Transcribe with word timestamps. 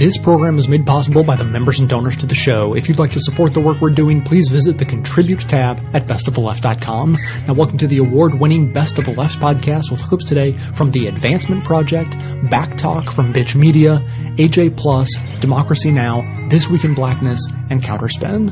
This 0.00 0.16
program 0.16 0.56
is 0.56 0.66
made 0.66 0.86
possible 0.86 1.22
by 1.22 1.36
the 1.36 1.44
members 1.44 1.78
and 1.78 1.86
donors 1.86 2.16
to 2.16 2.26
the 2.26 2.34
show. 2.34 2.74
If 2.74 2.88
you'd 2.88 2.98
like 2.98 3.10
to 3.10 3.20
support 3.20 3.52
the 3.52 3.60
work 3.60 3.82
we're 3.82 3.90
doing, 3.90 4.22
please 4.22 4.48
visit 4.48 4.78
the 4.78 4.86
Contribute 4.86 5.40
tab 5.40 5.78
at 5.94 6.06
bestoftheleft.com. 6.06 7.18
Now, 7.46 7.52
welcome 7.52 7.76
to 7.76 7.86
the 7.86 7.98
award-winning 7.98 8.72
Best 8.72 8.96
of 8.96 9.04
the 9.04 9.12
Left 9.12 9.38
podcast 9.38 9.90
with 9.90 10.02
clips 10.02 10.24
today 10.24 10.52
from 10.52 10.90
The 10.90 11.08
Advancement 11.08 11.66
Project, 11.66 12.18
Back 12.48 12.78
Talk 12.78 13.12
from 13.12 13.34
Bitch 13.34 13.54
Media, 13.54 14.02
AJ 14.38 14.78
Plus, 14.78 15.14
Democracy 15.40 15.90
Now!, 15.90 16.22
This 16.48 16.66
Week 16.66 16.84
in 16.84 16.94
Blackness, 16.94 17.46
and 17.68 17.82
Counterspin. 17.82 18.48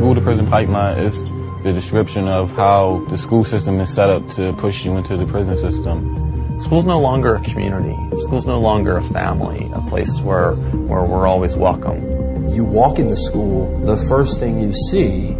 School 0.00 0.14
to 0.14 0.20
prison 0.22 0.46
pipeline 0.46 0.96
is 0.96 1.22
the 1.62 1.74
description 1.74 2.26
of 2.26 2.50
how 2.52 3.04
the 3.10 3.18
school 3.18 3.44
system 3.44 3.78
is 3.80 3.92
set 3.92 4.08
up 4.08 4.26
to 4.26 4.50
push 4.54 4.82
you 4.82 4.96
into 4.96 5.14
the 5.14 5.26
prison 5.26 5.54
system. 5.58 6.58
School's 6.58 6.86
no 6.86 6.98
longer 6.98 7.34
a 7.34 7.42
community. 7.42 7.94
School's 8.22 8.46
no 8.46 8.58
longer 8.58 8.96
a 8.96 9.02
family, 9.02 9.70
a 9.74 9.82
place 9.90 10.18
where, 10.22 10.54
where 10.54 11.04
we're 11.04 11.26
always 11.26 11.54
welcome. 11.54 12.48
You 12.48 12.64
walk 12.64 12.98
into 12.98 13.14
school, 13.14 13.78
the 13.80 13.98
first 14.06 14.38
thing 14.38 14.58
you 14.58 14.72
see 14.72 15.36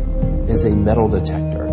is 0.53 0.67
a 0.67 0.77
metal 0.77 1.09
detector. 1.09 1.65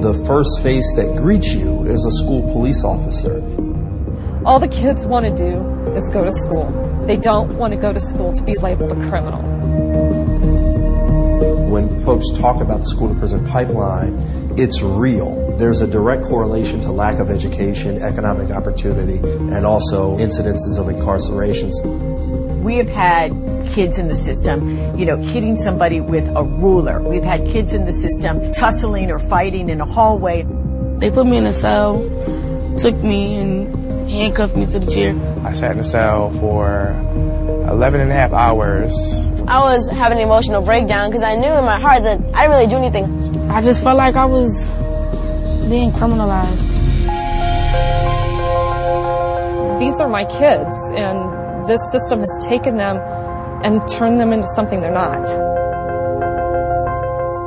The 0.00 0.14
first 0.26 0.64
face 0.64 0.92
that 0.96 1.14
greets 1.18 1.54
you 1.54 1.84
is 1.84 2.04
a 2.04 2.10
school 2.10 2.42
police 2.50 2.82
officer. 2.82 3.36
All 4.44 4.58
the 4.58 4.66
kids 4.66 5.06
want 5.06 5.26
to 5.26 5.32
do 5.32 5.94
is 5.94 6.10
go 6.10 6.24
to 6.24 6.32
school. 6.32 7.06
They 7.06 7.18
don't 7.18 7.52
want 7.52 7.72
to 7.72 7.78
go 7.78 7.92
to 7.92 8.00
school 8.00 8.34
to 8.34 8.42
be 8.42 8.56
labeled 8.56 8.90
a 8.90 9.08
criminal 9.08 9.51
when 11.72 12.04
folks 12.04 12.28
talk 12.36 12.60
about 12.60 12.80
the 12.82 12.86
school 12.86 13.08
to 13.08 13.14
prison 13.14 13.46
pipeline, 13.46 14.12
it's 14.58 14.82
real. 14.82 15.56
There's 15.56 15.80
a 15.80 15.86
direct 15.86 16.24
correlation 16.24 16.82
to 16.82 16.92
lack 16.92 17.18
of 17.18 17.30
education, 17.30 18.02
economic 18.02 18.50
opportunity, 18.50 19.16
and 19.16 19.64
also 19.64 20.18
incidences 20.18 20.78
of 20.78 20.86
incarcerations. 20.88 21.72
We 22.62 22.76
have 22.76 22.90
had 22.90 23.32
kids 23.70 23.98
in 23.98 24.08
the 24.08 24.14
system, 24.14 24.98
you 24.98 25.06
know, 25.06 25.16
hitting 25.16 25.56
somebody 25.56 26.02
with 26.02 26.28
a 26.36 26.44
ruler. 26.44 27.00
We've 27.00 27.24
had 27.24 27.46
kids 27.46 27.72
in 27.72 27.86
the 27.86 27.92
system 27.92 28.52
tussling 28.52 29.10
or 29.10 29.18
fighting 29.18 29.70
in 29.70 29.80
a 29.80 29.86
hallway. 29.86 30.42
They 30.98 31.10
put 31.10 31.26
me 31.26 31.38
in 31.38 31.46
a 31.46 31.54
cell, 31.54 32.02
took 32.76 32.96
me 32.96 33.36
and 33.36 33.81
handcuffed 34.12 34.56
me 34.56 34.66
to 34.66 34.78
the 34.78 34.90
chair. 34.90 35.14
I 35.44 35.52
sat 35.52 35.72
in 35.72 35.78
the 35.78 35.84
cell 35.84 36.30
for 36.40 36.90
11 37.68 38.00
and 38.00 38.10
a 38.10 38.14
half 38.14 38.32
hours 38.32 38.92
I 39.48 39.58
was 39.58 39.88
having 39.90 40.18
an 40.18 40.24
emotional 40.24 40.62
breakdown 40.62 41.10
because 41.10 41.24
I 41.24 41.34
knew 41.34 41.52
in 41.52 41.64
my 41.64 41.80
heart 41.80 42.04
that 42.04 42.20
I 42.32 42.46
didn't 42.46 42.50
really 42.50 42.66
do 42.68 42.76
anything. 42.76 43.50
I 43.50 43.60
just 43.60 43.82
felt 43.82 43.96
like 43.96 44.14
I 44.14 44.24
was 44.24 44.66
being 45.68 45.90
criminalized. 45.90 46.70
These 49.80 50.00
are 50.00 50.08
my 50.08 50.24
kids, 50.24 50.76
and 50.94 51.68
this 51.68 51.80
system 51.90 52.20
has 52.20 52.38
taken 52.40 52.76
them 52.76 52.98
and 53.64 53.86
turned 53.88 54.20
them 54.20 54.32
into 54.32 54.46
something 54.46 54.80
they're 54.80 54.92
not. 54.92 55.51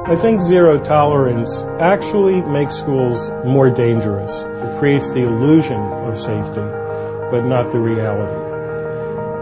I 0.07 0.15
think 0.15 0.39
zero 0.39 0.77
tolerance 0.77 1.63
actually 1.79 2.39
makes 2.39 2.75
schools 2.75 3.31
more 3.43 3.71
dangerous. 3.71 4.43
It 4.43 4.77
creates 4.77 5.09
the 5.09 5.23
illusion 5.23 5.79
of 5.79 6.15
safety, 6.15 6.61
but 7.31 7.41
not 7.41 7.71
the 7.71 7.79
reality. 7.79 8.45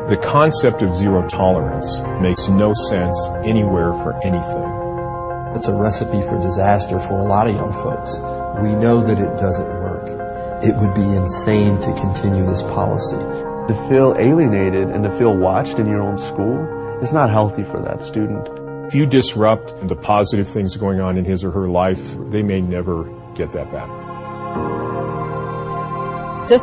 The 0.07 0.21
concept 0.23 0.81
of 0.81 0.95
zero 0.95 1.27
tolerance 1.27 1.99
makes 2.21 2.47
no 2.47 2.73
sense 2.73 3.27
anywhere 3.43 3.91
for 3.91 4.13
anything. 4.23 5.57
It's 5.57 5.67
a 5.67 5.75
recipe 5.75 6.21
for 6.21 6.39
disaster 6.39 6.97
for 6.97 7.19
a 7.19 7.25
lot 7.25 7.47
of 7.47 7.55
young 7.55 7.73
folks. 7.83 8.19
We 8.63 8.73
know 8.73 9.03
that 9.03 9.19
it 9.19 9.37
doesn't 9.37 9.67
work. 9.67 10.07
It 10.63 10.77
would 10.77 10.95
be 10.95 11.03
insane 11.03 11.77
to 11.81 11.93
continue 11.95 12.45
this 12.45 12.61
policy. 12.61 13.17
To 13.17 13.85
feel 13.89 14.15
alienated 14.17 14.91
and 14.91 15.03
to 15.03 15.11
feel 15.17 15.35
watched 15.35 15.77
in 15.77 15.87
your 15.87 16.01
own 16.01 16.17
school 16.17 17.01
is 17.03 17.11
not 17.11 17.29
healthy 17.29 17.65
for 17.65 17.81
that 17.81 18.01
student. 18.01 18.47
If 18.85 18.93
you 18.93 19.05
disrupt 19.05 19.87
the 19.87 19.95
positive 19.95 20.47
things 20.47 20.75
going 20.75 20.99
on 20.99 21.17
in 21.17 21.23
his 21.23 21.43
or 21.43 21.51
her 21.51 21.69
life, 21.69 22.17
they 22.29 22.43
may 22.43 22.59
never 22.59 23.05
get 23.33 23.51
that 23.53 23.71
back. 23.71 23.89
This 26.49 26.61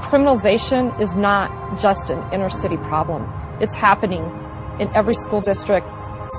criminalization 0.00 0.98
is 1.00 1.16
not 1.16 1.78
just 1.78 2.10
an 2.10 2.32
inner 2.32 2.48
city 2.48 2.76
problem. 2.76 3.28
It's 3.60 3.74
happening 3.74 4.22
in 4.78 4.88
every 4.94 5.14
school 5.14 5.40
district, 5.40 5.86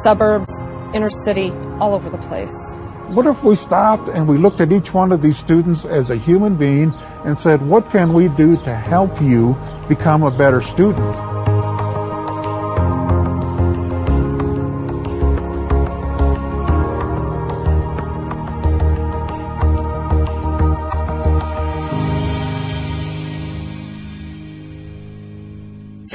suburbs, 0.02 0.64
inner 0.94 1.10
city, 1.10 1.52
all 1.80 1.94
over 1.94 2.10
the 2.10 2.18
place. 2.18 2.78
What 3.10 3.28
if 3.28 3.44
we 3.44 3.58
stopped 3.58 4.08
and 4.08 4.28
we 4.28 4.38
looked 4.38 4.62
at 4.62 4.72
each 4.72 4.94
one 4.94 5.12
of 5.12 5.22
these 5.22 5.38
students 5.38 5.84
as 5.84 6.10
a 6.10 6.16
human 6.16 6.56
being 6.56 6.94
and 7.26 7.38
said, 7.38 7.62
what 7.62 7.92
can 7.92 8.14
we 8.14 8.30
do 8.30 8.56
to 8.64 8.76
help 8.76 9.22
you 9.22 9.58
become 9.90 10.24
a 10.24 10.32
better 10.32 10.62
student? 10.62 11.29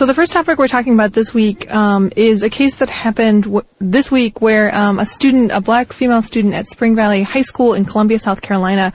So 0.05 0.07
the 0.07 0.13
first 0.13 0.35
topic 0.35 0.59
we're 0.59 0.69
talking 0.69 0.93
about 0.93 1.15
this 1.15 1.33
week 1.33 1.73
um, 1.73 2.13
is 2.15 2.43
a 2.43 2.51
case 2.51 2.75
that 2.75 2.91
happened 2.91 3.45
w- 3.45 3.65
this 3.79 4.11
week 4.11 4.43
where 4.43 4.75
um, 4.75 4.99
a 4.99 5.07
student, 5.07 5.51
a 5.51 5.63
black 5.63 5.95
female 5.95 6.21
student 6.21 6.53
at 6.53 6.67
Spring 6.67 6.95
Valley 6.95 7.23
High 7.23 7.41
School 7.41 7.73
in 7.73 7.87
Columbia, 7.87 8.19
South 8.19 8.43
Carolina, 8.43 8.93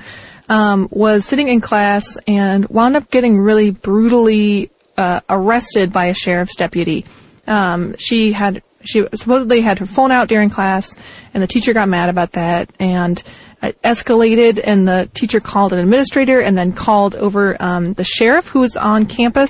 um, 0.50 0.88
was 0.92 1.26
sitting 1.26 1.48
in 1.48 1.62
class 1.62 2.20
and 2.28 2.70
wound 2.70 2.96
up 2.96 3.10
getting 3.10 3.40
really 3.40 3.72
brutally 3.72 4.70
uh, 4.98 5.22
arrested 5.28 5.92
by 5.92 6.06
a 6.06 6.14
sheriff's 6.14 6.56
deputy. 6.56 7.06
Um, 7.48 7.96
she 7.98 8.32
had 8.32 8.62
she 8.82 9.04
supposedly 9.16 9.62
had 9.62 9.80
her 9.80 9.88
phone 9.88 10.12
out 10.12 10.28
during 10.28 10.52
class, 10.52 10.96
and 11.34 11.42
the 11.42 11.48
teacher 11.48 11.74
got 11.74 11.90
mad 11.90 12.10
about 12.10 12.34
that 12.34 12.72
and 12.80 13.24
it 13.64 13.82
escalated. 13.82 14.62
And 14.64 14.88
the 14.88 15.10
teacher 15.16 15.40
called 15.40 15.74
an 15.74 15.80
administrator 15.80 16.40
and 16.40 16.56
then 16.56 16.72
called 16.72 17.16
over 17.16 17.60
um, 17.60 17.94
the 17.94 18.04
sheriff 18.04 18.48
who 18.50 18.60
was 18.60 18.76
on 18.76 19.08
campus. 19.08 19.50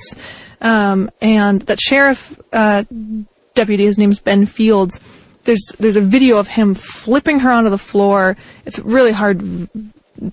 Um, 0.60 1.10
and 1.20 1.62
that 1.62 1.80
sheriff 1.80 2.38
uh, 2.52 2.84
deputy, 3.54 3.84
his 3.84 3.98
name's 3.98 4.20
Ben 4.20 4.46
Fields. 4.46 5.00
There's 5.44 5.72
there's 5.78 5.96
a 5.96 6.02
video 6.02 6.36
of 6.36 6.48
him 6.48 6.74
flipping 6.74 7.40
her 7.40 7.50
onto 7.50 7.70
the 7.70 7.78
floor. 7.78 8.36
It's 8.66 8.78
a 8.78 8.82
really 8.82 9.12
hard 9.12 9.70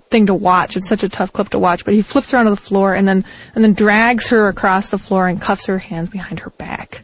thing 0.09 0.25
to 0.27 0.33
watch. 0.33 0.75
It's 0.75 0.87
such 0.87 1.03
a 1.03 1.09
tough 1.09 1.31
clip 1.31 1.49
to 1.49 1.59
watch. 1.59 1.85
But 1.85 1.93
he 1.93 2.01
flips 2.01 2.31
her 2.31 2.37
onto 2.37 2.51
the 2.51 2.57
floor 2.57 2.93
and 2.93 3.07
then 3.07 3.23
and 3.55 3.63
then 3.63 3.73
drags 3.73 4.27
her 4.29 4.47
across 4.47 4.89
the 4.89 4.97
floor 4.97 5.27
and 5.27 5.41
cuffs 5.41 5.65
her 5.67 5.79
hands 5.79 6.09
behind 6.09 6.39
her 6.41 6.49
back. 6.51 7.03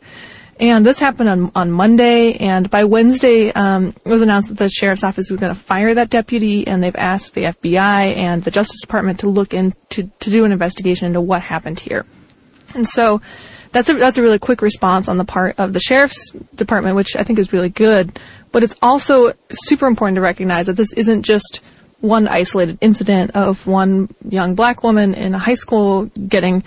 And 0.60 0.86
this 0.86 1.00
happened 1.00 1.30
on 1.30 1.52
on 1.56 1.72
Monday, 1.72 2.36
and 2.36 2.70
by 2.70 2.84
Wednesday, 2.84 3.52
um, 3.52 3.96
it 4.06 4.10
was 4.10 4.22
announced 4.22 4.50
that 4.50 4.58
the 4.58 4.70
sheriff's 4.70 5.04
office 5.04 5.30
was 5.30 5.40
going 5.40 5.54
to 5.54 5.60
fire 5.60 5.96
that 5.96 6.12
deputy, 6.12 6.68
and 6.68 6.82
they've 6.82 6.96
asked 6.96 7.34
the 7.34 7.46
FBI 7.46 8.16
and 8.16 8.44
the 8.44 8.52
Justice 8.52 8.80
Department 8.82 9.22
to 9.22 9.30
look 9.30 9.54
into 9.54 10.04
to 10.20 10.30
do 10.30 10.46
an 10.46 10.52
investigation 10.52 11.08
into 11.08 11.22
what 11.22 11.42
happened 11.42 11.80
here. 11.80 12.06
And 12.76 12.88
so 12.88 13.22
that's 13.72 13.90
a, 13.90 13.94
that's 13.94 14.18
a 14.18 14.22
really 14.22 14.40
quick 14.40 14.62
response 14.62 15.08
on 15.08 15.18
the 15.18 15.26
part 15.26 15.60
of 15.60 15.74
the 15.74 15.80
sheriff's 15.80 16.32
department, 16.56 16.96
which 16.96 17.16
I 17.16 17.24
think 17.24 17.40
is 17.40 17.52
really 17.52 17.70
good. 17.70 18.20
But 18.52 18.64
it's 18.64 18.76
also 18.82 19.34
super 19.52 19.88
important 19.88 20.16
to 20.16 20.22
recognize 20.22 20.68
that 20.68 20.78
this 20.78 20.94
isn't 20.94 21.24
just 21.24 21.62
one 22.00 22.28
isolated 22.28 22.78
incident 22.82 23.32
of 23.32 23.66
one 23.66 24.14
young 24.28 24.56
black 24.56 24.84
woman 24.84 25.14
in 25.14 25.34
a 25.34 25.40
high 25.40 25.54
school 25.54 26.06
getting 26.28 26.64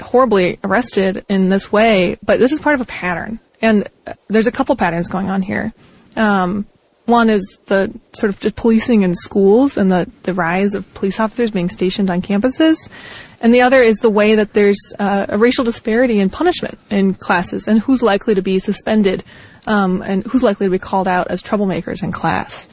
horribly 0.00 0.58
arrested 0.64 1.24
in 1.28 1.48
this 1.48 1.70
way, 1.70 2.16
but 2.24 2.38
this 2.38 2.52
is 2.52 2.58
part 2.58 2.74
of 2.74 2.80
a 2.80 2.86
pattern. 2.86 3.38
And 3.62 3.88
there's 4.28 4.46
a 4.46 4.52
couple 4.52 4.74
patterns 4.76 5.08
going 5.08 5.30
on 5.30 5.42
here. 5.42 5.72
Um, 6.16 6.66
one 7.04 7.30
is 7.30 7.58
the 7.66 7.92
sort 8.12 8.44
of 8.44 8.56
policing 8.56 9.02
in 9.02 9.14
schools 9.14 9.76
and 9.76 9.92
the, 9.92 10.10
the 10.24 10.34
rise 10.34 10.74
of 10.74 10.92
police 10.94 11.20
officers 11.20 11.50
being 11.50 11.70
stationed 11.70 12.10
on 12.10 12.20
campuses. 12.20 12.88
And 13.46 13.54
the 13.54 13.60
other 13.60 13.80
is 13.80 13.98
the 13.98 14.10
way 14.10 14.34
that 14.34 14.54
there's 14.54 14.92
uh, 14.98 15.26
a 15.28 15.38
racial 15.38 15.62
disparity 15.62 16.18
in 16.18 16.30
punishment 16.30 16.80
in 16.90 17.14
classes 17.14 17.68
and 17.68 17.78
who's 17.78 18.02
likely 18.02 18.34
to 18.34 18.42
be 18.42 18.58
suspended 18.58 19.22
um, 19.68 20.02
and 20.02 20.24
who's 20.26 20.42
likely 20.42 20.66
to 20.66 20.70
be 20.72 20.80
called 20.80 21.06
out 21.06 21.28
as 21.28 21.44
troublemakers 21.44 22.02
in 22.02 22.10
class. 22.10 22.66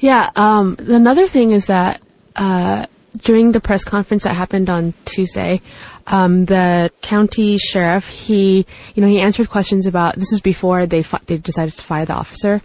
Yeah. 0.00 0.28
Um, 0.34 0.74
another 0.80 1.28
thing 1.28 1.52
is 1.52 1.66
that 1.66 2.00
uh, 2.34 2.86
during 3.18 3.52
the 3.52 3.60
press 3.60 3.84
conference 3.84 4.24
that 4.24 4.34
happened 4.34 4.68
on 4.68 4.92
Tuesday, 5.04 5.62
um, 6.08 6.46
the 6.46 6.90
county 7.00 7.56
sheriff 7.56 8.08
he 8.08 8.66
you 8.96 9.02
know 9.02 9.06
he 9.08 9.20
answered 9.20 9.50
questions 9.50 9.86
about 9.86 10.16
this 10.16 10.32
is 10.32 10.40
before 10.40 10.84
they 10.84 11.04
fi- 11.04 11.20
they 11.26 11.36
decided 11.36 11.74
to 11.74 11.84
fire 11.84 12.04
the 12.04 12.14
officer. 12.14 12.60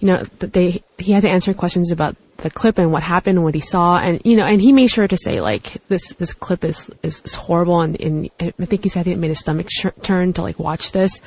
You 0.00 0.08
know 0.08 0.22
they 0.40 0.82
he 0.98 1.12
had 1.12 1.22
to 1.22 1.30
answer 1.30 1.54
questions 1.54 1.90
about 1.90 2.16
the 2.42 2.50
clip 2.50 2.78
and 2.78 2.92
what 2.92 3.02
happened 3.02 3.38
and 3.38 3.44
what 3.44 3.54
he 3.54 3.60
saw. 3.60 3.96
And 3.96 4.20
you 4.24 4.36
know 4.36 4.44
and 4.44 4.60
he 4.60 4.72
made 4.72 4.88
sure 4.88 5.08
to 5.08 5.16
say 5.16 5.40
like 5.40 5.80
this 5.88 6.12
this 6.14 6.32
clip 6.32 6.64
is 6.64 6.90
is, 7.02 7.22
is 7.22 7.34
horrible. 7.34 7.80
And, 7.80 8.00
and, 8.00 8.30
I 8.40 8.64
think 8.66 8.82
he 8.82 8.88
said 8.88 9.06
it 9.06 9.18
made 9.18 9.28
his 9.28 9.40
stomach 9.40 9.68
sh- 9.70 9.86
turn 10.02 10.32
to 10.34 10.42
like 10.42 10.58
watch 10.58 10.92
this. 10.92 11.20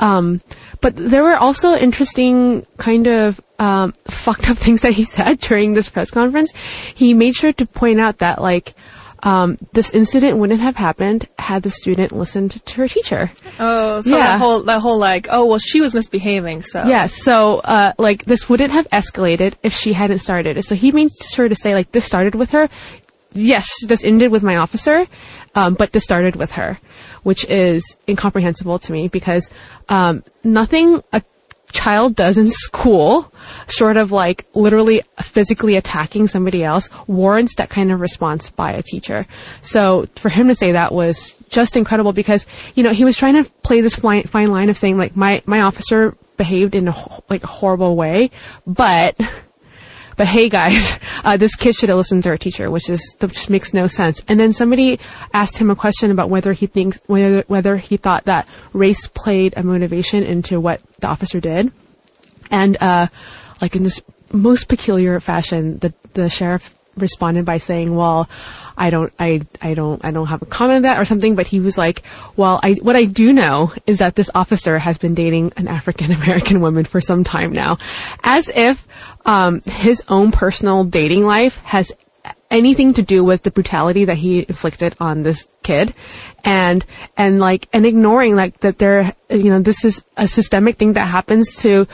Um, 0.00 0.40
but 0.80 0.96
there 0.96 1.22
were 1.22 1.36
also 1.36 1.74
interesting 1.74 2.66
kind 2.78 3.06
of 3.06 3.40
um, 3.58 3.94
fucked 4.10 4.48
up 4.48 4.58
things 4.58 4.80
that 4.82 4.92
he 4.92 5.04
said 5.04 5.38
during 5.38 5.74
this 5.74 5.88
press 5.88 6.10
conference. 6.10 6.52
He 6.94 7.14
made 7.14 7.34
sure 7.34 7.52
to 7.52 7.66
point 7.66 8.00
out 8.00 8.18
that 8.18 8.40
like 8.40 8.74
um, 9.22 9.56
this 9.72 9.90
incident 9.94 10.38
wouldn't 10.38 10.60
have 10.60 10.76
happened 10.76 11.28
had 11.38 11.62
the 11.62 11.70
student 11.70 12.12
listened 12.12 12.64
to 12.66 12.74
her 12.76 12.88
teacher. 12.88 13.30
Oh, 13.58 14.00
so 14.00 14.16
Yeah. 14.16 14.32
that 14.32 14.38
whole 14.40 14.62
that 14.64 14.80
whole 14.80 14.98
like, 14.98 15.28
oh 15.30 15.46
well, 15.46 15.58
she 15.58 15.80
was 15.80 15.94
misbehaving, 15.94 16.62
so 16.62 16.84
Yes, 16.86 17.22
so 17.22 17.58
uh, 17.58 17.92
like 17.98 18.24
this 18.24 18.48
wouldn't 18.48 18.72
have 18.72 18.88
escalated 18.90 19.54
if 19.62 19.72
she 19.72 19.92
hadn't 19.92 20.18
started 20.18 20.56
it. 20.56 20.64
So 20.64 20.74
he 20.74 20.90
made 20.92 21.10
sure 21.32 21.48
to 21.48 21.54
say 21.54 21.74
like 21.74 21.92
this 21.92 22.04
started 22.04 22.34
with 22.34 22.50
her. 22.50 22.68
Yes, 23.34 23.66
this 23.86 24.04
ended 24.04 24.30
with 24.30 24.42
my 24.42 24.56
officer, 24.56 25.06
um, 25.54 25.74
but 25.74 25.92
this 25.92 26.04
started 26.04 26.36
with 26.36 26.50
her, 26.52 26.78
which 27.22 27.48
is 27.48 27.96
incomprehensible 28.06 28.78
to 28.80 28.92
me 28.92 29.08
because 29.08 29.48
um, 29.88 30.22
nothing 30.44 31.02
a 31.14 31.22
child 31.72 32.16
does 32.16 32.38
in 32.38 32.48
school, 32.48 33.32
short 33.68 33.96
of 33.96 34.12
like 34.12 34.46
literally 34.54 35.02
physically 35.22 35.76
attacking 35.76 36.28
somebody 36.28 36.62
else, 36.64 36.88
warrants 37.06 37.54
that 37.56 37.70
kind 37.70 37.90
of 37.92 38.00
response 38.00 38.50
by 38.50 38.72
a 38.72 38.82
teacher. 38.82 39.26
So 39.62 40.06
for 40.16 40.28
him 40.28 40.48
to 40.48 40.54
say 40.54 40.72
that 40.72 40.92
was 40.92 41.34
just 41.48 41.76
incredible 41.76 42.12
because 42.12 42.46
you 42.74 42.82
know 42.82 42.92
he 42.92 43.04
was 43.04 43.16
trying 43.16 43.42
to 43.42 43.50
play 43.62 43.80
this 43.80 43.94
fine, 43.94 44.24
fine 44.24 44.50
line 44.50 44.68
of 44.68 44.76
saying 44.76 44.98
like 44.98 45.16
my 45.16 45.42
my 45.46 45.60
officer 45.60 46.16
behaved 46.36 46.74
in 46.74 46.88
a 46.88 47.22
like 47.28 47.44
a 47.44 47.48
horrible 47.48 47.96
way, 47.96 48.30
but 48.66 49.18
but 50.16 50.26
hey 50.26 50.48
guys, 50.48 50.98
uh, 51.24 51.36
this 51.36 51.54
kid 51.54 51.74
should 51.74 51.88
have 51.88 51.98
listened 51.98 52.22
to 52.24 52.30
her 52.30 52.36
teacher, 52.36 52.70
which 52.70 52.88
is 52.88 53.16
just 53.20 53.50
makes 53.50 53.72
no 53.72 53.86
sense. 53.86 54.22
And 54.28 54.38
then 54.38 54.52
somebody 54.52 55.00
asked 55.32 55.58
him 55.58 55.70
a 55.70 55.76
question 55.76 56.10
about 56.10 56.30
whether 56.30 56.52
he 56.52 56.66
thinks 56.66 57.00
whether 57.06 57.44
whether 57.48 57.76
he 57.76 57.96
thought 57.96 58.24
that 58.24 58.48
race 58.72 59.06
played 59.08 59.54
a 59.56 59.62
motivation 59.62 60.22
into 60.22 60.60
what 60.60 60.80
the 61.00 61.08
officer 61.08 61.40
did, 61.40 61.72
and 62.50 62.76
uh, 62.80 63.06
like 63.60 63.76
in 63.76 63.82
this 63.82 64.00
most 64.32 64.68
peculiar 64.68 65.18
fashion, 65.20 65.78
the 65.78 65.92
the 66.14 66.28
sheriff 66.28 66.74
responded 66.96 67.44
by 67.44 67.58
saying, 67.58 67.94
"Well, 67.94 68.28
I 68.76 68.90
don't, 68.90 69.12
I, 69.18 69.42
I 69.60 69.74
don't, 69.74 70.04
I 70.04 70.10
don't 70.10 70.26
have 70.26 70.42
a 70.42 70.46
comment 70.46 70.76
on 70.76 70.82
that 70.82 70.98
or 71.00 71.04
something." 71.04 71.34
But 71.34 71.46
he 71.46 71.60
was 71.60 71.78
like, 71.78 72.02
"Well, 72.36 72.60
I, 72.62 72.74
what 72.74 72.96
I 72.96 73.04
do 73.04 73.32
know 73.32 73.72
is 73.86 73.98
that 73.98 74.14
this 74.14 74.30
officer 74.34 74.78
has 74.78 74.98
been 74.98 75.14
dating 75.14 75.52
an 75.56 75.68
African 75.68 76.12
American 76.20 76.60
woman 76.60 76.84
for 76.84 77.00
some 77.00 77.24
time 77.24 77.52
now, 77.52 77.78
as 78.22 78.50
if 78.54 78.86
um, 79.24 79.62
his 79.62 80.02
own 80.08 80.32
personal 80.32 80.84
dating 80.84 81.24
life 81.24 81.56
has." 81.58 81.92
anything 82.52 82.92
to 82.92 83.02
do 83.02 83.24
with 83.24 83.42
the 83.42 83.50
brutality 83.50 84.04
that 84.04 84.16
he 84.16 84.44
inflicted 84.46 84.94
on 85.00 85.22
this 85.22 85.48
kid 85.62 85.94
and 86.44 86.84
and 87.16 87.40
like 87.40 87.66
and 87.72 87.86
ignoring 87.86 88.36
like 88.36 88.60
that 88.60 88.78
there 88.78 89.14
you 89.30 89.50
know 89.50 89.58
this 89.58 89.84
is 89.84 90.04
a 90.18 90.28
systemic 90.28 90.76
thing 90.76 90.92
that 90.92 91.06
happens 91.06 91.56
to 91.56 91.86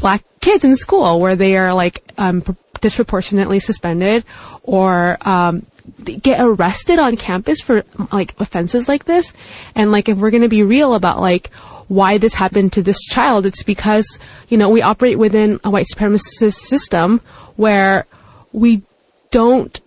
black 0.00 0.24
kids 0.40 0.64
in 0.64 0.74
school 0.76 1.20
where 1.20 1.36
they 1.36 1.56
are 1.56 1.72
like 1.72 2.02
um, 2.18 2.42
disproportionately 2.80 3.60
suspended 3.60 4.24
or 4.62 5.16
um, 5.26 5.66
get 6.04 6.40
arrested 6.40 6.98
on 6.98 7.16
campus 7.16 7.60
for 7.60 7.84
like 8.12 8.34
offenses 8.38 8.88
like 8.88 9.04
this 9.04 9.32
and 9.74 9.90
like 9.90 10.08
if 10.08 10.18
we're 10.18 10.30
going 10.30 10.42
to 10.42 10.48
be 10.48 10.62
real 10.62 10.94
about 10.94 11.20
like 11.20 11.50
why 11.88 12.18
this 12.18 12.34
happened 12.34 12.72
to 12.72 12.82
this 12.82 13.00
child 13.10 13.44
it's 13.46 13.64
because 13.64 14.18
you 14.48 14.56
know 14.56 14.68
we 14.68 14.82
operate 14.82 15.18
within 15.18 15.58
a 15.64 15.70
white 15.70 15.86
supremacist 15.92 16.54
system 16.54 17.20
where 17.56 18.06
we 18.52 18.82
don't 19.30 19.80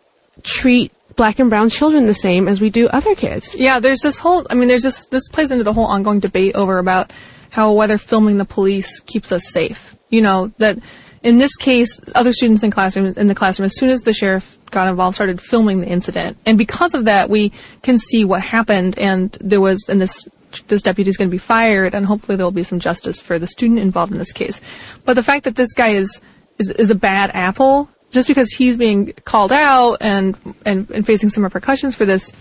treat 0.44 0.92
black 1.16 1.40
and 1.40 1.50
brown 1.50 1.70
children 1.70 2.06
the 2.06 2.14
same 2.14 2.48
as 2.48 2.60
we 2.60 2.70
do 2.70 2.88
other 2.88 3.16
kids 3.16 3.56
Yeah, 3.56 3.80
there's 3.80 4.02
this 4.02 4.18
whole. 4.18 4.46
I 4.50 4.56
mean, 4.56 4.68
there's 4.68 4.84
this. 4.84 5.06
This 5.08 5.28
plays 5.30 5.52
into 5.52 5.64
the 5.64 5.74
whole 5.74 5.86
ongoing 5.86 6.20
debate 6.20 6.56
over 6.56 6.80
about 6.80 7.12
how 7.50 7.74
whether 7.74 7.98
filming 7.98 8.38
the 8.38 8.46
police 8.46 9.00
keeps 9.02 9.32
us 9.32 9.50
safe. 9.50 9.96
You 10.10 10.22
know 10.22 10.52
that 10.58 10.80
in 11.24 11.38
this 11.38 11.56
case, 11.56 12.00
other 12.16 12.34
students 12.34 12.64
in 12.64 12.72
classroom 12.72 13.14
in 13.16 13.28
the 13.28 13.36
classroom, 13.36 13.66
as 13.66 13.78
soon 13.78 13.90
as 13.90 14.02
the 14.02 14.14
sheriff 14.14 14.58
got 14.72 14.88
involved, 14.88 15.16
started 15.16 15.42
filming 15.42 15.80
the 15.80 15.88
incident, 15.88 16.38
and 16.46 16.58
because 16.58 16.94
of 16.94 17.06
that, 17.06 17.30
we 17.30 17.52
can 17.82 17.98
see 17.98 18.26
what 18.26 18.42
happened. 18.42 19.00
And 19.00 19.32
there 19.40 19.62
was, 19.62 19.88
and 19.88 20.02
this 20.02 20.28
this 20.68 20.82
deputy 20.82 21.10
is 21.10 21.18
going 21.18 21.30
to 21.30 21.32
be 21.32 21.40
fired, 21.40 21.96
and 21.96 22.06
hopefully 22.06 22.36
there 22.36 22.46
will 22.46 22.52
be 22.52 22.64
some 22.64 22.80
justice 22.80 23.20
for 23.20 23.40
the 23.40 23.48
student 23.48 23.80
involved 23.80 24.12
in 24.12 24.20
this 24.20 24.34
case. 24.34 24.60
But 25.06 25.14
the 25.14 25.24
fact 25.24 25.46
that 25.46 25.56
this 25.56 25.74
guy 25.74 25.90
is 25.90 26.22
is, 26.60 26.70
is 26.70 26.92
a 26.92 26.96
bad 26.96 27.32
apple. 27.34 27.90
Just 28.12 28.28
because 28.28 28.52
he's 28.52 28.78
being 28.78 29.14
called 29.26 29.52
out 29.52 29.98
and, 30.00 30.38
and, 30.68 30.88
and 30.92 31.04
facing 31.04 31.30
some 31.30 31.44
repercussions 31.44 31.96
for 31.96 32.06
this, 32.06 32.32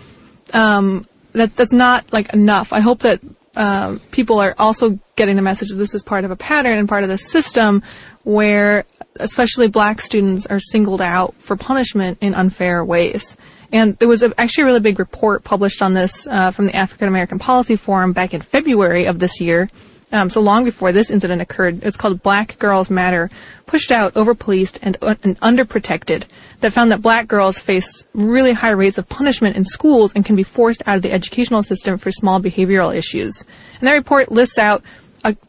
um, 0.53 1.07
that's 1.33 1.57
that's 1.57 1.73
not 1.73 2.13
like 2.13 2.35
enough. 2.35 2.75
I 2.75 2.81
hope 2.81 2.99
that 3.01 3.21
um, 3.57 4.01
people 4.11 4.39
are 4.41 4.55
also 4.59 4.99
getting 5.17 5.37
the 5.37 5.43
message 5.43 5.69
that 5.71 5.77
this 5.77 5.95
is 5.95 6.03
part 6.03 6.25
of 6.25 6.31
a 6.31 6.37
pattern 6.37 6.79
and 6.79 6.89
part 6.89 7.05
of 7.05 7.09
the 7.09 7.19
system 7.19 7.83
where 8.25 8.85
especially 9.17 9.69
black 9.69 10.01
students 10.01 10.47
are 10.47 10.61
singled 10.61 11.03
out 11.03 11.35
for 11.39 11.57
punishment 11.57 12.19
in 12.21 12.35
unfair 12.35 12.85
ways. 12.85 13.37
And 13.73 13.99
there 13.99 14.09
was 14.09 14.23
a, 14.23 14.33
actually 14.39 14.63
a 14.63 14.67
really 14.67 14.81
big 14.81 14.99
report 14.99 15.45
published 15.45 15.83
on 15.83 15.95
this 15.95 16.27
uh, 16.27 16.51
from 16.51 16.67
the 16.67 16.77
African 16.77 17.09
American 17.09 17.39
Policy 17.39 17.77
Forum 17.77 18.13
back 18.13 18.35
in 18.35 18.41
February 18.41 19.07
of 19.07 19.19
this 19.19 19.41
year. 19.41 19.71
Um, 20.13 20.29
so 20.29 20.43
long 20.43 20.65
before 20.67 20.93
this 20.93 21.11
incident 21.11 21.41
occurred, 21.41 21.83
it's 21.85 21.97
called 21.97 22.23
Black 22.23 22.59
Girls 22.59 22.91
Matter, 22.91 23.31
pushed 23.65 23.91
out, 23.91 24.13
overpoliced, 24.13 24.79
and, 24.83 24.99
and 25.23 25.41
underprotected, 25.41 26.27
that 26.61 26.75
found 26.75 26.91
that 26.91 27.01
black 27.01 27.29
girls 27.29 27.59
face 27.59 28.05
really 28.13 28.53
high 28.53 28.73
rates 28.73 28.99
of 28.99 29.09
punishment 29.09 29.57
in 29.57 29.65
schools 29.65 30.13
and 30.15 30.23
can 30.23 30.37
be 30.37 30.43
forced 30.43 30.83
out 30.85 30.97
of 30.97 31.03
the 31.03 31.13
educational 31.13 31.63
system 31.63 31.97
for 31.97 32.13
small 32.13 32.43
behavioral 32.43 32.95
issues. 32.95 33.43
And 33.79 33.89
that 33.89 33.95
report 33.95 34.31
lists 34.31 34.59
out 34.59 34.85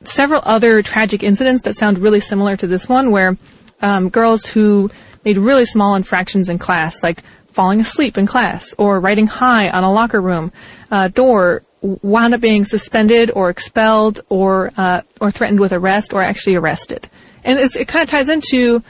several 0.03 0.41
other 0.43 0.81
tragic 0.81 1.23
incidents 1.23 1.63
that 1.63 1.75
sound 1.75 1.99
really 1.99 2.19
similar 2.19 2.55
to 2.57 2.67
this 2.67 2.87
one, 2.87 3.11
where 3.11 3.37
um, 3.81 4.09
girls 4.09 4.45
who 4.45 4.91
made 5.25 5.37
really 5.37 5.65
small 5.65 5.95
infractions 5.95 6.49
in 6.49 6.59
class, 6.59 7.03
like 7.03 7.23
falling 7.51 7.79
asleep 7.79 8.17
in 8.17 8.25
class 8.25 8.73
or 8.77 8.99
writing 8.99 9.27
high 9.27 9.69
on 9.69 9.83
a 9.83 9.91
locker 9.91 10.21
room 10.21 10.51
uh, 10.91 11.07
door, 11.07 11.63
wound 11.81 12.33
up 12.33 12.41
being 12.41 12.65
suspended 12.65 13.29
or 13.31 13.49
expelled 13.49 14.21
or 14.29 14.71
uh, 14.77 15.01
or 15.19 15.31
threatened 15.31 15.59
with 15.59 15.73
arrest 15.73 16.13
or 16.13 16.21
actually 16.21 16.55
arrested. 16.55 17.09
And 17.43 17.59
it 17.59 17.87
kind 17.87 18.03
of 18.03 18.09
ties 18.09 18.29
into 18.29 18.83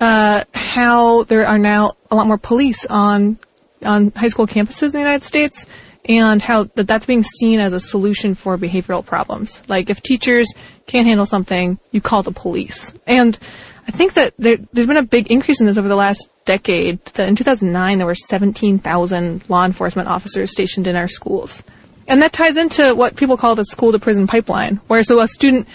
uh, 0.00 0.44
how 0.54 1.24
there 1.24 1.46
are 1.46 1.58
now 1.58 1.96
a 2.10 2.14
lot 2.14 2.26
more 2.26 2.38
police 2.38 2.84
on 2.86 3.38
on 3.84 4.10
high 4.10 4.28
school 4.28 4.46
campuses 4.46 4.88
in 4.88 4.90
the 4.90 4.98
United 4.98 5.24
States, 5.24 5.66
and 6.08 6.40
how 6.40 6.64
that 6.74 6.88
that's 6.88 7.06
being 7.06 7.22
seen 7.22 7.60
as 7.60 7.72
a 7.72 7.80
solution 7.80 8.34
for 8.34 8.56
behavioral 8.56 9.04
problems. 9.04 9.62
Like 9.68 9.90
if 9.90 10.02
teachers 10.02 10.52
can't 10.86 11.06
handle 11.06 11.26
something, 11.26 11.78
you 11.92 12.00
call 12.00 12.22
the 12.22 12.32
police. 12.32 12.94
And 13.06 13.38
I 13.86 13.90
think 13.90 14.14
that 14.14 14.34
there, 14.38 14.58
there's 14.72 14.86
been 14.86 14.96
a 14.96 15.02
big 15.02 15.30
increase 15.30 15.60
in 15.60 15.66
this 15.66 15.76
over 15.76 15.88
the 15.88 15.96
last 15.96 16.28
decade. 16.44 17.04
That 17.06 17.28
in 17.28 17.36
2009 17.36 17.98
there 17.98 18.06
were 18.06 18.14
17,000 18.14 19.48
law 19.48 19.64
enforcement 19.64 20.08
officers 20.08 20.50
stationed 20.50 20.86
in 20.86 20.96
our 20.96 21.08
schools. 21.08 21.62
And 22.06 22.22
that 22.22 22.32
ties 22.32 22.56
into 22.56 22.94
what 22.94 23.16
people 23.16 23.36
call 23.36 23.54
the 23.54 23.66
school 23.66 23.92
to 23.92 23.98
prison 23.98 24.26
pipeline, 24.26 24.76
where 24.86 25.02
so 25.02 25.20
a 25.20 25.28
student 25.28 25.68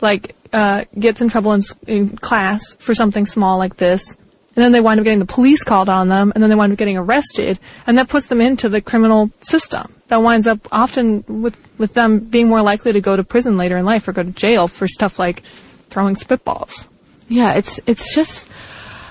like 0.00 0.34
uh, 0.52 0.84
gets 0.98 1.20
in 1.20 1.28
trouble 1.28 1.52
in, 1.52 1.62
in 1.86 2.16
class 2.16 2.74
for 2.78 2.94
something 2.94 3.26
small 3.26 3.58
like 3.58 3.76
this, 3.76 4.16
and 4.56 4.64
then 4.64 4.72
they 4.72 4.80
wind 4.80 5.00
up 5.00 5.04
getting 5.04 5.18
the 5.18 5.26
police 5.26 5.62
called 5.62 5.88
on 5.88 6.08
them, 6.08 6.32
and 6.34 6.42
then 6.42 6.50
they 6.50 6.56
wind 6.56 6.72
up 6.72 6.78
getting 6.78 6.96
arrested, 6.96 7.58
and 7.86 7.98
that 7.98 8.08
puts 8.08 8.26
them 8.26 8.40
into 8.40 8.68
the 8.68 8.80
criminal 8.80 9.30
system. 9.40 9.92
That 10.08 10.22
winds 10.22 10.46
up 10.46 10.66
often 10.70 11.24
with 11.26 11.56
with 11.78 11.94
them 11.94 12.20
being 12.20 12.48
more 12.48 12.62
likely 12.62 12.92
to 12.92 13.00
go 13.00 13.16
to 13.16 13.24
prison 13.24 13.56
later 13.56 13.76
in 13.76 13.84
life 13.84 14.06
or 14.06 14.12
go 14.12 14.22
to 14.22 14.30
jail 14.30 14.68
for 14.68 14.86
stuff 14.86 15.18
like 15.18 15.42
throwing 15.90 16.14
spitballs. 16.14 16.86
Yeah, 17.28 17.54
it's 17.54 17.80
it's 17.86 18.14
just 18.14 18.48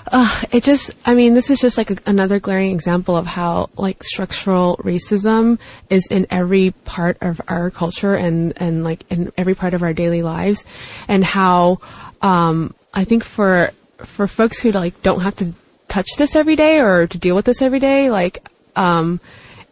uh, 0.08 0.44
it 0.52 0.64
just 0.64 0.92
I 1.06 1.16
mean 1.16 1.34
this 1.34 1.50
is 1.50 1.60
just 1.60 1.78
like 1.78 1.90
a, 1.90 1.98
another 2.06 2.40
glaring 2.40 2.72
example 2.72 3.18
of 3.18 3.26
how 3.26 3.70
like 3.76 4.04
structural 4.04 4.78
racism 4.84 5.60
is 5.90 6.08
in 6.12 6.28
every 6.30 6.72
part 6.72 7.18
of 7.22 7.42
our 7.48 7.72
culture 7.72 8.14
and 8.16 8.54
and 8.58 8.84
like 8.84 9.06
in 9.10 9.32
every 9.38 9.56
part 9.56 9.74
of 9.74 9.82
our 9.82 9.94
daily 9.94 10.22
lives 10.22 10.64
and 11.08 11.24
how 11.24 11.80
um 12.22 12.76
I 12.94 13.06
think 13.06 13.24
for 13.24 13.72
for 14.06 14.28
folks 14.28 14.60
who 14.60 14.72
like 14.72 15.02
don't 15.02 15.22
have 15.22 15.36
to 15.38 15.54
touch 15.88 16.08
this 16.18 16.36
every 16.36 16.56
day 16.56 16.80
or 16.80 17.08
to 17.08 17.18
deal 17.18 17.36
with 17.36 17.46
this 17.46 17.62
every 17.62 17.80
day 17.80 18.10
like 18.10 18.48
um 18.76 19.20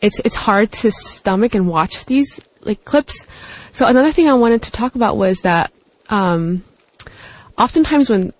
it's 0.01 0.19
it's 0.19 0.35
hard 0.35 0.71
to 0.71 0.91
stomach 0.91 1.55
and 1.55 1.67
watch 1.67 2.05
these 2.05 2.39
like 2.61 2.83
clips. 2.85 3.25
So 3.71 3.85
another 3.87 4.11
thing 4.11 4.27
I 4.29 4.33
wanted 4.35 4.63
to 4.63 4.71
talk 4.71 4.95
about 4.95 5.17
was 5.17 5.41
that 5.41 5.71
um 6.09 6.63
oftentimes 7.57 8.09
when 8.09 8.33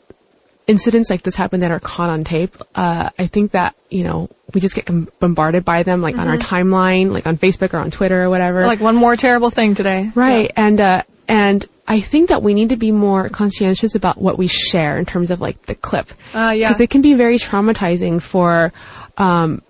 incidents 0.68 1.10
like 1.10 1.24
this 1.24 1.36
happen 1.36 1.60
that 1.62 1.72
are 1.72 1.80
caught 1.80 2.10
on 2.10 2.24
tape, 2.24 2.56
uh, 2.76 3.10
I 3.18 3.28
think 3.28 3.52
that, 3.52 3.76
you 3.90 4.04
know, 4.04 4.30
we 4.54 4.62
just 4.62 4.76
get 4.76 4.86
com- 4.86 5.10
bombarded 5.20 5.66
by 5.66 5.84
them, 5.84 6.02
like 6.02 6.16
on 6.18 6.28
our 6.28 6.38
Mhm. 6.38 6.42
timeline, 6.44 7.12
like 7.12 7.28
on 7.28 7.38
Facebook 7.38 7.74
or 7.74 7.80
on 7.80 7.92
Twitter 7.92 8.24
or 8.24 8.30
whatever. 8.30 8.66
Like 8.66 8.80
one 8.80 8.96
more 8.96 9.16
terrible 9.16 9.50
thing 9.50 9.76
today. 9.76 10.12
Right. 10.16 10.52
And, 10.56 10.80
uh, 10.80 11.04
and 11.28 11.66
I 11.92 12.00
think 12.00 12.30
that 12.30 12.42
we 12.42 12.54
need 12.54 12.70
to 12.70 12.78
be 12.78 12.90
more 12.90 13.28
conscientious 13.28 13.96
about 13.96 14.18
what 14.18 14.38
we 14.38 14.48
share 14.48 14.98
in 14.98 15.06
terms 15.06 15.30
of 15.30 15.42
like 15.42 15.62
the 15.66 15.76
clip. 15.76 16.08
Uh, 16.34 16.54
yeah. 16.56 16.70
Because 16.70 16.80
it 16.80 16.90
can 16.90 17.02
be 17.02 17.16
very 17.16 17.38
traumatizing 17.38 18.22
for, 18.22 18.72
um, 19.18 19.62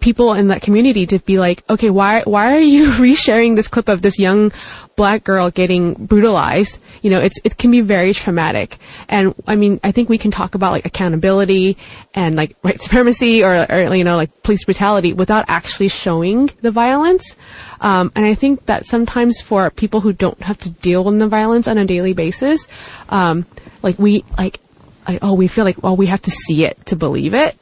people 0.00 0.32
in 0.32 0.48
that 0.48 0.60
community 0.60 1.06
to 1.06 1.20
be 1.20 1.38
like, 1.38 1.62
okay, 1.70 1.90
why, 1.90 2.22
why 2.24 2.52
are 2.52 2.60
you 2.60 2.90
resharing 3.06 3.54
this 3.54 3.68
clip 3.68 3.88
of 3.88 4.02
this 4.02 4.18
young 4.18 4.50
black 4.96 5.22
girl 5.22 5.52
getting 5.52 5.94
brutalized 5.94 6.78
you 7.02 7.10
know, 7.10 7.20
it's, 7.20 7.38
it 7.44 7.56
can 7.56 7.70
be 7.70 7.80
very 7.80 8.12
traumatic. 8.12 8.78
And 9.08 9.34
I 9.46 9.56
mean, 9.56 9.80
I 9.84 9.92
think 9.92 10.08
we 10.08 10.18
can 10.18 10.30
talk 10.30 10.54
about 10.54 10.72
like 10.72 10.86
accountability 10.86 11.76
and 12.14 12.36
like 12.36 12.56
white 12.60 12.80
supremacy 12.82 13.42
or, 13.42 13.66
or 13.70 13.94
you 13.94 14.04
know, 14.04 14.16
like 14.16 14.42
police 14.42 14.64
brutality 14.64 15.12
without 15.12 15.44
actually 15.48 15.88
showing 15.88 16.50
the 16.60 16.70
violence. 16.70 17.36
Um, 17.80 18.12
and 18.14 18.26
I 18.26 18.34
think 18.34 18.66
that 18.66 18.86
sometimes 18.86 19.40
for 19.40 19.70
people 19.70 20.00
who 20.00 20.12
don't 20.12 20.40
have 20.42 20.58
to 20.58 20.70
deal 20.70 21.04
with 21.04 21.18
the 21.18 21.28
violence 21.28 21.68
on 21.68 21.78
a 21.78 21.86
daily 21.86 22.12
basis, 22.12 22.66
um, 23.08 23.46
like 23.82 23.98
we, 23.98 24.24
like, 24.36 24.60
like, 25.06 25.20
oh, 25.22 25.32
we 25.32 25.48
feel 25.48 25.64
like, 25.64 25.82
well, 25.82 25.96
we 25.96 26.06
have 26.06 26.22
to 26.22 26.30
see 26.30 26.64
it 26.64 26.84
to 26.86 26.96
believe 26.96 27.34
it. 27.34 27.56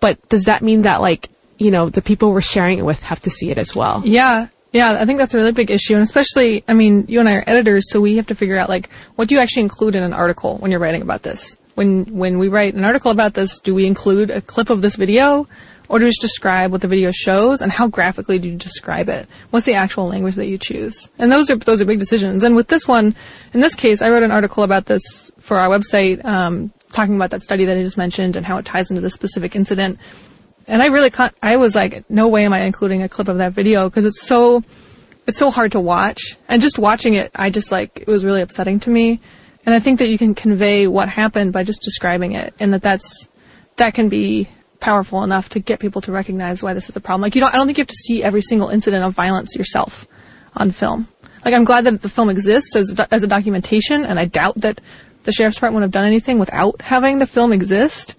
But 0.00 0.28
does 0.28 0.44
that 0.44 0.62
mean 0.62 0.82
that 0.82 1.00
like, 1.00 1.28
you 1.58 1.70
know, 1.70 1.88
the 1.88 2.02
people 2.02 2.32
we're 2.32 2.40
sharing 2.40 2.78
it 2.78 2.84
with 2.84 3.02
have 3.02 3.20
to 3.22 3.30
see 3.30 3.50
it 3.50 3.58
as 3.58 3.74
well? 3.74 4.02
Yeah. 4.04 4.48
Yeah, 4.74 4.98
I 5.00 5.06
think 5.06 5.20
that's 5.20 5.32
a 5.32 5.36
really 5.36 5.52
big 5.52 5.70
issue, 5.70 5.94
and 5.94 6.02
especially, 6.02 6.64
I 6.66 6.74
mean, 6.74 7.04
you 7.06 7.20
and 7.20 7.28
I 7.28 7.36
are 7.36 7.44
editors, 7.46 7.92
so 7.92 8.00
we 8.00 8.16
have 8.16 8.26
to 8.26 8.34
figure 8.34 8.56
out 8.56 8.68
like 8.68 8.90
what 9.14 9.28
do 9.28 9.36
you 9.36 9.40
actually 9.40 9.62
include 9.62 9.94
in 9.94 10.02
an 10.02 10.12
article 10.12 10.58
when 10.58 10.72
you're 10.72 10.80
writing 10.80 11.00
about 11.00 11.22
this. 11.22 11.56
When 11.76 12.06
when 12.06 12.40
we 12.40 12.48
write 12.48 12.74
an 12.74 12.84
article 12.84 13.12
about 13.12 13.34
this, 13.34 13.60
do 13.60 13.72
we 13.72 13.86
include 13.86 14.30
a 14.30 14.40
clip 14.40 14.70
of 14.70 14.82
this 14.82 14.96
video, 14.96 15.46
or 15.88 16.00
do 16.00 16.06
we 16.06 16.10
just 16.10 16.22
describe 16.22 16.72
what 16.72 16.80
the 16.80 16.88
video 16.88 17.12
shows, 17.12 17.62
and 17.62 17.70
how 17.70 17.86
graphically 17.86 18.40
do 18.40 18.48
you 18.48 18.56
describe 18.56 19.08
it? 19.08 19.28
What's 19.50 19.64
the 19.64 19.74
actual 19.74 20.08
language 20.08 20.34
that 20.34 20.48
you 20.48 20.58
choose? 20.58 21.08
And 21.20 21.30
those 21.30 21.50
are 21.50 21.56
those 21.56 21.80
are 21.80 21.84
big 21.84 22.00
decisions. 22.00 22.42
And 22.42 22.56
with 22.56 22.66
this 22.66 22.88
one, 22.88 23.14
in 23.52 23.60
this 23.60 23.76
case, 23.76 24.02
I 24.02 24.10
wrote 24.10 24.24
an 24.24 24.32
article 24.32 24.64
about 24.64 24.86
this 24.86 25.30
for 25.38 25.56
our 25.56 25.68
website, 25.68 26.24
um, 26.24 26.72
talking 26.90 27.14
about 27.14 27.30
that 27.30 27.44
study 27.44 27.64
that 27.66 27.78
I 27.78 27.82
just 27.84 27.96
mentioned 27.96 28.34
and 28.34 28.44
how 28.44 28.58
it 28.58 28.64
ties 28.64 28.90
into 28.90 29.02
this 29.02 29.14
specific 29.14 29.54
incident 29.54 30.00
and 30.66 30.82
I 30.82 30.86
really 30.86 31.10
I 31.42 31.56
was 31.56 31.74
like, 31.74 32.08
no 32.10 32.28
way 32.28 32.44
am 32.44 32.52
I 32.52 32.60
including 32.60 33.02
a 33.02 33.08
clip 33.08 33.28
of 33.28 33.38
that 33.38 33.52
video 33.52 33.88
because 33.88 34.04
it's 34.04 34.22
so, 34.22 34.62
it's 35.26 35.38
so 35.38 35.50
hard 35.50 35.72
to 35.72 35.80
watch. 35.80 36.36
And 36.48 36.62
just 36.62 36.78
watching 36.78 37.14
it, 37.14 37.30
I 37.34 37.50
just 37.50 37.72
like, 37.72 38.00
it 38.00 38.06
was 38.06 38.24
really 38.24 38.40
upsetting 38.40 38.80
to 38.80 38.90
me. 38.90 39.20
And 39.66 39.74
I 39.74 39.80
think 39.80 39.98
that 39.98 40.08
you 40.08 40.18
can 40.18 40.34
convey 40.34 40.86
what 40.86 41.08
happened 41.08 41.52
by 41.52 41.64
just 41.64 41.82
describing 41.82 42.32
it 42.32 42.54
and 42.58 42.74
that 42.74 42.82
that's, 42.82 43.28
that 43.76 43.94
can 43.94 44.08
be 44.08 44.48
powerful 44.80 45.22
enough 45.22 45.48
to 45.50 45.60
get 45.60 45.80
people 45.80 46.02
to 46.02 46.12
recognize 46.12 46.62
why 46.62 46.74
this 46.74 46.88
is 46.88 46.96
a 46.96 47.00
problem. 47.00 47.22
Like 47.22 47.34
you 47.34 47.40
don't, 47.40 47.54
I 47.54 47.56
don't 47.56 47.66
think 47.66 47.78
you 47.78 47.82
have 47.82 47.88
to 47.88 47.94
see 47.94 48.22
every 48.22 48.42
single 48.42 48.68
incident 48.68 49.04
of 49.04 49.14
violence 49.14 49.56
yourself 49.56 50.06
on 50.54 50.70
film. 50.70 51.08
Like 51.44 51.54
I'm 51.54 51.64
glad 51.64 51.84
that 51.84 52.02
the 52.02 52.08
film 52.08 52.28
exists 52.28 52.76
as, 52.76 52.98
as 53.10 53.22
a 53.22 53.26
documentation 53.26 54.04
and 54.04 54.18
I 54.18 54.26
doubt 54.26 54.60
that 54.60 54.80
the 55.24 55.32
sheriff's 55.32 55.56
department 55.56 55.76
would 55.76 55.84
have 55.84 55.90
done 55.90 56.04
anything 56.04 56.38
without 56.38 56.82
having 56.82 57.18
the 57.18 57.26
film 57.26 57.52
exist 57.52 58.14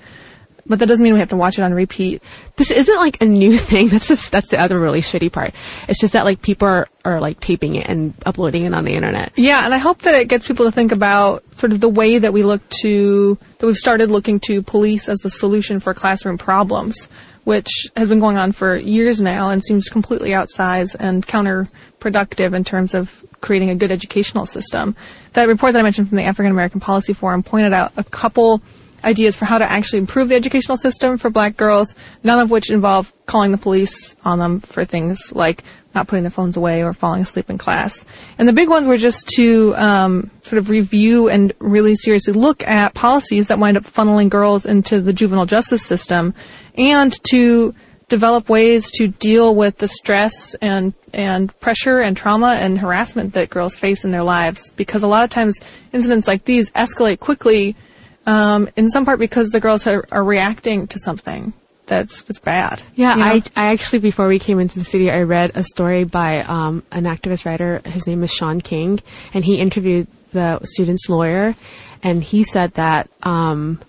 but 0.65 0.79
that 0.79 0.87
doesn't 0.87 1.03
mean 1.03 1.13
we 1.13 1.19
have 1.19 1.29
to 1.29 1.35
watch 1.35 1.59
it 1.59 1.61
on 1.61 1.73
repeat. 1.73 2.23
This 2.55 2.71
isn't 2.71 2.95
like 2.95 3.21
a 3.21 3.25
new 3.25 3.57
thing. 3.71 3.89
That's 3.89 4.07
just, 4.07 4.31
that's 4.31 4.49
the 4.49 4.59
other 4.59 4.79
really 4.79 5.01
shitty 5.01 5.31
part. 5.31 5.53
It's 5.87 5.99
just 5.99 6.13
that 6.13 6.25
like 6.25 6.41
people 6.41 6.67
are, 6.67 6.87
are 7.03 7.21
like 7.21 7.39
taping 7.39 7.75
it 7.75 7.87
and 7.87 8.13
uploading 8.25 8.63
it 8.63 8.73
on 8.73 8.83
the 8.83 8.93
internet. 8.93 9.31
Yeah, 9.35 9.63
and 9.63 9.73
I 9.73 9.77
hope 9.77 10.01
that 10.03 10.15
it 10.15 10.27
gets 10.27 10.47
people 10.47 10.65
to 10.65 10.71
think 10.71 10.91
about 10.91 11.43
sort 11.55 11.71
of 11.71 11.81
the 11.81 11.89
way 11.89 12.17
that 12.17 12.33
we 12.33 12.43
look 12.43 12.67
to, 12.81 13.37
that 13.59 13.65
we've 13.65 13.77
started 13.77 14.09
looking 14.09 14.39
to 14.41 14.61
police 14.61 15.07
as 15.07 15.19
the 15.19 15.29
solution 15.29 15.79
for 15.79 15.93
classroom 15.93 16.37
problems, 16.37 17.09
which 17.43 17.69
has 17.95 18.09
been 18.09 18.19
going 18.19 18.37
on 18.37 18.51
for 18.51 18.75
years 18.75 19.21
now 19.21 19.51
and 19.51 19.63
seems 19.63 19.87
completely 19.87 20.31
outsized 20.31 20.95
and 20.99 21.25
counterproductive 21.27 22.55
in 22.55 22.63
terms 22.63 22.95
of 22.95 23.23
creating 23.41 23.69
a 23.69 23.75
good 23.75 23.91
educational 23.91 24.47
system. 24.47 24.95
That 25.33 25.47
report 25.47 25.73
that 25.73 25.79
I 25.79 25.83
mentioned 25.83 26.09
from 26.09 26.17
the 26.17 26.23
African 26.23 26.51
American 26.51 26.79
Policy 26.79 27.13
Forum 27.13 27.43
pointed 27.43 27.73
out 27.73 27.91
a 27.97 28.03
couple 28.03 28.63
ideas 29.05 29.35
for 29.35 29.45
how 29.45 29.57
to 29.57 29.71
actually 29.71 29.99
improve 29.99 30.29
the 30.29 30.35
educational 30.35 30.77
system 30.77 31.17
for 31.17 31.29
black 31.29 31.55
girls, 31.55 31.95
none 32.23 32.39
of 32.39 32.49
which 32.49 32.69
involve 32.69 33.13
calling 33.25 33.51
the 33.51 33.57
police 33.57 34.15
on 34.25 34.39
them 34.39 34.59
for 34.59 34.83
things 34.83 35.31
like 35.33 35.63
not 35.93 36.07
putting 36.07 36.23
their 36.23 36.31
phones 36.31 36.57
away 36.57 36.83
or 36.83 36.93
falling 36.93 37.21
asleep 37.21 37.49
in 37.49 37.57
class. 37.57 38.05
And 38.37 38.47
the 38.47 38.53
big 38.53 38.67
ones 38.67 38.87
were 38.87 38.97
just 38.97 39.27
to 39.35 39.73
um, 39.77 40.29
sort 40.41 40.57
of 40.57 40.69
review 40.69 41.29
and 41.29 41.53
really 41.59 41.95
seriously 41.95 42.33
look 42.33 42.67
at 42.67 42.93
policies 42.93 43.47
that 43.47 43.59
wind 43.59 43.77
up 43.77 43.83
funneling 43.83 44.29
girls 44.29 44.65
into 44.65 44.99
the 44.99 45.13
juvenile 45.13 45.45
justice 45.45 45.85
system 45.85 46.33
and 46.75 47.17
to 47.29 47.73
develop 48.07 48.49
ways 48.49 48.91
to 48.91 49.07
deal 49.07 49.55
with 49.55 49.77
the 49.77 49.87
stress 49.87 50.53
and 50.55 50.93
and 51.13 51.57
pressure 51.59 51.99
and 51.99 52.15
trauma 52.15 52.57
and 52.59 52.77
harassment 52.77 53.33
that 53.33 53.49
girls 53.49 53.75
face 53.75 54.03
in 54.03 54.11
their 54.11 54.21
lives 54.21 54.69
because 54.75 55.01
a 55.01 55.07
lot 55.07 55.23
of 55.23 55.31
times 55.31 55.57
incidents 55.91 56.27
like 56.27 56.43
these 56.43 56.69
escalate 56.71 57.19
quickly 57.19 57.75
um, 58.25 58.69
in 58.75 58.89
some 58.89 59.05
part 59.05 59.19
because 59.19 59.49
the 59.49 59.59
girls 59.59 59.85
are, 59.87 60.05
are 60.11 60.23
reacting 60.23 60.87
to 60.87 60.99
something 60.99 61.53
that's 61.87 62.23
that's 62.23 62.39
bad. 62.39 62.83
Yeah, 62.95 63.13
you 63.13 63.19
know? 63.19 63.25
I 63.25 63.43
I 63.55 63.71
actually 63.71 63.99
before 63.99 64.27
we 64.27 64.39
came 64.39 64.59
into 64.59 64.79
the 64.79 64.85
studio, 64.85 65.13
I 65.13 65.21
read 65.21 65.51
a 65.55 65.63
story 65.63 66.03
by 66.03 66.41
um, 66.43 66.83
an 66.91 67.03
activist 67.03 67.45
writer. 67.45 67.81
His 67.85 68.07
name 68.07 68.23
is 68.23 68.31
Shaun 68.31 68.61
King, 68.61 68.99
and 69.33 69.45
he 69.45 69.59
interviewed 69.59 70.07
the 70.31 70.59
student's 70.63 71.09
lawyer, 71.09 71.55
and 72.03 72.23
he 72.23 72.43
said 72.43 72.73
that. 72.73 73.09
Um, 73.23 73.79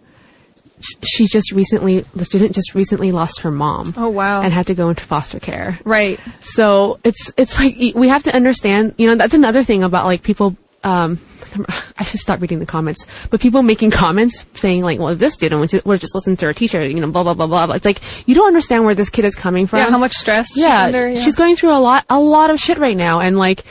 she 1.02 1.26
just 1.26 1.52
recently, 1.52 2.04
the 2.14 2.26
student 2.26 2.54
just 2.54 2.74
recently 2.74 3.10
lost 3.10 3.40
her 3.40 3.50
mom. 3.50 3.94
Oh 3.96 4.10
wow! 4.10 4.42
And 4.42 4.52
had 4.52 4.66
to 4.66 4.74
go 4.74 4.90
into 4.90 5.04
foster 5.04 5.40
care. 5.40 5.78
Right. 5.84 6.20
So 6.40 7.00
it's 7.02 7.32
it's 7.38 7.58
like 7.58 7.76
we 7.94 8.08
have 8.08 8.24
to 8.24 8.34
understand. 8.34 8.94
You 8.98 9.08
know, 9.08 9.16
that's 9.16 9.32
another 9.32 9.64
thing 9.64 9.82
about 9.82 10.04
like 10.04 10.22
people 10.22 10.54
um, 10.86 11.18
I 11.98 12.04
should 12.04 12.20
stop 12.20 12.40
reading 12.40 12.60
the 12.60 12.66
comments, 12.66 13.06
but 13.30 13.40
people 13.40 13.62
making 13.62 13.90
comments 13.90 14.46
saying 14.54 14.82
like, 14.82 14.98
well, 14.98 15.16
this 15.16 15.34
student 15.34 15.84
we're 15.84 15.96
just 15.96 16.14
listening 16.14 16.36
to 16.38 16.46
her 16.46 16.52
teacher, 16.52 16.86
you 16.86 17.00
know, 17.00 17.10
blah, 17.10 17.24
blah, 17.24 17.34
blah, 17.34 17.46
blah, 17.46 17.66
blah. 17.66 17.74
It's 17.74 17.84
like, 17.84 18.00
you 18.26 18.34
don't 18.34 18.46
understand 18.46 18.84
where 18.84 18.94
this 18.94 19.10
kid 19.10 19.24
is 19.24 19.34
coming 19.34 19.66
from. 19.66 19.80
Yeah, 19.80 19.90
how 19.90 19.98
much 19.98 20.14
stress 20.14 20.56
yeah, 20.56 20.66
she's 20.66 20.94
under. 20.94 21.08
Yeah. 21.08 21.20
She's 21.22 21.36
going 21.36 21.56
through 21.56 21.72
a 21.72 21.80
lot, 21.80 22.04
a 22.08 22.20
lot 22.20 22.50
of 22.50 22.60
shit 22.60 22.78
right 22.78 22.96
now. 22.96 23.20
And 23.20 23.36
like, 23.36 23.64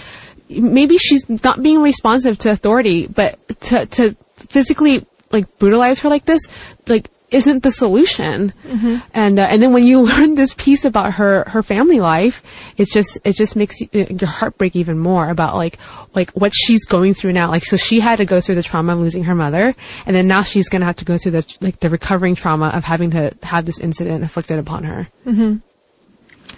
maybe 0.49 0.97
she's 0.97 1.27
not 1.29 1.63
being 1.63 1.81
responsive 1.81 2.37
to 2.39 2.51
authority, 2.51 3.07
but 3.07 3.39
to, 3.61 3.85
to 3.85 4.15
physically 4.49 5.05
like 5.31 5.57
brutalize 5.57 5.99
her 5.99 6.09
like 6.09 6.25
this, 6.25 6.41
like 6.87 7.09
isn't 7.31 7.63
the 7.63 7.71
solution. 7.71 8.53
Mm-hmm. 8.63 8.97
And 9.13 9.39
uh, 9.39 9.43
and 9.43 9.61
then 9.61 9.73
when 9.73 9.85
you 9.85 9.99
learn 10.11 10.35
this 10.35 10.53
piece 10.53 10.85
about 10.85 11.13
her 11.13 11.43
her 11.47 11.63
family 11.63 11.99
life, 11.99 12.43
it 12.77 12.87
just 12.89 13.19
it 13.23 13.33
just 13.33 13.55
makes 13.55 13.81
you, 13.81 13.89
uh, 13.93 14.05
your 14.09 14.29
heart 14.29 14.57
break 14.57 14.75
even 14.75 14.99
more 14.99 15.29
about 15.29 15.55
like 15.55 15.77
like 16.13 16.31
what 16.31 16.53
she's 16.53 16.85
going 16.85 17.13
through 17.13 17.33
now. 17.33 17.49
Like 17.49 17.63
so 17.63 17.77
she 17.77 17.99
had 17.99 18.17
to 18.17 18.25
go 18.25 18.39
through 18.39 18.55
the 18.55 18.63
trauma 18.63 18.93
of 18.93 18.99
losing 18.99 19.23
her 19.25 19.35
mother, 19.35 19.73
and 20.05 20.15
then 20.15 20.27
now 20.27 20.43
she's 20.43 20.69
gonna 20.69 20.85
have 20.85 20.97
to 20.97 21.05
go 21.05 21.17
through 21.17 21.33
the 21.33 21.57
like 21.61 21.79
the 21.79 21.89
recovering 21.89 22.35
trauma 22.35 22.69
of 22.69 22.83
having 22.83 23.11
to 23.11 23.35
have 23.43 23.65
this 23.65 23.79
incident 23.79 24.21
inflicted 24.21 24.59
upon 24.59 24.83
her. 24.83 25.07
Mm-hmm. 25.25 25.57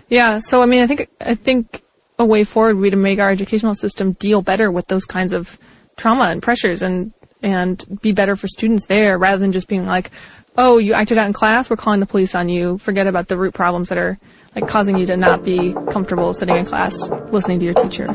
Yeah. 0.09 0.39
So 0.39 0.61
I 0.61 0.65
mean, 0.65 0.81
I 0.81 0.87
think 0.87 1.09
I 1.21 1.35
think 1.35 1.83
a 2.19 2.25
way 2.25 2.43
forward 2.43 2.75
would 2.75 2.83
be 2.83 2.89
to 2.89 2.97
make 2.97 3.19
our 3.19 3.29
educational 3.29 3.75
system 3.75 4.13
deal 4.13 4.41
better 4.41 4.71
with 4.71 4.87
those 4.87 5.05
kinds 5.05 5.33
of 5.33 5.57
trauma 5.97 6.25
and 6.25 6.41
pressures 6.41 6.81
and 6.81 7.13
and 7.43 7.99
be 8.01 8.11
better 8.11 8.35
for 8.35 8.47
students 8.47 8.87
there 8.87 9.17
rather 9.17 9.37
than 9.37 9.51
just 9.51 9.67
being 9.67 9.85
like, 9.85 10.09
oh, 10.57 10.79
you 10.79 10.93
acted 10.93 11.17
out 11.17 11.27
in 11.27 11.33
class, 11.33 11.69
we're 11.69 11.77
calling 11.77 11.99
the 11.99 12.05
police 12.05 12.33
on 12.33 12.49
you. 12.49 12.77
Forget 12.79 13.07
about 13.07 13.27
the 13.27 13.37
root 13.37 13.53
problems 13.53 13.89
that 13.89 13.97
are 13.97 14.17
like 14.55 14.67
causing 14.67 14.97
you 14.97 15.05
to 15.05 15.15
not 15.15 15.43
be 15.43 15.73
comfortable 15.91 16.33
sitting 16.33 16.55
in 16.55 16.65
class 16.65 17.09
listening 17.31 17.59
to 17.59 17.65
your 17.65 17.75
teacher. 17.75 18.09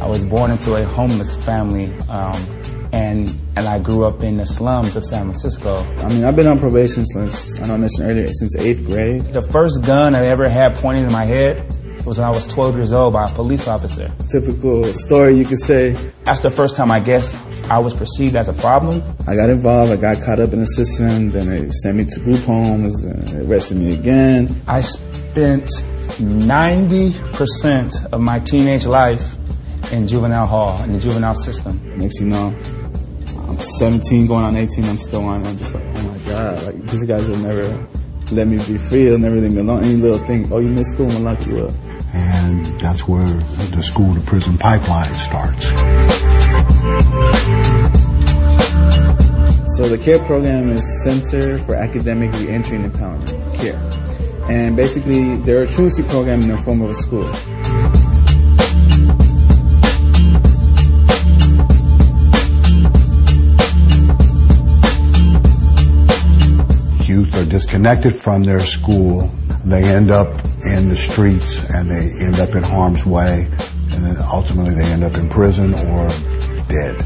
I 0.00 0.06
was 0.06 0.24
born 0.24 0.52
into 0.52 0.74
a 0.74 0.84
homeless 0.84 1.36
family, 1.36 1.92
um, 2.08 2.34
and 2.92 3.28
and 3.56 3.66
I 3.66 3.78
grew 3.80 4.06
up 4.06 4.22
in 4.22 4.36
the 4.36 4.46
slums 4.46 4.94
of 4.94 5.04
San 5.04 5.24
Francisco. 5.24 5.78
I 5.98 6.08
mean, 6.08 6.24
I've 6.24 6.36
been 6.36 6.46
on 6.46 6.60
probation 6.60 7.04
since 7.06 7.60
I 7.60 7.66
know 7.66 7.74
I 7.74 7.76
mentioned 7.76 8.08
earlier 8.08 8.28
since 8.28 8.56
eighth 8.56 8.84
grade. 8.86 9.22
The 9.22 9.42
first 9.42 9.84
gun 9.84 10.14
I 10.14 10.26
ever 10.26 10.48
had 10.48 10.76
pointed 10.76 11.06
in 11.06 11.12
my 11.12 11.24
head 11.24 11.66
was 12.04 12.18
when 12.18 12.26
I 12.26 12.30
was 12.30 12.46
12 12.46 12.76
years 12.76 12.92
old 12.92 13.12
by 13.12 13.24
a 13.24 13.28
police 13.28 13.68
officer. 13.68 14.10
Typical 14.30 14.84
story, 14.84 15.36
you 15.36 15.44
could 15.44 15.58
say. 15.58 15.92
That's 16.24 16.40
the 16.40 16.50
first 16.50 16.76
time 16.76 16.90
I 16.90 17.00
guess 17.00 17.34
I 17.68 17.78
was 17.78 17.94
perceived 17.94 18.36
as 18.36 18.48
a 18.48 18.52
problem. 18.54 19.02
I 19.26 19.36
got 19.36 19.50
involved, 19.50 19.92
I 19.92 19.96
got 19.96 20.22
caught 20.24 20.40
up 20.40 20.52
in 20.52 20.60
the 20.60 20.66
system, 20.66 21.30
then 21.30 21.48
they 21.50 21.70
sent 21.70 21.98
me 21.98 22.04
to 22.06 22.20
group 22.20 22.42
homes 22.44 23.04
and 23.04 23.48
arrested 23.48 23.76
me 23.76 23.94
again. 23.94 24.54
I 24.66 24.80
spent 24.80 25.66
90% 26.18 28.12
of 28.12 28.20
my 28.20 28.38
teenage 28.40 28.86
life 28.86 29.36
in 29.92 30.06
juvenile 30.06 30.46
hall, 30.46 30.82
in 30.82 30.92
the 30.92 30.98
juvenile 30.98 31.34
system. 31.34 31.98
Next 31.98 32.20
you 32.20 32.26
know, 32.26 32.54
I'm 33.36 33.58
17 33.58 34.26
going 34.26 34.44
on 34.44 34.56
18, 34.56 34.84
I'm 34.84 34.98
still 34.98 35.24
on, 35.24 35.46
I'm 35.46 35.58
just 35.58 35.74
like, 35.74 35.84
oh 35.84 36.02
my 36.02 36.18
God, 36.30 36.62
like 36.64 36.82
these 36.86 37.04
guys 37.04 37.28
will 37.28 37.38
never 37.38 37.86
let 38.32 38.46
me 38.46 38.56
be 38.58 38.78
free, 38.78 39.04
they'll 39.06 39.18
never 39.18 39.36
leave 39.36 39.52
me 39.52 39.60
alone. 39.60 39.84
Any 39.84 39.96
little 39.96 40.18
thing, 40.18 40.52
oh 40.52 40.58
you 40.58 40.68
missed 40.68 40.92
school, 40.92 41.06
I'm 41.06 41.24
gonna 41.24 41.24
lock 41.34 41.46
you 41.46 41.66
up 41.66 41.74
and 42.12 42.64
that's 42.80 43.06
where 43.06 43.26
the 43.26 43.82
school 43.82 44.14
to 44.14 44.20
prison 44.20 44.58
pipeline 44.58 45.14
starts. 45.14 45.66
So 49.76 49.88
the 49.88 49.98
CARE 49.98 50.18
program 50.26 50.70
is 50.70 51.04
Center 51.04 51.58
for 51.60 51.74
Academic 51.74 52.32
Reentry 52.34 52.76
and 52.76 52.92
Empowerment, 52.92 53.58
CARE. 53.58 54.50
And 54.50 54.76
basically, 54.76 55.36
they're 55.38 55.62
a 55.62 55.66
truancy 55.66 56.02
program 56.02 56.42
in 56.42 56.48
the 56.48 56.58
form 56.58 56.82
of 56.82 56.90
a 56.90 56.94
school. 56.94 57.26
Youth 67.06 67.34
are 67.36 67.48
disconnected 67.48 68.14
from 68.14 68.44
their 68.44 68.60
school 68.60 69.32
they 69.64 69.84
end 69.84 70.10
up 70.10 70.28
in 70.64 70.88
the 70.88 70.96
streets 70.96 71.62
and 71.70 71.90
they 71.90 72.10
end 72.24 72.40
up 72.40 72.54
in 72.54 72.62
harm's 72.62 73.04
way, 73.04 73.48
and 73.92 74.04
then 74.04 74.16
ultimately 74.32 74.74
they 74.74 74.90
end 74.90 75.04
up 75.04 75.16
in 75.16 75.28
prison 75.28 75.74
or 75.74 76.08
dead. 76.68 76.96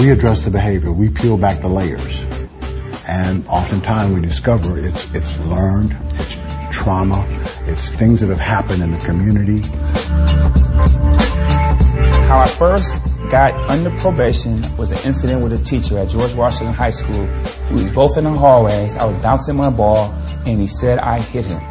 We 0.00 0.10
address 0.12 0.42
the 0.42 0.50
behavior, 0.50 0.92
we 0.92 1.08
peel 1.08 1.36
back 1.36 1.60
the 1.60 1.68
layers, 1.68 2.20
and 3.08 3.46
oftentimes 3.48 4.14
we 4.14 4.20
discover 4.20 4.78
it's, 4.78 5.12
it's 5.14 5.38
learned, 5.40 5.96
it's 6.14 6.38
trauma, 6.70 7.26
it's 7.66 7.90
things 7.90 8.20
that 8.20 8.28
have 8.28 8.38
happened 8.38 8.82
in 8.82 8.92
the 8.92 8.98
community. 8.98 9.62
How 12.26 12.40
I 12.40 12.48
first 12.48 13.00
got 13.30 13.54
under 13.70 13.88
probation 14.00 14.60
was 14.76 14.90
an 14.90 14.98
incident 15.06 15.44
with 15.44 15.52
a 15.52 15.64
teacher 15.64 15.96
at 15.96 16.08
George 16.08 16.34
Washington 16.34 16.74
High 16.74 16.90
School. 16.90 17.22
We 17.70 17.84
was 17.84 17.90
both 17.90 18.18
in 18.18 18.24
the 18.24 18.30
hallways. 18.30 18.96
I 18.96 19.04
was 19.04 19.14
bouncing 19.18 19.54
my 19.54 19.70
ball, 19.70 20.12
and 20.44 20.60
he 20.60 20.66
said 20.66 20.98
I 20.98 21.20
hit 21.20 21.44
him. 21.44 21.62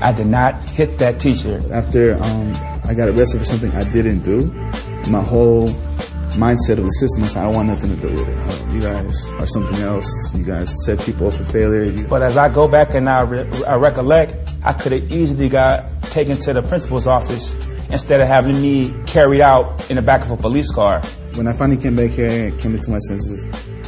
I 0.00 0.12
did 0.12 0.28
not 0.28 0.62
hit 0.68 0.96
that 0.98 1.18
teacher. 1.18 1.60
After 1.72 2.22
um, 2.22 2.52
I 2.84 2.94
got 2.94 3.08
arrested 3.08 3.40
for 3.40 3.46
something 3.46 3.72
I 3.72 3.82
didn't 3.90 4.20
do, 4.20 4.52
my 5.10 5.24
whole 5.24 5.66
mindset 6.38 6.78
of 6.78 6.84
the 6.84 6.90
system 7.00 7.24
is 7.24 7.36
I 7.36 7.42
don't 7.42 7.54
want 7.54 7.66
nothing 7.66 7.96
to 7.96 8.00
do 8.00 8.10
with 8.12 8.28
it. 8.28 8.38
Uh, 8.38 8.72
you 8.72 8.80
guys 8.80 9.28
are 9.40 9.46
something 9.48 9.82
else. 9.82 10.32
You 10.36 10.44
guys 10.44 10.72
set 10.84 11.00
people 11.00 11.26
up 11.26 11.34
for 11.34 11.44
failure. 11.44 11.82
You 11.82 12.06
But 12.06 12.22
as 12.22 12.36
I 12.36 12.48
go 12.48 12.68
back 12.68 12.94
and 12.94 13.08
I, 13.08 13.22
re- 13.22 13.64
I 13.64 13.74
recollect, 13.74 14.54
I 14.62 14.72
could 14.72 14.92
have 14.92 15.10
easily 15.10 15.48
got 15.48 16.00
taken 16.04 16.36
to 16.42 16.52
the 16.52 16.62
principal's 16.62 17.08
office 17.08 17.56
instead 17.90 18.20
of 18.20 18.28
having 18.28 18.60
me 18.60 18.94
carried 19.06 19.40
out 19.40 19.90
in 19.90 19.96
the 19.96 20.02
back 20.02 20.22
of 20.22 20.30
a 20.30 20.36
police 20.36 20.70
car. 20.72 21.02
When 21.34 21.46
I 21.46 21.52
finally 21.52 21.80
came 21.80 21.96
back 21.96 22.10
here 22.10 22.48
and 22.48 22.58
came 22.58 22.74
into 22.74 22.90
my 22.90 22.98
senses, 22.98 23.46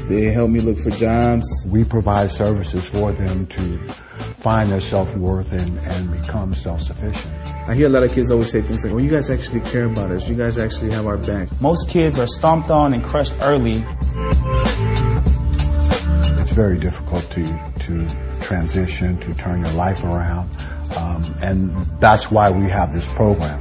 they 0.08 0.30
helped 0.30 0.52
me 0.52 0.60
look 0.60 0.78
for 0.78 0.90
jobs. 0.90 1.46
We 1.68 1.84
provide 1.84 2.30
services 2.30 2.88
for 2.88 3.12
them 3.12 3.46
to 3.46 3.78
find 3.88 4.70
their 4.70 4.80
self-worth 4.80 5.52
and, 5.52 5.78
and 5.78 6.20
become 6.20 6.54
self-sufficient. 6.54 7.32
I 7.68 7.74
hear 7.74 7.86
a 7.86 7.90
lot 7.90 8.02
of 8.02 8.12
kids 8.12 8.30
always 8.30 8.50
say 8.50 8.60
things 8.60 8.82
like, 8.82 8.92
well, 8.92 9.02
you 9.02 9.10
guys 9.10 9.30
actually 9.30 9.60
care 9.60 9.84
about 9.84 10.10
us. 10.10 10.28
You 10.28 10.34
guys 10.34 10.58
actually 10.58 10.90
have 10.90 11.06
our 11.06 11.16
back. 11.16 11.48
Most 11.60 11.88
kids 11.88 12.18
are 12.18 12.26
stomped 12.26 12.70
on 12.70 12.92
and 12.92 13.04
crushed 13.04 13.34
early. 13.40 13.84
It's 16.40 16.50
very 16.50 16.78
difficult 16.78 17.22
to, 17.30 17.44
to 17.80 18.40
transition, 18.40 19.18
to 19.18 19.34
turn 19.34 19.60
your 19.60 19.72
life 19.74 20.02
around. 20.02 20.50
Um, 20.96 21.34
and 21.42 21.70
that's 22.00 22.30
why 22.30 22.50
we 22.50 22.68
have 22.68 22.92
this 22.92 23.06
program. 23.14 23.60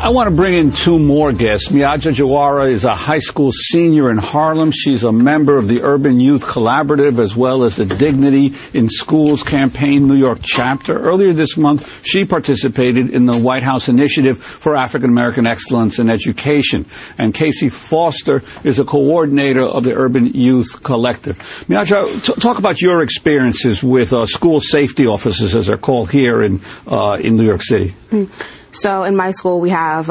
I 0.00 0.10
want 0.10 0.28
to 0.28 0.34
bring 0.34 0.54
in 0.54 0.70
two 0.70 1.00
more 1.00 1.32
guests. 1.32 1.70
Miaja 1.70 2.14
Jawara 2.14 2.70
is 2.70 2.84
a 2.84 2.94
high 2.94 3.18
school 3.18 3.50
senior 3.50 4.12
in 4.12 4.18
Harlem. 4.18 4.70
She's 4.70 5.02
a 5.02 5.10
member 5.10 5.58
of 5.58 5.66
the 5.66 5.82
Urban 5.82 6.20
Youth 6.20 6.44
Collaborative 6.44 7.18
as 7.18 7.34
well 7.34 7.64
as 7.64 7.74
the 7.74 7.84
Dignity 7.84 8.54
in 8.72 8.88
Schools 8.88 9.42
Campaign 9.42 10.06
New 10.06 10.14
York 10.14 10.38
chapter. 10.40 10.96
Earlier 10.96 11.32
this 11.32 11.56
month, 11.56 12.06
she 12.06 12.24
participated 12.24 13.10
in 13.10 13.26
the 13.26 13.36
White 13.36 13.64
House 13.64 13.88
Initiative 13.88 14.38
for 14.38 14.76
African 14.76 15.10
American 15.10 15.48
Excellence 15.48 15.98
in 15.98 16.10
Education. 16.10 16.86
And 17.18 17.34
Kesi 17.34 17.70
Foster 17.70 18.44
is 18.62 18.78
a 18.78 18.84
coordinator 18.84 19.64
of 19.64 19.82
the 19.82 19.94
Urban 19.94 20.26
Youth 20.26 20.80
Collective. 20.84 21.38
Miaja, 21.68 22.24
t- 22.24 22.40
talk 22.40 22.60
about 22.60 22.80
your 22.80 23.02
experiences 23.02 23.82
with 23.82 24.12
uh, 24.12 24.26
school 24.26 24.60
safety 24.60 25.08
officers, 25.08 25.56
as 25.56 25.66
they're 25.66 25.76
called 25.76 26.12
here 26.12 26.40
in, 26.40 26.60
uh, 26.86 27.18
in 27.20 27.36
New 27.36 27.44
York 27.44 27.62
City. 27.62 27.96
So 28.82 29.02
in 29.04 29.16
my 29.16 29.32
school, 29.32 29.60
we 29.60 29.70
have 29.70 30.10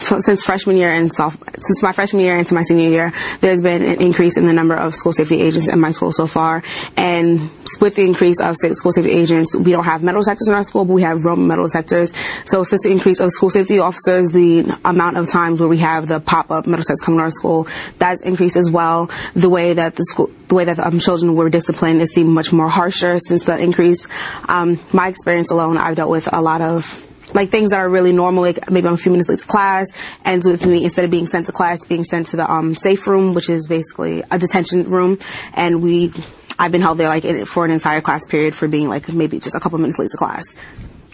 since 0.00 0.44
freshman 0.44 0.76
year 0.76 0.90
and 0.90 1.12
since 1.12 1.82
my 1.82 1.92
freshman 1.92 2.22
year 2.22 2.36
into 2.36 2.54
my 2.54 2.62
senior 2.62 2.90
year, 2.90 3.12
there's 3.40 3.62
been 3.62 3.82
an 3.82 4.00
increase 4.00 4.36
in 4.36 4.46
the 4.46 4.52
number 4.52 4.74
of 4.74 4.94
school 4.94 5.12
safety 5.12 5.40
agents 5.40 5.68
in 5.68 5.80
my 5.80 5.90
school 5.90 6.12
so 6.12 6.26
far. 6.26 6.62
And 6.96 7.50
with 7.80 7.96
the 7.96 8.02
increase 8.02 8.40
of 8.40 8.56
school 8.56 8.92
safety 8.92 9.10
agents, 9.10 9.56
we 9.56 9.72
don't 9.72 9.84
have 9.84 10.02
metal 10.02 10.20
detectors 10.20 10.48
in 10.48 10.54
our 10.54 10.62
school, 10.62 10.84
but 10.84 10.92
we 10.92 11.02
have 11.02 11.24
roaming 11.24 11.48
metal 11.48 11.66
detectors. 11.66 12.12
So 12.44 12.62
since 12.62 12.82
the 12.84 12.90
increase 12.90 13.20
of 13.20 13.30
school 13.30 13.50
safety 13.50 13.78
officers, 13.78 14.28
the 14.30 14.78
amount 14.84 15.16
of 15.16 15.28
times 15.28 15.60
where 15.60 15.68
we 15.68 15.78
have 15.78 16.06
the 16.06 16.20
pop-up 16.20 16.66
metal 16.66 16.82
detectors 16.82 17.00
coming 17.00 17.18
to 17.18 17.24
our 17.24 17.30
school, 17.30 17.66
that's 17.98 18.22
increased 18.22 18.56
as 18.56 18.70
well. 18.70 19.10
The 19.34 19.48
way 19.48 19.72
that 19.72 19.96
the 19.96 20.04
school, 20.04 20.30
the 20.48 20.54
way 20.54 20.64
that 20.64 20.78
um, 20.78 20.98
children 20.98 21.34
were 21.34 21.50
disciplined, 21.50 22.00
it 22.00 22.08
seemed 22.08 22.30
much 22.30 22.52
more 22.52 22.68
harsher 22.68 23.18
since 23.18 23.44
the 23.44 23.58
increase. 23.58 24.06
Um, 24.48 24.80
my 24.92 25.08
experience 25.08 25.50
alone, 25.50 25.78
I've 25.78 25.96
dealt 25.96 26.10
with 26.10 26.32
a 26.32 26.40
lot 26.40 26.60
of 26.60 27.02
like 27.34 27.50
things 27.50 27.70
that 27.70 27.78
are 27.78 27.88
really 27.88 28.12
normal, 28.12 28.42
like 28.42 28.70
maybe 28.70 28.86
I'm 28.86 28.94
a 28.94 28.96
few 28.96 29.10
minutes 29.12 29.28
late 29.28 29.40
to 29.40 29.46
class, 29.46 29.86
ends 30.24 30.46
with 30.46 30.64
me 30.64 30.84
instead 30.84 31.04
of 31.04 31.10
being 31.10 31.26
sent 31.26 31.46
to 31.46 31.52
class, 31.52 31.84
being 31.86 32.04
sent 32.04 32.28
to 32.28 32.36
the 32.36 32.50
um, 32.50 32.74
safe 32.74 33.06
room, 33.06 33.34
which 33.34 33.50
is 33.50 33.66
basically 33.68 34.22
a 34.30 34.38
detention 34.38 34.84
room, 34.84 35.18
and 35.54 35.82
we, 35.82 36.12
I've 36.58 36.72
been 36.72 36.80
held 36.82 36.98
there 36.98 37.08
like 37.08 37.24
in, 37.24 37.44
for 37.44 37.64
an 37.64 37.70
entire 37.70 38.00
class 38.00 38.24
period 38.26 38.54
for 38.54 38.68
being 38.68 38.88
like 38.88 39.08
maybe 39.12 39.38
just 39.40 39.54
a 39.56 39.60
couple 39.60 39.78
minutes 39.78 39.98
late 39.98 40.10
to 40.10 40.16
class. 40.16 40.54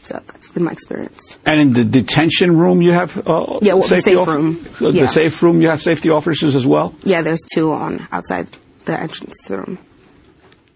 So 0.05 0.21
that's 0.27 0.51
been 0.51 0.65
my 0.65 0.73
experience. 0.73 1.39
And 1.47 1.61
in 1.61 1.73
the 1.75 1.85
detention 1.85 2.57
room, 2.57 2.83
you 2.83 2.91
have 2.91 3.17
uh, 3.19 3.61
Yeah, 3.63 3.75
well, 3.75 3.87
the 3.87 4.01
safe 4.01 4.19
off- 4.19 4.27
room. 4.29 4.67
uh, 4.81 4.89
Yeah. 4.89 5.03
The 5.03 5.09
safe 5.09 5.43
room, 5.43 5.61
you 5.63 5.69
have 5.69 5.81
safety 5.81 6.11
officers 6.11 6.57
as 6.57 6.67
well. 6.67 6.93
Yeah, 7.05 7.23
there's 7.23 7.43
two 7.55 7.73
on 7.73 8.07
outside 8.11 8.49
the 8.85 8.99
entrance 9.01 9.37
to 9.45 9.49
the 9.51 9.59
room. 9.59 9.79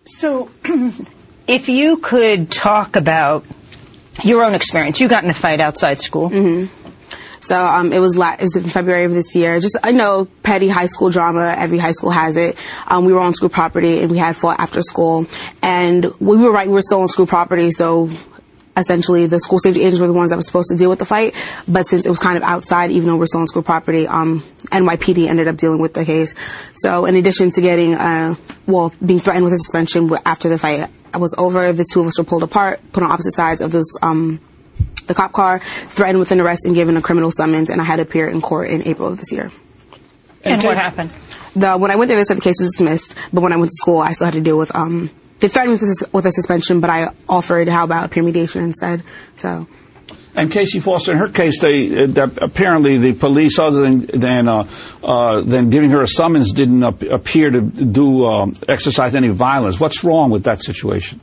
So, 0.04 0.48
if 1.48 1.68
you 1.68 1.96
could 1.96 2.50
talk 2.52 2.94
about 2.94 3.44
your 4.24 4.44
own 4.44 4.54
experience, 4.54 5.00
you 5.00 5.08
got 5.08 5.24
in 5.24 5.30
a 5.30 5.34
fight 5.34 5.60
outside 5.60 6.00
school. 6.00 6.30
Mm-hmm. 6.30 6.92
So 7.40 7.64
um, 7.64 7.92
it 7.92 7.98
was 7.98 8.16
la- 8.16 8.34
it 8.34 8.42
was 8.42 8.56
in 8.56 8.68
February 8.68 9.04
of 9.04 9.12
this 9.12 9.36
year. 9.36 9.60
Just 9.60 9.76
I 9.82 9.92
know 9.92 10.26
petty 10.42 10.68
high 10.68 10.86
school 10.86 11.10
drama. 11.10 11.54
Every 11.56 11.78
high 11.78 11.92
school 11.92 12.10
has 12.10 12.36
it. 12.36 12.58
Um, 12.86 13.04
we 13.04 13.12
were 13.12 13.20
on 13.20 13.34
school 13.34 13.48
property 13.48 14.00
and 14.00 14.10
we 14.10 14.18
had 14.18 14.34
fought 14.36 14.58
after 14.58 14.82
school, 14.82 15.26
and 15.62 16.04
we 16.18 16.36
were 16.38 16.50
right. 16.50 16.66
We 16.66 16.74
were 16.74 16.80
still 16.80 17.02
on 17.02 17.08
school 17.08 17.26
property, 17.26 17.70
so 17.70 18.10
essentially 18.76 19.26
the 19.26 19.40
school 19.40 19.58
safety 19.58 19.80
agents 19.80 20.00
were 20.00 20.06
the 20.06 20.12
ones 20.12 20.30
that 20.30 20.36
were 20.36 20.42
supposed 20.42 20.70
to 20.70 20.76
deal 20.76 20.90
with 20.90 20.98
the 20.98 21.04
fight. 21.04 21.34
But 21.66 21.86
since 21.86 22.06
it 22.06 22.10
was 22.10 22.18
kind 22.18 22.36
of 22.36 22.42
outside, 22.42 22.90
even 22.90 23.08
though 23.08 23.16
we're 23.16 23.26
still 23.26 23.40
on 23.40 23.46
school 23.46 23.62
property, 23.62 24.06
um, 24.06 24.44
NYPD 24.66 25.28
ended 25.28 25.48
up 25.48 25.56
dealing 25.56 25.80
with 25.80 25.94
the 25.94 26.04
case. 26.04 26.34
So 26.74 27.06
in 27.06 27.16
addition 27.16 27.50
to 27.50 27.60
getting, 27.60 27.94
uh, 27.94 28.34
well, 28.66 28.92
being 29.04 29.20
threatened 29.20 29.44
with 29.44 29.54
a 29.54 29.58
suspension 29.58 30.10
after 30.24 30.48
the 30.48 30.58
fight 30.58 30.90
was 31.14 31.34
over, 31.38 31.72
the 31.72 31.86
two 31.90 32.00
of 32.00 32.06
us 32.06 32.18
were 32.18 32.24
pulled 32.24 32.42
apart, 32.42 32.80
put 32.92 33.02
on 33.02 33.10
opposite 33.10 33.34
sides 33.34 33.60
of 33.60 33.72
this, 33.72 33.86
um, 34.02 34.40
the 35.06 35.14
cop 35.14 35.32
car, 35.32 35.60
threatened 35.88 36.18
with 36.18 36.32
an 36.32 36.40
arrest 36.40 36.64
and 36.64 36.74
given 36.74 36.96
a 36.96 37.02
criminal 37.02 37.30
summons, 37.30 37.70
and 37.70 37.80
I 37.80 37.84
had 37.84 37.96
to 37.96 38.02
appear 38.02 38.28
in 38.28 38.40
court 38.40 38.70
in 38.70 38.86
April 38.86 39.08
of 39.08 39.18
this 39.18 39.32
year. 39.32 39.50
And 40.44 40.62
what 40.62 40.76
happened? 40.76 41.10
The, 41.54 41.76
when 41.76 41.90
I 41.90 41.96
went 41.96 42.08
there, 42.08 42.16
they 42.16 42.24
said 42.24 42.36
the 42.36 42.42
case 42.42 42.56
was 42.60 42.70
dismissed, 42.72 43.14
but 43.32 43.40
when 43.40 43.52
I 43.52 43.56
went 43.56 43.70
to 43.70 43.76
school, 43.76 43.98
I 43.98 44.12
still 44.12 44.26
had 44.26 44.34
to 44.34 44.40
deal 44.40 44.58
with, 44.58 44.74
um, 44.74 45.10
they 45.38 45.48
threatened 45.48 45.74
me 45.74 45.80
with 45.80 45.82
a, 45.82 46.16
with 46.16 46.26
a 46.26 46.32
suspension, 46.32 46.80
but 46.80 46.90
I 46.90 47.10
offered 47.28 47.68
how 47.68 47.84
about 47.84 48.10
peer 48.10 48.22
mediation 48.22 48.62
instead. 48.62 49.02
So, 49.36 49.66
And 50.34 50.50
Kesi 50.50 50.82
Foster, 50.82 51.12
in 51.12 51.18
her 51.18 51.28
case, 51.28 51.60
they 51.60 52.04
uh, 52.04 52.28
apparently 52.38 52.98
the 52.98 53.12
police, 53.14 53.58
other 53.58 53.80
than 53.82 54.06
than 54.06 54.48
uh, 54.48 54.66
uh, 55.02 55.40
than 55.40 55.70
giving 55.70 55.90
her 55.90 56.02
a 56.02 56.08
summons, 56.08 56.52
didn't 56.52 56.82
ap- 56.84 57.02
appear 57.02 57.50
to 57.50 57.60
do 57.62 58.24
um, 58.26 58.56
exercise 58.68 59.14
any 59.14 59.28
violence. 59.28 59.80
What's 59.80 60.04
wrong 60.04 60.30
with 60.30 60.44
that 60.44 60.62
situation? 60.62 61.20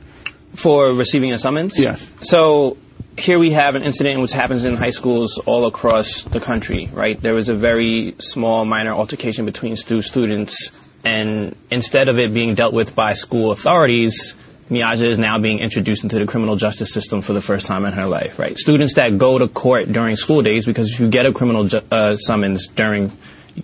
For 0.54 0.92
receiving 0.92 1.32
a 1.32 1.38
summons? 1.38 1.78
Yes. 1.78 2.10
So 2.22 2.76
here 3.16 3.38
we 3.38 3.50
have 3.50 3.74
an 3.76 3.82
incident 3.82 4.20
which 4.20 4.32
happens 4.32 4.64
in 4.64 4.74
high 4.74 4.90
schools 4.90 5.38
all 5.46 5.66
across 5.66 6.22
the 6.24 6.40
country, 6.40 6.88
right? 6.92 7.20
There 7.20 7.34
was 7.34 7.48
a 7.48 7.54
very 7.54 8.14
small, 8.18 8.64
minor 8.64 8.92
altercation 8.92 9.44
between 9.44 9.76
stu- 9.76 10.02
students, 10.02 10.70
and 11.04 11.54
instead 11.70 12.08
of 12.08 12.18
it 12.18 12.32
being 12.32 12.54
dealt 12.54 12.72
with 12.72 12.94
by 12.94 13.12
school 13.12 13.50
authorities, 13.50 14.34
Miaja 14.70 15.02
is 15.02 15.18
now 15.18 15.38
being 15.38 15.58
introduced 15.58 16.04
into 16.04 16.18
the 16.18 16.26
criminal 16.26 16.56
justice 16.56 16.92
system 16.92 17.20
for 17.20 17.34
the 17.34 17.42
first 17.42 17.66
time 17.66 17.84
in 17.84 17.92
her 17.92 18.06
life, 18.06 18.38
right? 18.38 18.58
Students 18.58 18.94
that 18.94 19.18
go 19.18 19.38
to 19.38 19.46
court 19.46 19.92
during 19.92 20.16
school 20.16 20.42
days, 20.42 20.64
because 20.64 20.90
if 20.90 21.00
you 21.00 21.08
get 21.08 21.26
a 21.26 21.32
criminal 21.32 21.64
ju- 21.64 21.82
uh, 21.90 22.16
summons 22.16 22.68
during, 22.68 23.12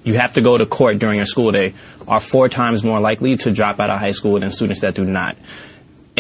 you 0.04 0.14
have 0.14 0.34
to 0.34 0.42
go 0.42 0.58
to 0.58 0.66
court 0.66 0.98
during 0.98 1.20
a 1.20 1.26
school 1.26 1.50
day, 1.50 1.72
are 2.06 2.20
four 2.20 2.48
times 2.48 2.84
more 2.84 3.00
likely 3.00 3.36
to 3.38 3.50
drop 3.50 3.80
out 3.80 3.88
of 3.88 3.98
high 3.98 4.10
school 4.10 4.38
than 4.38 4.52
students 4.52 4.82
that 4.82 4.94
do 4.94 5.04
not 5.04 5.36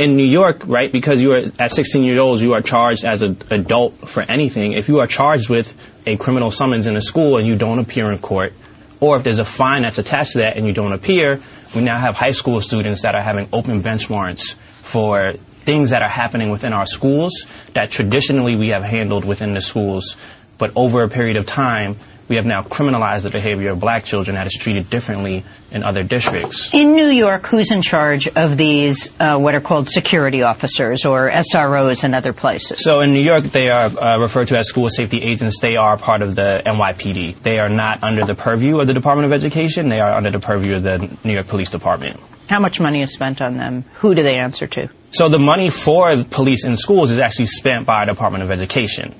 in 0.00 0.16
New 0.16 0.24
York, 0.24 0.62
right, 0.66 0.90
because 0.90 1.20
you 1.20 1.32
are 1.32 1.42
at 1.58 1.72
16 1.72 2.02
years 2.02 2.18
old, 2.18 2.40
you 2.40 2.54
are 2.54 2.62
charged 2.62 3.04
as 3.04 3.20
an 3.20 3.36
adult 3.50 4.08
for 4.08 4.22
anything. 4.22 4.72
If 4.72 4.88
you 4.88 5.00
are 5.00 5.06
charged 5.06 5.50
with 5.50 5.74
a 6.06 6.16
criminal 6.16 6.50
summons 6.50 6.86
in 6.86 6.96
a 6.96 7.02
school 7.02 7.36
and 7.36 7.46
you 7.46 7.54
don't 7.54 7.78
appear 7.78 8.10
in 8.10 8.18
court, 8.18 8.54
or 9.00 9.16
if 9.16 9.22
there's 9.22 9.38
a 9.38 9.44
fine 9.44 9.82
that's 9.82 9.98
attached 9.98 10.32
to 10.32 10.38
that 10.38 10.56
and 10.56 10.66
you 10.66 10.72
don't 10.72 10.92
appear, 10.92 11.40
we 11.74 11.82
now 11.82 11.98
have 11.98 12.14
high 12.14 12.32
school 12.32 12.60
students 12.60 13.02
that 13.02 13.14
are 13.14 13.22
having 13.22 13.48
open 13.52 13.80
bench 13.80 14.08
warrants 14.10 14.54
for 14.82 15.32
things 15.64 15.90
that 15.90 16.02
are 16.02 16.08
happening 16.08 16.50
within 16.50 16.72
our 16.72 16.86
schools 16.86 17.46
that 17.74 17.90
traditionally 17.90 18.56
we 18.56 18.68
have 18.68 18.82
handled 18.82 19.24
within 19.24 19.54
the 19.54 19.60
schools. 19.60 20.16
But 20.58 20.72
over 20.76 21.02
a 21.02 21.08
period 21.08 21.36
of 21.36 21.46
time, 21.46 21.96
we 22.30 22.36
have 22.36 22.46
now 22.46 22.62
criminalized 22.62 23.24
the 23.24 23.30
behavior 23.30 23.70
of 23.70 23.80
black 23.80 24.04
children 24.04 24.36
that 24.36 24.46
is 24.46 24.52
treated 24.52 24.88
differently 24.88 25.42
in 25.72 25.82
other 25.82 26.04
districts. 26.04 26.72
In 26.72 26.94
New 26.94 27.08
York, 27.08 27.44
who's 27.46 27.72
in 27.72 27.82
charge 27.82 28.28
of 28.28 28.56
these, 28.56 29.12
uh, 29.18 29.36
what 29.36 29.56
are 29.56 29.60
called 29.60 29.88
security 29.88 30.44
officers 30.44 31.04
or 31.04 31.28
SROs 31.28 32.04
in 32.04 32.14
other 32.14 32.32
places? 32.32 32.84
So 32.84 33.00
in 33.00 33.12
New 33.12 33.20
York, 33.20 33.44
they 33.46 33.68
are 33.68 33.86
uh, 33.86 34.20
referred 34.20 34.46
to 34.48 34.58
as 34.58 34.68
school 34.68 34.88
safety 34.88 35.20
agents. 35.20 35.58
They 35.58 35.76
are 35.76 35.96
part 35.96 36.22
of 36.22 36.36
the 36.36 36.62
NYPD. 36.64 37.42
They 37.42 37.58
are 37.58 37.68
not 37.68 38.04
under 38.04 38.24
the 38.24 38.36
purview 38.36 38.78
of 38.78 38.86
the 38.86 38.94
Department 38.94 39.26
of 39.26 39.32
Education. 39.32 39.88
They 39.88 40.00
are 40.00 40.12
under 40.12 40.30
the 40.30 40.40
purview 40.40 40.76
of 40.76 40.84
the 40.84 41.18
New 41.24 41.32
York 41.32 41.48
Police 41.48 41.70
Department. 41.70 42.20
How 42.48 42.60
much 42.60 42.78
money 42.78 43.02
is 43.02 43.12
spent 43.12 43.42
on 43.42 43.56
them? 43.56 43.84
Who 43.94 44.14
do 44.14 44.22
they 44.22 44.36
answer 44.36 44.68
to? 44.68 44.88
So 45.10 45.28
the 45.28 45.40
money 45.40 45.68
for 45.68 46.22
police 46.30 46.64
in 46.64 46.76
schools 46.76 47.10
is 47.10 47.18
actually 47.18 47.46
spent 47.46 47.86
by 47.86 48.04
the 48.04 48.12
Department 48.12 48.44
of 48.44 48.52
Education. 48.52 49.16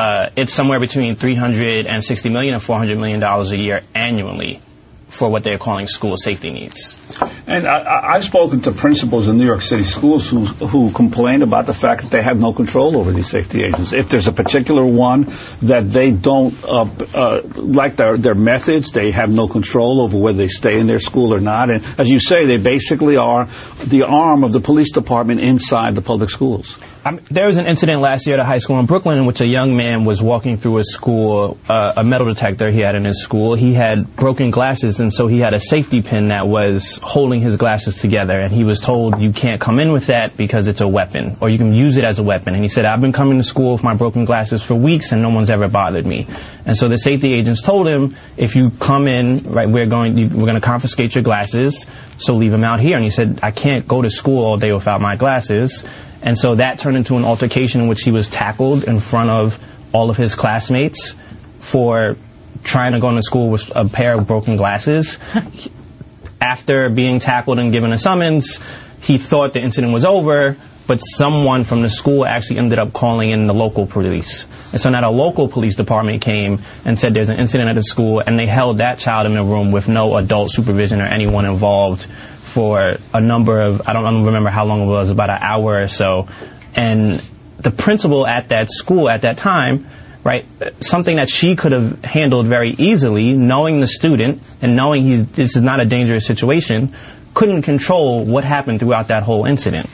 Uh, 0.00 0.30
it's 0.34 0.50
somewhere 0.50 0.80
between 0.80 1.14
360 1.14 2.30
million 2.30 2.54
and 2.54 2.62
400 2.62 2.96
million 2.96 3.20
dollars 3.20 3.50
a 3.50 3.56
year 3.58 3.82
annually 3.94 4.62
for 5.10 5.28
what 5.28 5.44
they're 5.44 5.58
calling 5.58 5.86
school 5.86 6.16
safety 6.16 6.50
needs. 6.50 6.96
And 7.46 7.66
I, 7.66 8.14
have 8.14 8.24
spoken 8.24 8.60
to 8.62 8.72
principals 8.72 9.28
in 9.28 9.38
New 9.38 9.46
York 9.46 9.62
City 9.62 9.82
schools 9.82 10.28
who, 10.28 10.44
who 10.46 10.92
complain 10.92 11.42
about 11.42 11.66
the 11.66 11.74
fact 11.74 12.02
that 12.02 12.10
they 12.10 12.22
have 12.22 12.40
no 12.40 12.52
control 12.52 12.96
over 12.96 13.12
these 13.12 13.28
safety 13.28 13.64
agents. 13.64 13.92
If 13.92 14.08
there's 14.08 14.28
a 14.28 14.32
particular 14.32 14.84
one 14.84 15.32
that 15.62 15.90
they 15.90 16.12
don't 16.12 16.54
uh, 16.64 16.88
uh, 17.14 17.42
like 17.56 17.96
their, 17.96 18.16
their 18.16 18.34
methods, 18.34 18.92
they 18.92 19.10
have 19.10 19.34
no 19.34 19.48
control 19.48 20.00
over 20.00 20.16
whether 20.18 20.38
they 20.38 20.48
stay 20.48 20.78
in 20.78 20.86
their 20.86 21.00
school 21.00 21.34
or 21.34 21.40
not. 21.40 21.70
And 21.70 21.84
as 21.98 22.10
you 22.10 22.20
say, 22.20 22.46
they 22.46 22.58
basically 22.58 23.16
are 23.16 23.48
the 23.84 24.02
arm 24.02 24.44
of 24.44 24.52
the 24.52 24.60
police 24.60 24.92
department 24.92 25.40
inside 25.40 25.94
the 25.94 26.02
public 26.02 26.30
schools. 26.30 26.78
I 27.04 27.12
there 27.30 27.46
was 27.46 27.56
an 27.56 27.66
incident 27.66 28.02
last 28.02 28.26
year 28.26 28.36
at 28.36 28.40
a 28.40 28.44
high 28.44 28.58
school 28.58 28.78
in 28.78 28.86
Brooklyn 28.86 29.18
in 29.18 29.24
which 29.24 29.40
a 29.40 29.46
young 29.46 29.74
man 29.74 30.04
was 30.04 30.22
walking 30.22 30.58
through 30.58 30.78
a 30.78 30.84
school, 30.84 31.56
uh, 31.66 31.94
a 31.96 32.04
metal 32.04 32.26
detector 32.26 32.70
he 32.70 32.80
had 32.80 32.94
in 32.94 33.04
his 33.04 33.22
school. 33.22 33.54
He 33.54 33.72
had 33.72 34.14
broken 34.16 34.50
glasses, 34.50 35.00
and 35.00 35.10
so 35.12 35.26
he 35.26 35.40
had 35.40 35.54
a 35.54 35.60
safety 35.60 36.02
pin 36.02 36.28
that 36.28 36.46
was 36.46 36.99
holding 37.02 37.40
his 37.40 37.56
glasses 37.56 37.96
together. 37.96 38.38
And 38.40 38.52
he 38.52 38.64
was 38.64 38.80
told, 38.80 39.20
you 39.20 39.32
can't 39.32 39.60
come 39.60 39.78
in 39.80 39.92
with 39.92 40.06
that 40.06 40.36
because 40.36 40.68
it's 40.68 40.80
a 40.80 40.88
weapon, 40.88 41.36
or 41.40 41.48
you 41.48 41.58
can 41.58 41.74
use 41.74 41.96
it 41.96 42.04
as 42.04 42.18
a 42.18 42.22
weapon. 42.22 42.54
And 42.54 42.62
he 42.62 42.68
said, 42.68 42.84
I've 42.84 43.00
been 43.00 43.12
coming 43.12 43.38
to 43.38 43.44
school 43.44 43.72
with 43.72 43.82
my 43.82 43.94
broken 43.94 44.24
glasses 44.24 44.62
for 44.62 44.74
weeks, 44.74 45.12
and 45.12 45.22
no 45.22 45.30
one's 45.30 45.50
ever 45.50 45.68
bothered 45.68 46.06
me. 46.06 46.26
And 46.66 46.76
so 46.76 46.88
the 46.88 46.98
safety 46.98 47.32
agents 47.32 47.62
told 47.62 47.88
him, 47.88 48.16
if 48.36 48.56
you 48.56 48.70
come 48.70 49.08
in, 49.08 49.38
right, 49.44 49.68
we're 49.68 49.86
going, 49.86 50.14
we're 50.14 50.46
going 50.46 50.54
to 50.54 50.60
confiscate 50.60 51.14
your 51.14 51.24
glasses, 51.24 51.86
so 52.18 52.34
leave 52.34 52.50
them 52.50 52.64
out 52.64 52.80
here. 52.80 52.96
And 52.96 53.04
he 53.04 53.10
said, 53.10 53.40
I 53.42 53.50
can't 53.50 53.88
go 53.88 54.02
to 54.02 54.10
school 54.10 54.44
all 54.44 54.56
day 54.56 54.72
without 54.72 55.00
my 55.00 55.16
glasses. 55.16 55.84
And 56.22 56.36
so 56.36 56.56
that 56.56 56.78
turned 56.78 56.96
into 56.96 57.16
an 57.16 57.24
altercation 57.24 57.80
in 57.80 57.88
which 57.88 58.02
he 58.02 58.10
was 58.10 58.28
tackled 58.28 58.84
in 58.84 59.00
front 59.00 59.30
of 59.30 59.58
all 59.92 60.10
of 60.10 60.16
his 60.16 60.34
classmates 60.34 61.14
for 61.60 62.16
trying 62.62 62.92
to 62.92 63.00
go 63.00 63.08
into 63.08 63.22
school 63.22 63.50
with 63.50 63.70
a 63.74 63.88
pair 63.88 64.18
of 64.18 64.26
broken 64.26 64.56
glasses. 64.56 65.18
After 66.40 66.88
being 66.88 67.20
tackled 67.20 67.58
and 67.58 67.70
given 67.72 67.92
a 67.92 67.98
summons, 67.98 68.58
he 69.00 69.18
thought 69.18 69.52
the 69.52 69.60
incident 69.60 69.92
was 69.92 70.04
over, 70.04 70.56
but 70.86 70.98
someone 70.98 71.64
from 71.64 71.82
the 71.82 71.90
school 71.90 72.24
actually 72.24 72.58
ended 72.58 72.78
up 72.78 72.92
calling 72.92 73.30
in 73.30 73.46
the 73.46 73.54
local 73.54 73.86
police. 73.86 74.46
And 74.72 74.80
so 74.80 74.90
now 74.90 75.02
the 75.02 75.10
local 75.10 75.48
police 75.48 75.76
department 75.76 76.22
came 76.22 76.60
and 76.84 76.98
said 76.98 77.14
there's 77.14 77.28
an 77.28 77.38
incident 77.38 77.68
at 77.68 77.74
the 77.74 77.82
school, 77.82 78.20
and 78.20 78.38
they 78.38 78.46
held 78.46 78.78
that 78.78 78.98
child 78.98 79.26
in 79.26 79.36
a 79.36 79.44
room 79.44 79.70
with 79.70 79.88
no 79.88 80.16
adult 80.16 80.50
supervision 80.50 81.00
or 81.00 81.04
anyone 81.04 81.44
involved 81.44 82.06
for 82.40 82.96
a 83.14 83.20
number 83.20 83.60
of, 83.60 83.82
I 83.86 83.92
don't, 83.92 84.04
I 84.04 84.10
don't 84.10 84.24
remember 84.24 84.50
how 84.50 84.64
long 84.64 84.82
it 84.82 84.86
was, 84.86 85.10
about 85.10 85.30
an 85.30 85.38
hour 85.40 85.82
or 85.82 85.88
so. 85.88 86.26
And 86.74 87.22
the 87.58 87.70
principal 87.70 88.26
at 88.26 88.48
that 88.48 88.70
school 88.70 89.08
at 89.08 89.22
that 89.22 89.36
time, 89.36 89.86
right, 90.24 90.44
something 90.80 91.16
that 91.16 91.30
she 91.30 91.56
could 91.56 91.72
have 91.72 92.04
handled 92.04 92.46
very 92.46 92.70
easily, 92.70 93.32
knowing 93.32 93.80
the 93.80 93.86
student 93.86 94.42
and 94.60 94.76
knowing 94.76 95.02
he's, 95.02 95.26
this 95.32 95.56
is 95.56 95.62
not 95.62 95.80
a 95.80 95.84
dangerous 95.84 96.26
situation, 96.26 96.94
couldn't 97.34 97.62
control 97.62 98.24
what 98.24 98.44
happened 98.44 98.80
throughout 98.80 99.08
that 99.08 99.22
whole 99.22 99.44
incident. 99.44 99.88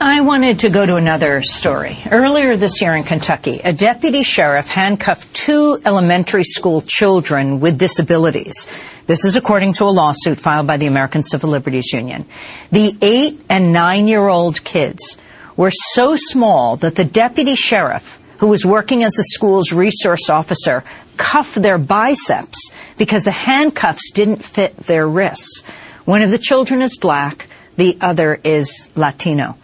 I 0.00 0.20
wanted 0.22 0.60
to 0.60 0.70
go 0.70 0.84
to 0.84 0.96
another 0.96 1.42
story. 1.42 1.96
Earlier 2.10 2.56
this 2.56 2.82
year 2.82 2.96
in 2.96 3.04
Kentucky, 3.04 3.60
a 3.62 3.72
deputy 3.72 4.24
sheriff 4.24 4.66
handcuffed 4.66 5.32
two 5.32 5.80
elementary 5.84 6.42
school 6.42 6.82
children 6.82 7.60
with 7.60 7.78
disabilities. 7.78 8.66
This 9.06 9.24
is 9.24 9.36
according 9.36 9.74
to 9.74 9.84
a 9.84 9.94
lawsuit 9.94 10.40
filed 10.40 10.66
by 10.66 10.76
the 10.76 10.86
American 10.86 11.22
Civil 11.22 11.50
Liberties 11.50 11.92
Union. 11.92 12.26
The 12.72 12.96
eight 13.00 13.40
and 13.48 13.72
nine 13.72 14.08
year 14.08 14.26
old 14.26 14.64
kids 14.64 15.16
were 15.56 15.70
so 15.70 16.16
small 16.16 16.76
that 16.78 16.96
the 16.96 17.04
deputy 17.04 17.54
sheriff, 17.54 18.18
who 18.42 18.48
was 18.48 18.66
working 18.66 19.04
as 19.04 19.12
the 19.12 19.22
school's 19.22 19.72
resource 19.72 20.28
officer, 20.28 20.82
cuff 21.16 21.54
their 21.54 21.78
biceps 21.78 22.72
because 22.98 23.22
the 23.22 23.30
handcuffs 23.30 24.10
didn't 24.10 24.44
fit 24.44 24.76
their 24.78 25.06
wrists. 25.06 25.62
One 26.06 26.22
of 26.22 26.32
the 26.32 26.38
children 26.38 26.82
is 26.82 26.96
black, 26.96 27.46
the 27.76 27.96
other 28.00 28.40
is 28.42 28.88
Latino. 28.96 29.56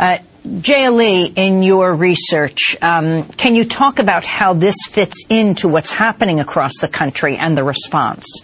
Uh, 0.00 0.16
Jaeah 0.46 0.96
Lee, 0.96 1.26
in 1.26 1.62
your 1.62 1.94
research, 1.94 2.74
um, 2.80 3.24
can 3.24 3.54
you 3.54 3.66
talk 3.66 3.98
about 3.98 4.24
how 4.24 4.54
this 4.54 4.76
fits 4.88 5.26
into 5.28 5.68
what's 5.68 5.92
happening 5.92 6.40
across 6.40 6.72
the 6.80 6.88
country 6.88 7.36
and 7.36 7.54
the 7.54 7.62
response? 7.62 8.40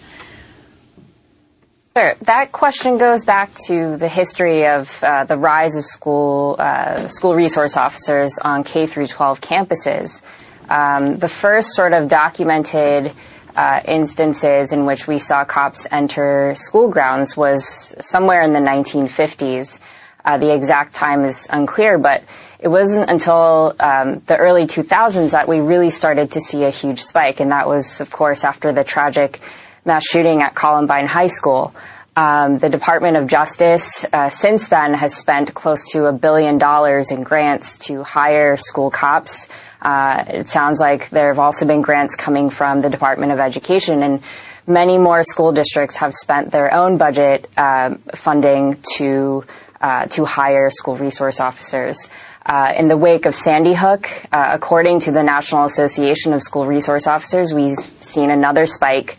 Sure. 1.97 2.13
That 2.21 2.51
question 2.51 2.97
goes 2.97 3.25
back 3.25 3.51
to 3.67 3.97
the 3.97 4.07
history 4.07 4.67
of 4.67 5.03
uh, 5.03 5.23
the 5.25 5.37
rise 5.37 5.75
of 5.75 5.83
school 5.83 6.55
uh, 6.59 7.07
school 7.07 7.33
resource 7.35 7.75
officers 7.75 8.37
on 8.41 8.63
K 8.63 8.85
through 8.85 9.07
12 9.07 9.41
campuses. 9.41 10.21
Um, 10.69 11.17
the 11.17 11.27
first 11.27 11.73
sort 11.73 11.93
of 11.93 12.07
documented 12.07 13.13
uh, 13.55 13.79
instances 13.87 14.71
in 14.71 14.85
which 14.85 15.07
we 15.07 15.17
saw 15.17 15.43
cops 15.45 15.87
enter 15.91 16.53
school 16.55 16.89
grounds 16.89 17.35
was 17.35 17.95
somewhere 17.99 18.43
in 18.43 18.53
the 18.53 18.59
1950s. 18.59 19.79
Uh, 20.23 20.37
the 20.37 20.53
exact 20.53 20.93
time 20.93 21.25
is 21.25 21.47
unclear, 21.49 21.97
but 21.97 22.23
it 22.59 22.67
wasn't 22.67 23.09
until 23.09 23.73
um, 23.79 24.21
the 24.27 24.37
early 24.37 24.67
2000s 24.67 25.31
that 25.31 25.47
we 25.47 25.59
really 25.59 25.89
started 25.89 26.33
to 26.33 26.41
see 26.41 26.65
a 26.65 26.69
huge 26.69 27.01
spike, 27.01 27.39
and 27.39 27.51
that 27.51 27.67
was, 27.67 27.99
of 27.99 28.11
course, 28.11 28.43
after 28.43 28.71
the 28.71 28.83
tragic 28.83 29.39
mass 29.85 30.03
shooting 30.05 30.41
at 30.41 30.55
Columbine 30.55 31.07
High 31.07 31.27
School. 31.27 31.73
Um, 32.15 32.57
the 32.57 32.69
Department 32.69 33.15
of 33.15 33.27
Justice 33.27 34.05
uh, 34.11 34.29
since 34.29 34.67
then 34.67 34.93
has 34.93 35.15
spent 35.15 35.53
close 35.53 35.89
to 35.91 36.05
a 36.05 36.11
billion 36.11 36.57
dollars 36.57 37.11
in 37.11 37.23
grants 37.23 37.77
to 37.87 38.03
hire 38.03 38.57
school 38.57 38.91
cops. 38.91 39.47
Uh, 39.81 40.25
it 40.27 40.49
sounds 40.49 40.79
like 40.79 41.09
there 41.11 41.29
have 41.29 41.39
also 41.39 41.65
been 41.65 41.81
grants 41.81 42.15
coming 42.15 42.49
from 42.49 42.81
the 42.81 42.89
Department 42.89 43.31
of 43.31 43.39
Education, 43.39 44.03
and 44.03 44.21
many 44.67 44.97
more 44.97 45.23
school 45.23 45.53
districts 45.53 45.95
have 45.97 46.13
spent 46.13 46.51
their 46.51 46.73
own 46.73 46.97
budget 46.97 47.49
uh, 47.55 47.95
funding 48.15 48.77
to 48.97 49.45
uh, 49.79 50.05
to 50.07 50.25
hire 50.25 50.69
school 50.69 50.97
resource 50.97 51.39
officers. 51.39 51.97
Uh, 52.45 52.73
in 52.77 52.87
the 52.87 52.97
wake 52.97 53.25
of 53.25 53.35
Sandy 53.35 53.73
Hook, 53.73 54.09
uh, 54.31 54.49
according 54.53 54.99
to 55.01 55.11
the 55.11 55.23
National 55.23 55.65
Association 55.65 56.33
of 56.33 56.41
School 56.41 56.65
Resource 56.65 57.05
Officers, 57.07 57.53
we've 57.53 57.77
seen 58.01 58.31
another 58.31 58.65
spike. 58.65 59.17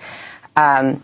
Um, 0.60 1.02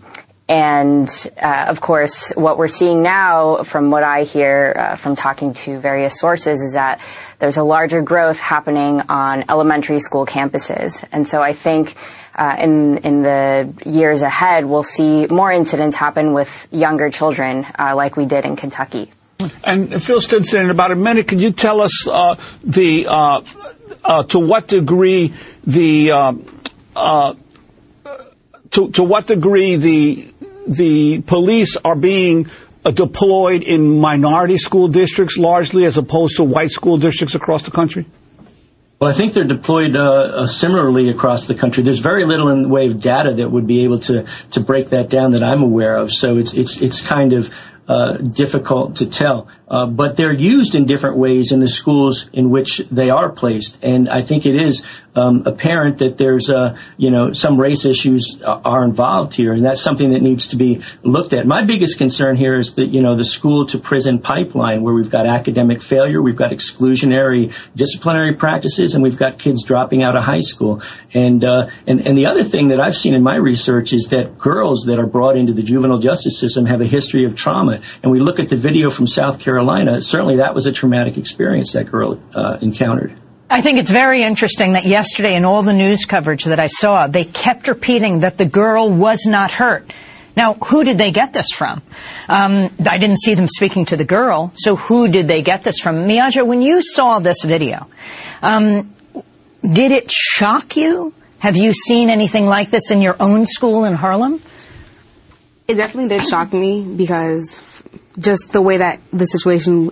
and 0.48 1.08
uh, 1.42 1.66
of 1.68 1.80
course, 1.80 2.32
what 2.36 2.56
we're 2.56 2.68
seeing 2.68 3.02
now, 3.02 3.64
from 3.64 3.90
what 3.90 4.04
I 4.04 4.22
hear 4.22 4.76
uh, 4.78 4.96
from 4.96 5.16
talking 5.16 5.54
to 5.54 5.80
various 5.80 6.20
sources, 6.20 6.60
is 6.62 6.74
that 6.74 7.00
there's 7.40 7.56
a 7.56 7.64
larger 7.64 8.00
growth 8.00 8.38
happening 8.38 9.02
on 9.08 9.44
elementary 9.48 9.98
school 9.98 10.24
campuses. 10.24 11.04
And 11.10 11.28
so 11.28 11.42
I 11.42 11.52
think 11.52 11.96
uh, 12.36 12.54
in 12.60 12.98
in 12.98 13.22
the 13.22 13.74
years 13.84 14.22
ahead, 14.22 14.66
we'll 14.66 14.84
see 14.84 15.26
more 15.26 15.50
incidents 15.50 15.96
happen 15.96 16.32
with 16.32 16.68
younger 16.70 17.10
children, 17.10 17.66
uh, 17.76 17.96
like 17.96 18.16
we 18.16 18.26
did 18.26 18.44
in 18.44 18.54
Kentucky. 18.54 19.10
And 19.64 20.02
Phil 20.02 20.20
Stinson, 20.20 20.64
in 20.64 20.70
about 20.70 20.92
a 20.92 20.96
minute, 20.96 21.26
can 21.28 21.40
you 21.40 21.50
tell 21.50 21.80
us 21.80 22.06
uh, 22.06 22.36
the 22.62 23.06
uh, 23.08 24.22
to 24.24 24.38
what 24.38 24.68
degree 24.68 25.34
the 25.66 26.12
to, 28.70 28.90
to 28.92 29.04
what 29.04 29.26
degree 29.26 29.76
the 29.76 30.32
the 30.66 31.20
police 31.20 31.76
are 31.76 31.94
being 31.94 32.50
uh, 32.84 32.90
deployed 32.90 33.62
in 33.62 34.00
minority 34.00 34.58
school 34.58 34.88
districts 34.88 35.36
largely 35.36 35.84
as 35.84 35.96
opposed 35.96 36.36
to 36.36 36.44
white 36.44 36.70
school 36.70 36.96
districts 36.96 37.34
across 37.34 37.62
the 37.62 37.70
country? 37.70 38.04
Well, 38.98 39.10
I 39.10 39.12
think 39.12 39.34
they're 39.34 39.44
deployed 39.44 39.94
uh, 39.94 40.02
uh, 40.02 40.46
similarly 40.46 41.10
across 41.10 41.46
the 41.46 41.54
country. 41.54 41.82
There's 41.82 41.98
very 41.98 42.24
little 42.24 42.48
in 42.48 42.62
the 42.62 42.68
way 42.68 42.86
of 42.86 43.00
data 43.00 43.34
that 43.34 43.50
would 43.50 43.66
be 43.66 43.84
able 43.84 43.98
to 44.00 44.24
to 44.52 44.60
break 44.60 44.88
that 44.90 45.10
down 45.10 45.32
that 45.32 45.42
I'm 45.42 45.62
aware 45.62 45.96
of. 45.96 46.10
So 46.10 46.38
it's 46.38 46.54
it's 46.54 46.80
it's 46.80 47.02
kind 47.02 47.34
of 47.34 47.50
uh, 47.88 48.16
difficult 48.16 48.96
to 48.96 49.06
tell. 49.06 49.48
Uh, 49.68 49.86
but 49.86 50.16
they're 50.16 50.32
used 50.32 50.76
in 50.76 50.84
different 50.84 51.16
ways 51.16 51.50
in 51.50 51.58
the 51.58 51.68
schools 51.68 52.30
in 52.32 52.50
which 52.50 52.78
they 52.90 53.10
are 53.10 53.30
placed. 53.30 53.82
And 53.82 54.08
I 54.08 54.22
think 54.22 54.46
it 54.46 54.54
is 54.54 54.84
um, 55.16 55.42
apparent 55.46 55.98
that 55.98 56.18
there's, 56.18 56.50
uh, 56.50 56.76
you 56.96 57.10
know, 57.10 57.32
some 57.32 57.58
race 57.58 57.84
issues 57.84 58.40
are 58.44 58.84
involved 58.84 59.34
here, 59.34 59.52
and 59.52 59.64
that's 59.64 59.82
something 59.82 60.10
that 60.12 60.22
needs 60.22 60.48
to 60.48 60.56
be 60.56 60.82
looked 61.02 61.32
at. 61.32 61.46
My 61.46 61.64
biggest 61.64 61.98
concern 61.98 62.36
here 62.36 62.56
is 62.56 62.74
that, 62.74 62.90
you 62.90 63.02
know, 63.02 63.16
the 63.16 63.24
school 63.24 63.66
to 63.68 63.78
prison 63.78 64.20
pipeline, 64.20 64.82
where 64.82 64.94
we've 64.94 65.10
got 65.10 65.26
academic 65.26 65.82
failure, 65.82 66.22
we've 66.22 66.36
got 66.36 66.52
exclusionary 66.52 67.52
disciplinary 67.74 68.34
practices, 68.34 68.94
and 68.94 69.02
we've 69.02 69.18
got 69.18 69.38
kids 69.38 69.64
dropping 69.64 70.04
out 70.04 70.14
of 70.14 70.22
high 70.22 70.40
school. 70.40 70.80
And 71.12 71.42
uh, 71.42 71.70
and 71.88 72.06
and 72.06 72.16
the 72.16 72.26
other 72.26 72.44
thing 72.44 72.68
that 72.68 72.78
I've 72.78 72.96
seen 72.96 73.14
in 73.14 73.22
my 73.22 73.36
research 73.36 73.92
is 73.92 74.08
that 74.10 74.38
girls 74.38 74.84
that 74.84 75.00
are 75.00 75.06
brought 75.06 75.36
into 75.36 75.54
the 75.54 75.64
juvenile 75.64 75.98
justice 75.98 76.38
system 76.38 76.66
have 76.66 76.82
a 76.82 76.86
history 76.86 77.24
of 77.24 77.34
trauma. 77.34 77.80
And 78.04 78.12
we 78.12 78.20
look 78.20 78.38
at 78.38 78.48
the 78.48 78.56
video 78.56 78.90
from 78.90 79.08
South 79.08 79.40
Carolina. 79.40 79.55
Certainly, 80.02 80.36
that 80.36 80.54
was 80.54 80.66
a 80.66 80.72
traumatic 80.72 81.18
experience 81.18 81.72
that 81.72 81.90
girl 81.90 82.20
uh, 82.34 82.58
encountered. 82.60 83.16
I 83.48 83.60
think 83.60 83.78
it's 83.78 83.90
very 83.90 84.22
interesting 84.24 84.72
that 84.72 84.86
yesterday 84.86 85.36
in 85.36 85.44
all 85.44 85.62
the 85.62 85.72
news 85.72 86.04
coverage 86.04 86.44
that 86.44 86.58
I 86.58 86.66
saw, 86.66 87.06
they 87.06 87.24
kept 87.24 87.68
repeating 87.68 88.20
that 88.20 88.38
the 88.38 88.46
girl 88.46 88.90
was 88.90 89.24
not 89.24 89.52
hurt. 89.52 89.88
Now, 90.36 90.54
who 90.54 90.84
did 90.84 90.98
they 90.98 91.12
get 91.12 91.32
this 91.32 91.50
from? 91.50 91.80
Um, 92.28 92.70
I 92.86 92.98
didn't 92.98 93.18
see 93.18 93.34
them 93.34 93.48
speaking 93.48 93.86
to 93.86 93.96
the 93.96 94.04
girl, 94.04 94.52
so 94.54 94.76
who 94.76 95.08
did 95.08 95.28
they 95.28 95.42
get 95.42 95.62
this 95.62 95.78
from? 95.78 96.06
Miaja, 96.06 96.46
when 96.46 96.60
you 96.60 96.82
saw 96.82 97.20
this 97.20 97.42
video, 97.42 97.88
um, 98.42 98.92
did 99.62 99.92
it 99.92 100.10
shock 100.10 100.76
you? 100.76 101.14
Have 101.38 101.56
you 101.56 101.72
seen 101.72 102.10
anything 102.10 102.46
like 102.46 102.70
this 102.70 102.90
in 102.90 103.00
your 103.00 103.16
own 103.20 103.46
school 103.46 103.84
in 103.84 103.94
Harlem? 103.94 104.42
It 105.68 105.74
definitely 105.74 106.08
did 106.08 106.26
shock 106.26 106.52
me 106.52 106.82
because 106.82 107.58
just 108.18 108.52
the 108.52 108.62
way 108.62 108.78
that 108.78 109.00
the 109.12 109.26
situation 109.26 109.90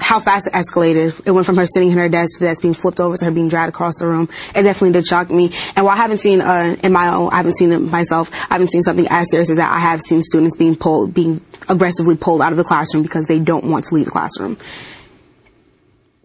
how 0.00 0.18
fast 0.18 0.46
it 0.46 0.52
escalated. 0.52 1.20
It 1.26 1.30
went 1.30 1.46
from 1.46 1.56
her 1.56 1.66
sitting 1.66 1.90
in 1.90 1.98
her 1.98 2.08
desk 2.08 2.38
to 2.38 2.44
that's 2.44 2.60
being 2.60 2.74
flipped 2.74 3.00
over 3.00 3.16
to 3.16 3.24
her 3.26 3.30
being 3.30 3.48
dragged 3.48 3.70
across 3.70 3.96
the 3.98 4.06
room. 4.06 4.28
It 4.54 4.62
definitely 4.62 4.92
did 4.92 5.06
shock 5.06 5.30
me. 5.30 5.52
And 5.76 5.84
while 5.84 5.94
I 5.94 5.98
haven't 5.98 6.18
seen, 6.18 6.40
uh, 6.40 6.76
in 6.82 6.92
my 6.92 7.08
own, 7.08 7.32
I 7.32 7.36
haven't 7.36 7.56
seen 7.56 7.72
it 7.72 7.78
myself, 7.78 8.32
I 8.50 8.54
haven't 8.54 8.70
seen 8.70 8.82
something 8.82 9.06
as 9.10 9.30
serious 9.30 9.50
as 9.50 9.56
that. 9.58 9.70
I 9.70 9.78
have 9.78 10.00
seen 10.00 10.22
students 10.22 10.56
being 10.56 10.74
pulled, 10.74 11.14
being 11.14 11.40
aggressively 11.68 12.16
pulled 12.16 12.42
out 12.42 12.52
of 12.52 12.58
the 12.58 12.64
classroom 12.64 13.02
because 13.02 13.26
they 13.26 13.38
don't 13.38 13.64
want 13.64 13.84
to 13.84 13.94
leave 13.94 14.06
the 14.06 14.10
classroom. 14.10 14.56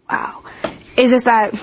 Wow. 0.09 0.43
It's 0.97 1.11
just 1.11 1.25
that 1.25 1.53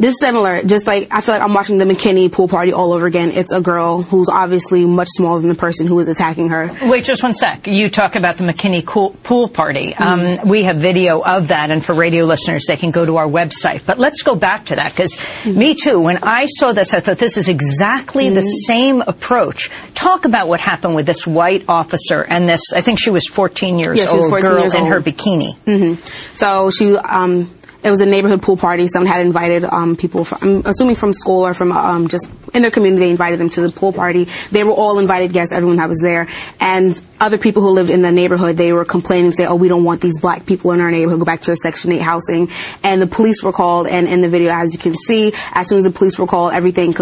this 0.00 0.14
is 0.14 0.20
similar. 0.20 0.62
Just 0.62 0.86
like 0.86 1.08
I 1.10 1.20
feel 1.20 1.34
like 1.34 1.42
I'm 1.42 1.52
watching 1.52 1.76
the 1.76 1.84
McKinney 1.84 2.32
pool 2.32 2.48
party 2.48 2.72
all 2.72 2.92
over 2.92 3.06
again. 3.06 3.30
It's 3.32 3.52
a 3.52 3.60
girl 3.60 4.02
who's 4.02 4.30
obviously 4.30 4.86
much 4.86 5.08
smaller 5.10 5.40
than 5.40 5.50
the 5.50 5.54
person 5.54 5.86
who 5.86 5.98
is 6.00 6.08
attacking 6.08 6.48
her. 6.48 6.74
Wait, 6.82 7.04
just 7.04 7.22
one 7.22 7.34
sec. 7.34 7.66
You 7.66 7.90
talk 7.90 8.16
about 8.16 8.38
the 8.38 8.44
McKinney 8.44 8.84
pool 8.84 9.48
party. 9.48 9.92
Mm-hmm. 9.92 10.40
Um, 10.40 10.48
we 10.48 10.62
have 10.62 10.78
video 10.78 11.22
of 11.22 11.48
that, 11.48 11.70
and 11.70 11.84
for 11.84 11.94
radio 11.94 12.24
listeners, 12.24 12.64
they 12.66 12.78
can 12.78 12.92
go 12.92 13.04
to 13.04 13.18
our 13.18 13.26
website. 13.26 13.84
But 13.84 13.98
let's 13.98 14.22
go 14.22 14.34
back 14.34 14.66
to 14.66 14.76
that 14.76 14.90
because 14.92 15.16
mm-hmm. 15.16 15.58
me 15.58 15.74
too. 15.74 16.00
When 16.00 16.20
I 16.22 16.46
saw 16.46 16.72
this, 16.72 16.94
I 16.94 17.00
thought 17.00 17.18
this 17.18 17.36
is 17.36 17.50
exactly 17.50 18.24
mm-hmm. 18.24 18.34
the 18.36 18.40
same 18.40 19.02
approach. 19.02 19.70
Talk 19.94 20.24
about 20.24 20.48
what 20.48 20.60
happened 20.60 20.94
with 20.94 21.04
this 21.04 21.26
white 21.26 21.66
officer 21.68 22.22
and 22.22 22.48
this. 22.48 22.72
I 22.74 22.80
think 22.80 22.98
she 22.98 23.10
was 23.10 23.26
14 23.26 23.78
years 23.78 23.98
yeah, 23.98 24.08
old 24.08 24.30
14 24.30 24.48
girl 24.48 24.60
years 24.60 24.74
in 24.74 24.84
old. 24.84 24.92
her 24.92 25.00
bikini. 25.02 25.58
Mm-hmm. 25.58 26.02
So 26.32 26.70
she. 26.70 26.96
Um, 26.96 27.50
it 27.82 27.90
was 27.90 28.00
a 28.00 28.06
neighborhood 28.06 28.42
pool 28.42 28.56
party. 28.56 28.86
Someone 28.86 29.10
had 29.10 29.24
invited 29.24 29.64
um, 29.64 29.96
people, 29.96 30.24
from, 30.24 30.38
I'm 30.42 30.66
assuming 30.66 30.96
from 30.96 31.12
school 31.12 31.46
or 31.46 31.54
from 31.54 31.72
um, 31.72 32.08
just 32.08 32.28
in 32.54 32.62
their 32.62 32.70
community. 32.70 33.06
They 33.06 33.10
invited 33.10 33.40
them 33.40 33.48
to 33.50 33.60
the 33.60 33.70
pool 33.70 33.92
party. 33.92 34.28
They 34.50 34.64
were 34.64 34.72
all 34.72 34.98
invited 34.98 35.32
guests, 35.32 35.52
everyone 35.52 35.76
that 35.76 35.88
was 35.88 36.00
there. 36.00 36.28
And 36.58 37.00
other 37.20 37.36
people 37.36 37.62
who 37.62 37.70
lived 37.70 37.90
in 37.90 38.00
the 38.00 38.10
neighborhood, 38.10 38.56
they 38.56 38.72
were 38.72 38.84
complaining, 38.84 39.32
say, 39.32 39.44
oh, 39.44 39.54
we 39.54 39.68
don't 39.68 39.84
want 39.84 40.00
these 40.00 40.18
black 40.20 40.46
people 40.46 40.72
in 40.72 40.80
our 40.80 40.90
neighborhood, 40.90 41.18
go 41.18 41.24
back 41.24 41.42
to 41.42 41.50
our 41.50 41.56
Section 41.56 41.92
8 41.92 42.00
housing. 42.00 42.50
And 42.82 43.00
the 43.00 43.06
police 43.06 43.42
were 43.42 43.52
called, 43.52 43.86
and 43.86 44.08
in 44.08 44.22
the 44.22 44.28
video, 44.28 44.50
as 44.50 44.72
you 44.72 44.78
can 44.78 44.94
see, 44.94 45.32
as 45.52 45.68
soon 45.68 45.78
as 45.78 45.84
the 45.84 45.90
police 45.90 46.18
were 46.18 46.26
called, 46.26 46.54
everything, 46.54 46.94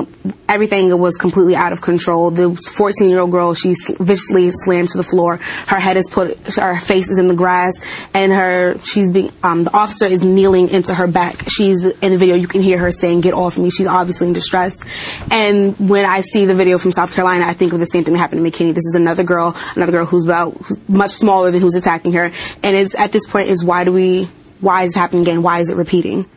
everything 0.49 0.97
was 0.99 1.17
completely 1.17 1.55
out 1.55 1.73
of 1.73 1.81
control. 1.81 2.33
The 2.33 2.55
14 2.55 3.09
year 3.09 3.21
old 3.21 3.31
girl, 3.31 3.55
she 3.55 3.75
viciously 4.01 4.51
slammed 4.51 4.89
to 4.91 4.99
the 4.99 5.05
floor. 5.05 5.37
Her 5.37 5.79
head 5.79 5.97
is 5.97 6.09
put, 6.11 6.37
her 6.57 6.81
face 6.81 7.11
is 7.11 7.19
in 7.19 7.29
the 7.29 7.35
grass, 7.35 7.81
and 8.13 8.33
her, 8.33 8.79
she's 8.81 9.13
being, 9.13 9.31
um, 9.45 9.65
the 9.65 9.77
officer 9.77 10.07
is 10.07 10.25
kneeling 10.25 10.69
into 10.71 10.95
her 10.95 11.07
back. 11.07 11.49
She's, 11.49 11.85
in 11.85 12.11
the 12.11 12.19
video, 12.19 12.35
you 12.35 12.49
can 12.49 12.63
hear 12.63 12.79
her 12.79 12.91
saying, 12.91 13.21
get 13.21 13.35
off 13.35 13.57
me. 13.57 13.71
She's 13.71 13.87
obviously 13.87 14.27
in 14.27 14.33
distress. 14.33 14.81
And 15.31 15.38
when 15.89 16.05
I 16.05 16.21
see 16.21 16.45
the 16.47 16.55
video 16.55 16.79
from 16.79 16.93
South 16.93 17.13
Carolina, 17.13 17.47
I 17.47 17.55
think 17.55 17.73
of 17.73 17.81
the 17.81 17.87
same 17.87 18.05
thing 18.05 18.15
that 18.15 18.19
happened 18.19 18.45
to 18.45 18.51
McKinney. 18.51 18.75
This 18.75 18.87
is 18.87 18.95
another 18.95 19.25
girl, 19.25 19.57
another 19.77 19.93
girl 19.93 20.07
who's 20.07 20.25
about 20.25 20.57
much 20.89 21.11
smaller 21.11 21.51
than 21.51 21.61
who's 21.61 21.75
attacking 21.75 22.13
her. 22.13 22.33
And 22.63 22.77
it's 22.77 22.95
at 22.95 23.13
this 23.13 23.27
point 23.27 23.49
is 23.49 23.65
why 23.65 23.85
do 23.85 23.93
we 23.93 24.29
why 24.61 24.85
is 24.85 24.97
it 24.97 24.99
happening 24.99 25.23
again? 25.23 25.43
Why 25.43 25.61
is 25.61 25.71
it 25.71 25.77
repeating? 25.77 26.29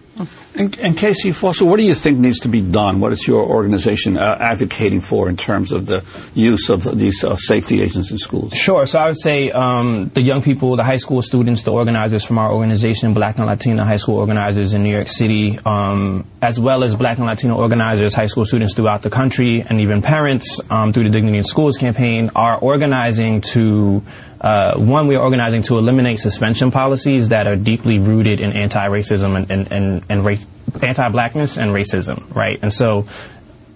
And, 0.54 0.78
and, 0.80 0.98
Kesi 0.98 1.34
Foster, 1.34 1.64
what 1.64 1.80
do 1.80 1.86
you 1.86 1.96
think 1.96 2.20
needs 2.20 2.40
to 2.40 2.50
be 2.50 2.60
done? 2.60 3.00
What 3.00 3.14
is 3.14 3.26
your 3.26 3.44
organization 3.44 4.18
uh, 4.18 4.38
advocating 4.40 5.00
for 5.00 5.30
in 5.30 5.38
terms 5.38 5.72
of 5.72 5.86
the 5.86 6.04
use 6.34 6.70
of 6.70 6.98
these 6.98 7.24
uh, 7.24 7.38
safety 7.38 7.82
agents 7.82 8.12
in 8.12 8.18
schools? 8.18 8.54
Sure. 8.54 8.86
So 8.86 9.00
I 9.00 9.08
would 9.08 9.20
say 9.20 9.50
um, 9.52 10.12
the 10.14 10.22
young 10.22 10.42
people, 10.42 10.76
the 10.76 10.84
high 10.84 10.98
school 10.98 11.22
students, 11.22 11.64
the 11.64 11.72
organizers 11.72 12.26
from 12.26 12.38
our 12.38 12.52
organization, 12.52 13.14
Black 13.14 13.38
and 13.38 13.46
Latino 13.46 13.84
high 13.84 13.98
school 13.98 14.18
organizers 14.18 14.74
in 14.74 14.84
New 14.84 14.92
York 14.92 15.08
City, 15.08 15.58
um, 15.66 16.28
as 16.42 16.60
well 16.60 16.84
as 16.84 16.96
Black 16.96 17.18
and 17.18 17.28
Latino 17.28 17.56
organizers, 17.56 18.14
high 18.14 18.26
school 18.26 18.46
students 18.46 18.76
throughout 18.76 19.04
the 19.04 19.10
country, 19.10 19.62
and 19.62 19.80
even 19.80 20.02
parents 20.02 20.60
um, 20.70 20.92
through 20.92 21.04
the 21.06 21.10
Dignity 21.10 21.38
in 21.38 21.44
Schools 21.46 21.78
campaign, 21.78 22.30
are 22.36 22.58
organizing 22.58 23.40
to 23.40 24.04
uh, 24.42 24.76
one, 24.76 25.08
we 25.08 25.16
are 25.16 25.22
organizing 25.22 25.62
to 25.64 25.78
eliminate 25.78 26.18
suspension 26.20 26.72
policies 26.72 27.30
that 27.30 27.46
are 27.46 27.56
deeply 27.56 28.00
rooted 28.00 28.40
in 28.40 28.54
anti-racism 28.54 29.36
and, 29.36 29.52
and, 29.52 29.72
and, 29.72 30.06
and 30.10 30.26
race, 30.26 30.46
anti-blackness 30.82 31.58
and 31.58 31.72
racism, 31.72 32.34
right? 32.36 32.58
And 32.64 32.74
so 32.74 33.06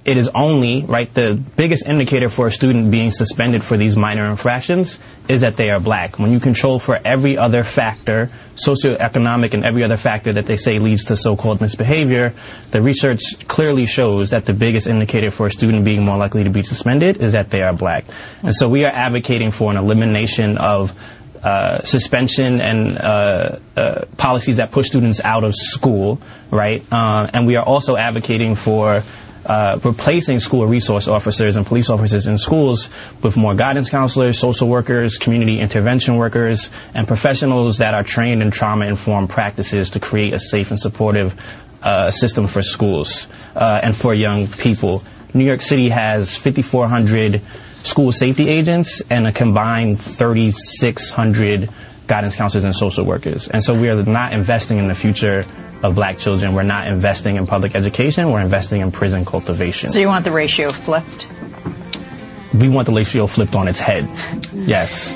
it 0.06 0.18
is 0.18 0.28
only, 0.36 0.84
right, 0.84 1.12
the 1.15 1.34
biggest 1.34 1.88
indicator 1.88 2.30
for 2.30 2.46
a 2.46 2.52
student 2.52 2.91
being 2.91 3.10
suspended 3.10 3.63
for 3.63 3.76
these 3.76 3.98
minor 3.98 4.26
infractions 4.26 5.00
is 5.28 5.41
that 5.41 5.58
they 5.58 5.72
are 5.72 5.80
black. 5.80 6.20
When 6.20 6.32
you 6.32 6.39
control 6.39 6.78
for 6.78 7.00
every 7.04 7.39
other 7.39 7.63
factor, 7.63 8.30
socioeconomic 8.54 9.56
and 9.56 9.65
every 9.65 9.84
other 9.84 9.98
factor 9.98 10.32
that 10.34 10.46
they 10.46 10.58
say 10.58 10.78
leads 10.78 11.06
to 11.06 11.18
so-called 11.18 11.60
misbehavior, 11.60 12.36
the 12.70 12.84
research 12.84 13.48
clearly 13.48 13.88
shows 13.88 14.30
that 14.30 14.46
the 14.46 14.54
biggest 14.54 14.86
indicator 14.86 15.32
for 15.32 15.48
a 15.48 15.52
student 15.52 15.84
being 15.84 16.06
more 16.06 16.18
likely 16.18 16.44
to 16.44 16.52
be 16.52 16.62
suspended 16.62 17.18
is 17.18 17.34
that 17.34 17.50
they 17.50 17.63
are 17.63 17.74
black. 17.74 18.06
And 18.44 18.54
so 18.54 18.70
we 18.70 18.86
are 18.86 18.91
advocating 18.91 19.50
for 19.50 19.72
an 19.72 19.78
elimination 19.78 20.60
of 20.60 20.94
uh, 21.44 21.84
suspension 21.84 22.62
and 22.62 22.98
uh, 22.98 23.60
uh, 23.76 24.06
policies 24.18 24.58
that 24.58 24.72
push 24.72 24.88
students 24.88 25.22
out 25.24 25.44
of 25.44 25.56
school, 25.56 26.20
right? 26.50 26.84
Uh, 26.91 27.30
and 27.34 27.46
we 27.46 27.56
are 27.56 27.63
also 27.63 27.96
advocating 27.96 28.56
for 28.56 29.04
uh, 29.45 29.79
replacing 29.84 30.39
school 30.39 30.65
resource 30.65 31.08
officers 31.08 31.55
and 31.55 31.65
police 31.65 31.89
officers 31.89 32.27
in 32.27 32.38
schools 32.38 32.89
with 33.21 33.38
more 33.38 33.53
guidance 33.53 33.89
counselors, 33.89 34.39
social 34.39 34.67
workers, 34.67 35.17
community 35.17 35.60
intervention 35.60 36.17
workers, 36.17 36.69
and 36.93 37.08
professionals 37.08 37.77
that 37.77 37.93
are 37.93 38.03
trained 38.03 38.41
in 38.41 38.51
trauma-informed 38.51 39.29
practices 39.29 39.91
to 39.91 39.99
create 39.99 40.34
a 40.34 40.39
safe 40.39 40.71
and 40.71 40.79
supportive 40.79 41.39
uh, 41.84 42.10
system 42.10 42.47
for 42.47 42.63
schools 42.63 43.27
uh, 43.55 43.79
and 43.84 43.95
for 43.95 44.13
young 44.13 44.47
people. 44.47 45.03
New 45.34 45.45
York 45.45 45.62
City 45.62 45.89
has 45.89 46.36
5,400 46.36 47.41
school 47.84 48.12
safety 48.12 48.49
agents 48.49 49.01
and 49.10 49.27
a 49.27 49.31
combined 49.31 50.01
3,600 50.01 51.69
guidance 52.08 52.36
counselors 52.36 52.63
and 52.63 52.76
social 52.76 53.06
workers. 53.06 53.48
And 53.48 53.63
so 53.63 53.80
we 53.80 53.89
are 53.89 54.04
not 54.04 54.34
investing 54.34 54.78
in 54.78 54.88
the 54.88 54.96
future 54.96 55.46
of 55.84 55.96
black 55.96 56.18
children. 56.18 56.54
We're 56.54 56.63
not 56.63 56.88
investing 56.88 57.36
in 57.36 57.48
public 57.48 57.76
education. 57.76 58.32
We're 58.32 58.41
investing 58.41 58.82
in 58.82 58.91
prison 58.91 59.26
cultivation. 59.26 59.89
So 59.89 60.00
you 60.00 60.08
want 60.08 60.26
the 60.26 60.32
ratio 60.32 60.70
flipped? 60.70 61.28
We 62.54 62.70
want 62.70 62.88
the 62.88 62.94
ratio 62.94 63.28
flipped 63.28 63.56
on 63.56 63.68
its 63.68 63.80
head. 63.80 64.10
Yes. 64.54 65.15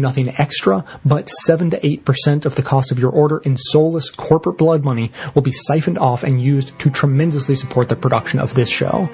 nothing 0.00 0.28
extra, 0.38 0.84
but 1.04 1.28
7 1.28 1.70
to 1.70 1.80
8% 1.80 2.44
of 2.44 2.54
the 2.54 2.62
cost 2.62 2.90
of 2.90 2.98
your 2.98 3.10
order 3.10 3.38
in 3.38 3.56
soulless 3.56 4.10
corporate 4.10 4.58
blood 4.58 4.84
money 4.84 5.12
will 5.34 5.42
be 5.42 5.52
siphoned 5.52 5.98
off 5.98 6.22
and 6.22 6.42
used 6.42 6.78
to 6.80 6.90
tremendously 6.90 7.54
support 7.54 7.88
the 7.88 7.96
production 7.96 8.40
of 8.40 8.54
this 8.54 8.68
show. 8.68 9.08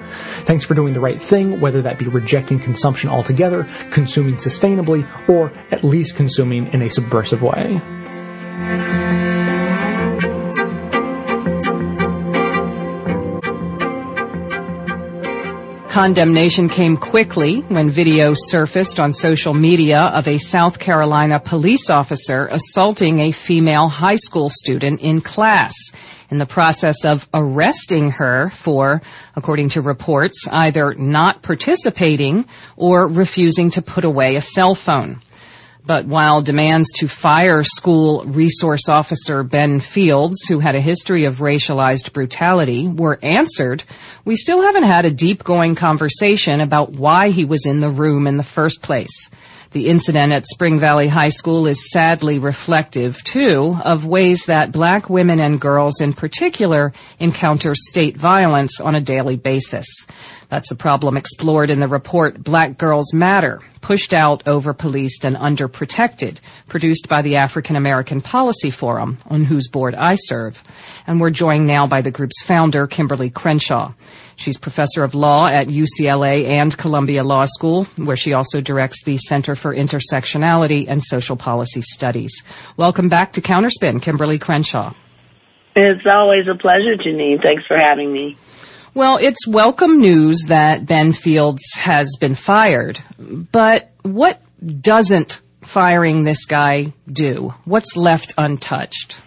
Thanks 0.45 0.63
for 0.63 0.73
doing 0.73 0.93
the 0.93 0.99
right 0.99 1.21
thing, 1.21 1.59
whether 1.59 1.81
that 1.81 1.99
be 1.99 2.07
rejecting 2.07 2.59
consumption 2.59 3.09
altogether, 3.09 3.67
consuming 3.91 4.35
sustainably, 4.35 5.07
or 5.29 5.51
at 5.71 5.83
least 5.83 6.15
consuming 6.15 6.67
in 6.73 6.81
a 6.81 6.89
subversive 6.89 7.41
way. 7.41 7.81
Condemnation 15.97 16.69
came 16.69 16.95
quickly 16.95 17.61
when 17.61 17.89
video 17.89 18.35
surfaced 18.35 18.99
on 18.99 19.13
social 19.13 19.55
media 19.55 19.99
of 19.99 20.27
a 20.27 20.37
South 20.37 20.77
Carolina 20.77 21.39
police 21.39 21.89
officer 21.89 22.47
assaulting 22.51 23.17
a 23.17 23.31
female 23.31 23.87
high 23.87 24.17
school 24.17 24.51
student 24.51 25.01
in 25.01 25.21
class 25.21 25.73
in 26.29 26.37
the 26.37 26.45
process 26.45 27.03
of 27.03 27.27
arresting 27.33 28.11
her 28.11 28.51
for, 28.51 29.01
according 29.35 29.69
to 29.69 29.81
reports, 29.81 30.47
either 30.51 30.93
not 30.93 31.41
participating 31.41 32.45
or 32.75 33.07
refusing 33.07 33.71
to 33.71 33.81
put 33.81 34.05
away 34.05 34.35
a 34.35 34.41
cell 34.41 34.75
phone. 34.75 35.19
But 35.87 36.05
while 36.05 36.41
demands 36.41 36.91
to 36.97 37.07
fire 37.07 37.63
school 37.63 38.25
resource 38.25 38.89
officer 38.89 39.41
Ben 39.41 39.79
Fields, 39.79 40.45
who 40.45 40.59
had 40.59 40.75
a 40.75 40.81
history 40.81 41.23
of 41.23 41.37
racialized 41.37 42.11
brutality, 42.11 42.89
were 42.89 43.17
answered, 43.23 43.85
we 44.25 44.35
still 44.35 44.61
haven't 44.61 44.83
had 44.83 45.05
a 45.05 45.11
deep 45.11 45.45
going 45.45 45.75
conversation 45.75 46.59
about 46.59 46.91
why 46.91 47.29
he 47.29 47.45
was 47.45 47.65
in 47.65 47.79
the 47.79 47.89
room 47.89 48.27
in 48.27 48.35
the 48.35 48.43
first 48.43 48.81
place. 48.81 49.29
The 49.71 49.87
incident 49.87 50.33
at 50.33 50.45
Spring 50.45 50.77
Valley 50.79 51.07
High 51.07 51.29
School 51.29 51.67
is 51.67 51.91
sadly 51.91 52.39
reflective, 52.39 53.23
too, 53.23 53.77
of 53.85 54.05
ways 54.05 54.45
that 54.47 54.73
black 54.73 55.09
women 55.09 55.39
and 55.39 55.59
girls 55.59 56.01
in 56.01 56.11
particular 56.11 56.91
encounter 57.19 57.75
state 57.75 58.17
violence 58.17 58.81
on 58.81 58.95
a 58.95 59.01
daily 59.01 59.37
basis. 59.37 59.85
That's 60.49 60.69
the 60.69 60.75
problem 60.75 61.17
explored 61.17 61.69
in 61.69 61.81
the 61.81 61.89
report 61.89 62.41
Black 62.41 62.77
Girls 62.77 63.13
Matter, 63.13 63.59
pushed 63.81 64.13
out, 64.13 64.47
over-policed, 64.47 65.25
and 65.25 65.35
underprotected, 65.35 66.37
produced 66.69 67.09
by 67.09 67.21
the 67.21 67.35
African 67.35 67.75
American 67.75 68.21
Policy 68.21 68.71
Forum, 68.71 69.17
on 69.29 69.43
whose 69.43 69.67
board 69.67 69.93
I 69.93 70.15
serve. 70.15 70.63
And 71.05 71.19
we're 71.19 71.31
joined 71.31 71.67
now 71.67 71.85
by 71.85 72.01
the 72.01 72.11
group's 72.11 72.41
founder, 72.41 72.87
Kimberlé 72.87 73.33
Crenshaw. 73.33 73.91
She's 74.37 74.57
professor 74.57 75.03
of 75.03 75.15
law 75.15 75.47
at 75.47 75.67
UCLA 75.67 76.45
and 76.47 76.77
Columbia 76.77 77.25
Law 77.25 77.45
School, 77.45 77.85
where 77.97 78.15
she 78.15 78.31
also 78.31 78.61
directs 78.61 79.03
the 79.03 79.17
Center 79.17 79.53
for 79.53 79.75
Intersectionality 79.75 80.85
and 80.87 81.03
Social 81.03 81.35
Policy 81.35 81.81
Studies. 81.81 82.43
Welcome 82.77 83.09
back 83.09 83.33
to 83.33 83.41
Counterspin, 83.41 83.99
Kimberlé 83.99 84.39
Crenshaw. 84.39 84.93
It's 85.75 86.05
always 86.05 86.47
a 86.47 86.55
pleasure, 86.55 86.95
Janine. 86.95 87.41
Thanks 87.41 87.65
for 87.65 87.77
having 87.77 88.13
me. 88.13 88.37
Well, 88.97 89.19
it's 89.21 89.47
welcome 89.47 90.01
news 90.01 90.45
that 90.47 90.87
Ben 90.87 91.13
Fields 91.13 91.61
has 91.75 92.15
been 92.19 92.33
fired, 92.33 92.99
but 93.19 93.91
what 94.01 94.41
doesn't 94.65 95.39
firing 95.61 96.23
this 96.23 96.45
guy 96.45 96.93
do? 97.05 97.53
What's 97.65 97.95
left 97.95 98.33
untouched? 98.39 99.21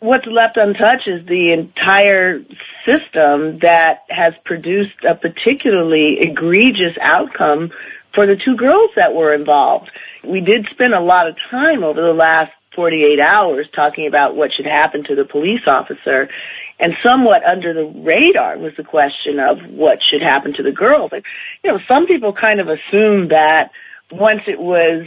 What's 0.00 0.26
left 0.26 0.56
untouched 0.56 1.06
is 1.06 1.24
the 1.28 1.52
entire 1.52 2.40
system 2.84 3.60
that 3.60 4.00
has 4.08 4.34
produced 4.44 5.04
a 5.08 5.14
particularly 5.14 6.18
egregious 6.18 6.98
outcome 7.00 7.70
for 8.16 8.26
the 8.26 8.34
two 8.34 8.56
girls 8.56 8.90
that 8.96 9.14
were 9.14 9.32
involved. 9.32 9.92
We 10.24 10.40
did 10.40 10.66
spend 10.72 10.92
a 10.92 10.98
lot 10.98 11.28
of 11.28 11.36
time 11.52 11.84
over 11.84 12.02
the 12.02 12.12
last 12.12 12.50
48 12.74 13.20
hours 13.20 13.68
talking 13.72 14.08
about 14.08 14.34
what 14.34 14.52
should 14.52 14.66
happen 14.66 15.04
to 15.04 15.14
the 15.14 15.24
police 15.24 15.68
officer 15.68 16.28
and 16.78 16.94
somewhat 17.02 17.44
under 17.44 17.72
the 17.72 17.84
radar 17.84 18.58
was 18.58 18.72
the 18.76 18.84
question 18.84 19.40
of 19.40 19.58
what 19.70 19.98
should 20.02 20.22
happen 20.22 20.52
to 20.54 20.62
the 20.62 20.72
girls. 20.72 21.12
Like, 21.12 21.24
you 21.64 21.72
know, 21.72 21.80
some 21.88 22.06
people 22.06 22.32
kind 22.32 22.60
of 22.60 22.68
assume 22.68 23.28
that 23.28 23.70
once 24.10 24.42
it 24.46 24.60
was 24.60 25.06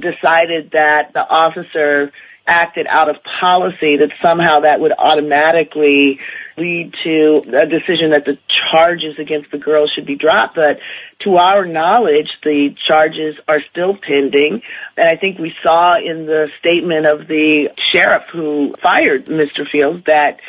decided 0.00 0.70
that 0.72 1.12
the 1.12 1.26
officer 1.26 2.12
acted 2.46 2.86
out 2.88 3.08
of 3.08 3.16
policy 3.22 3.96
that 3.98 4.10
somehow 4.20 4.60
that 4.60 4.80
would 4.80 4.92
automatically 4.98 6.18
lead 6.56 6.92
to 7.04 7.42
a 7.56 7.66
decision 7.66 8.10
that 8.10 8.24
the 8.24 8.38
charges 8.70 9.18
against 9.18 9.50
the 9.52 9.58
girls 9.58 9.90
should 9.90 10.06
be 10.06 10.16
dropped. 10.16 10.56
But 10.56 10.80
to 11.20 11.36
our 11.36 11.64
knowledge, 11.64 12.30
the 12.42 12.74
charges 12.86 13.36
are 13.46 13.60
still 13.70 13.96
pending. 13.96 14.62
And 14.96 15.08
I 15.08 15.16
think 15.16 15.38
we 15.38 15.54
saw 15.62 15.96
in 15.96 16.26
the 16.26 16.48
statement 16.58 17.06
of 17.06 17.28
the 17.28 17.68
sheriff 17.92 18.24
who 18.32 18.74
fired 18.82 19.26
Mr. 19.26 19.68
Fields 19.68 20.04
that 20.06 20.40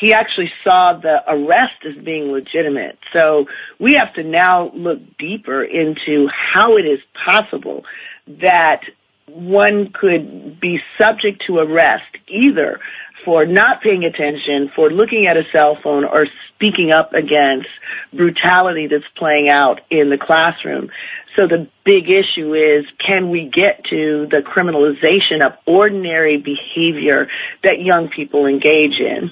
he 0.00 0.14
actually 0.14 0.50
saw 0.64 0.94
the 0.94 1.22
arrest 1.30 1.84
as 1.86 1.94
being 2.02 2.32
legitimate. 2.32 2.98
So 3.12 3.46
we 3.78 3.94
have 3.94 4.14
to 4.14 4.24
now 4.24 4.70
look 4.74 4.98
deeper 5.18 5.62
into 5.62 6.26
how 6.28 6.78
it 6.78 6.86
is 6.86 7.00
possible 7.24 7.84
that 8.26 8.80
one 9.26 9.92
could 9.92 10.58
be 10.58 10.80
subject 10.98 11.44
to 11.46 11.58
arrest 11.58 12.16
either 12.26 12.80
for 13.24 13.44
not 13.44 13.82
paying 13.82 14.04
attention, 14.04 14.72
for 14.74 14.90
looking 14.90 15.26
at 15.26 15.36
a 15.36 15.44
cell 15.52 15.76
phone, 15.82 16.04
or 16.04 16.26
speaking 16.54 16.90
up 16.90 17.12
against 17.12 17.68
brutality 18.12 18.86
that's 18.86 19.04
playing 19.16 19.48
out 19.50 19.82
in 19.90 20.08
the 20.08 20.16
classroom. 20.16 20.90
So 21.36 21.46
the 21.46 21.68
big 21.84 22.08
issue 22.08 22.54
is, 22.54 22.86
can 22.98 23.28
we 23.28 23.46
get 23.46 23.84
to 23.90 24.26
the 24.30 24.38
criminalization 24.38 25.44
of 25.44 25.52
ordinary 25.66 26.38
behavior 26.38 27.28
that 27.62 27.82
young 27.82 28.08
people 28.08 28.46
engage 28.46 28.98
in? 28.98 29.30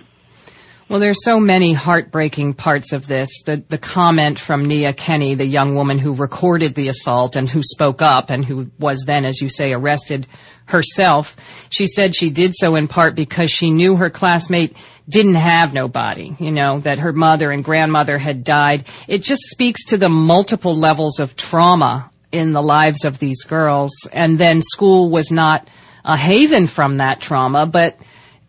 Well, 0.89 1.01
there's 1.01 1.23
so 1.23 1.39
many 1.39 1.75
heartbreaking 1.75 2.55
parts 2.55 2.95
of 2.95 3.07
this. 3.07 3.43
The, 3.45 3.63
the 3.69 3.77
comment 3.77 4.39
from 4.39 4.65
Niya 4.65 4.97
Kenny, 4.97 5.35
the 5.35 5.45
young 5.45 5.75
woman 5.75 5.99
who 5.99 6.15
recorded 6.15 6.75
the 6.75 6.89
assault 6.89 7.37
and 7.37 7.47
who 7.49 7.63
spoke 7.63 8.01
up 8.01 8.31
and 8.31 8.43
who 8.43 8.71
was 8.79 9.05
then, 9.07 9.27
as 9.27 9.43
you 9.43 9.51
say, 9.51 9.75
arrested 9.75 10.27
herself. 10.65 11.37
She 11.69 11.87
said 11.87 12.17
she 12.17 12.31
did 12.31 12.55
so 12.55 12.75
in 12.75 12.89
part 12.89 13.15
because 13.15 13.51
she 13.51 13.71
knew 13.71 13.97
her 13.97 14.09
classmate 14.09 14.75
didn't 15.07 15.35
have 15.35 15.75
nobody, 15.75 16.35
you 16.39 16.53
know, 16.53 16.81
that 16.81 17.01
her 17.01 17.13
mother 17.13 17.51
and 17.51 17.63
grandmother 17.63 18.17
had 18.17 18.43
died. 18.43 18.87
It 19.07 19.23
just 19.23 19.43
speaks 19.43 19.85
to 19.87 19.99
the 19.99 20.09
multiple 20.09 20.75
levels 20.75 21.21
of 21.21 21.37
trauma 21.37 22.11
in 22.33 22.53
the 22.53 22.63
lives 22.63 23.05
of 23.05 23.19
these 23.19 23.45
girls. 23.45 23.93
And 24.11 24.39
then 24.39 24.63
school 24.63 25.11
was 25.11 25.31
not 25.31 25.69
a 26.03 26.17
haven 26.17 26.67
from 26.67 26.97
that 26.97 27.21
trauma, 27.21 27.67
but 27.67 27.99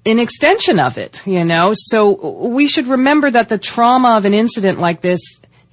an 0.06 0.20
extension 0.20 0.80
of 0.80 0.98
it, 0.98 1.26
you 1.26 1.44
know? 1.44 1.74
So 1.74 2.48
we 2.48 2.68
should 2.68 2.88
remember 2.88 3.30
that 3.30 3.50
the 3.50 3.58
trauma 3.58 4.18
of 4.18 4.26
an 4.26 4.34
incident 4.34 4.80
like 4.80 5.02
this 5.02 5.20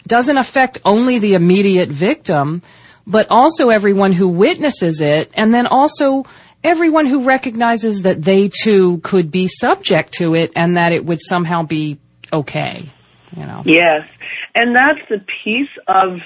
doesn't 0.07 0.37
affect 0.37 0.81
only 0.85 1.19
the 1.19 1.35
immediate 1.35 1.89
victim, 1.89 2.62
but 3.07 3.27
also 3.31 3.71
everyone 3.71 4.12
who 4.12 4.29
witnesses 4.29 5.01
it, 5.01 5.31
and 5.35 5.55
then 5.55 5.67
also 5.67 6.25
everyone 6.62 7.07
who 7.07 7.25
recognizes 7.25 8.03
that 8.03 8.23
they 8.23 8.49
too 8.49 8.99
could 8.99 9.31
be 9.31 9.49
subject 9.49 10.15
to 10.15 10.35
it 10.35 10.53
and 10.57 10.77
that 10.77 10.93
it 10.93 11.05
would 11.05 11.21
somehow 11.21 11.62
be 11.62 11.99
okay, 12.33 12.91
you 13.37 13.47
know? 13.47 13.62
Yes. 13.65 14.09
And 14.55 14.75
that's 14.75 15.01
the 15.09 15.25
piece 15.45 15.71
of 15.87 16.19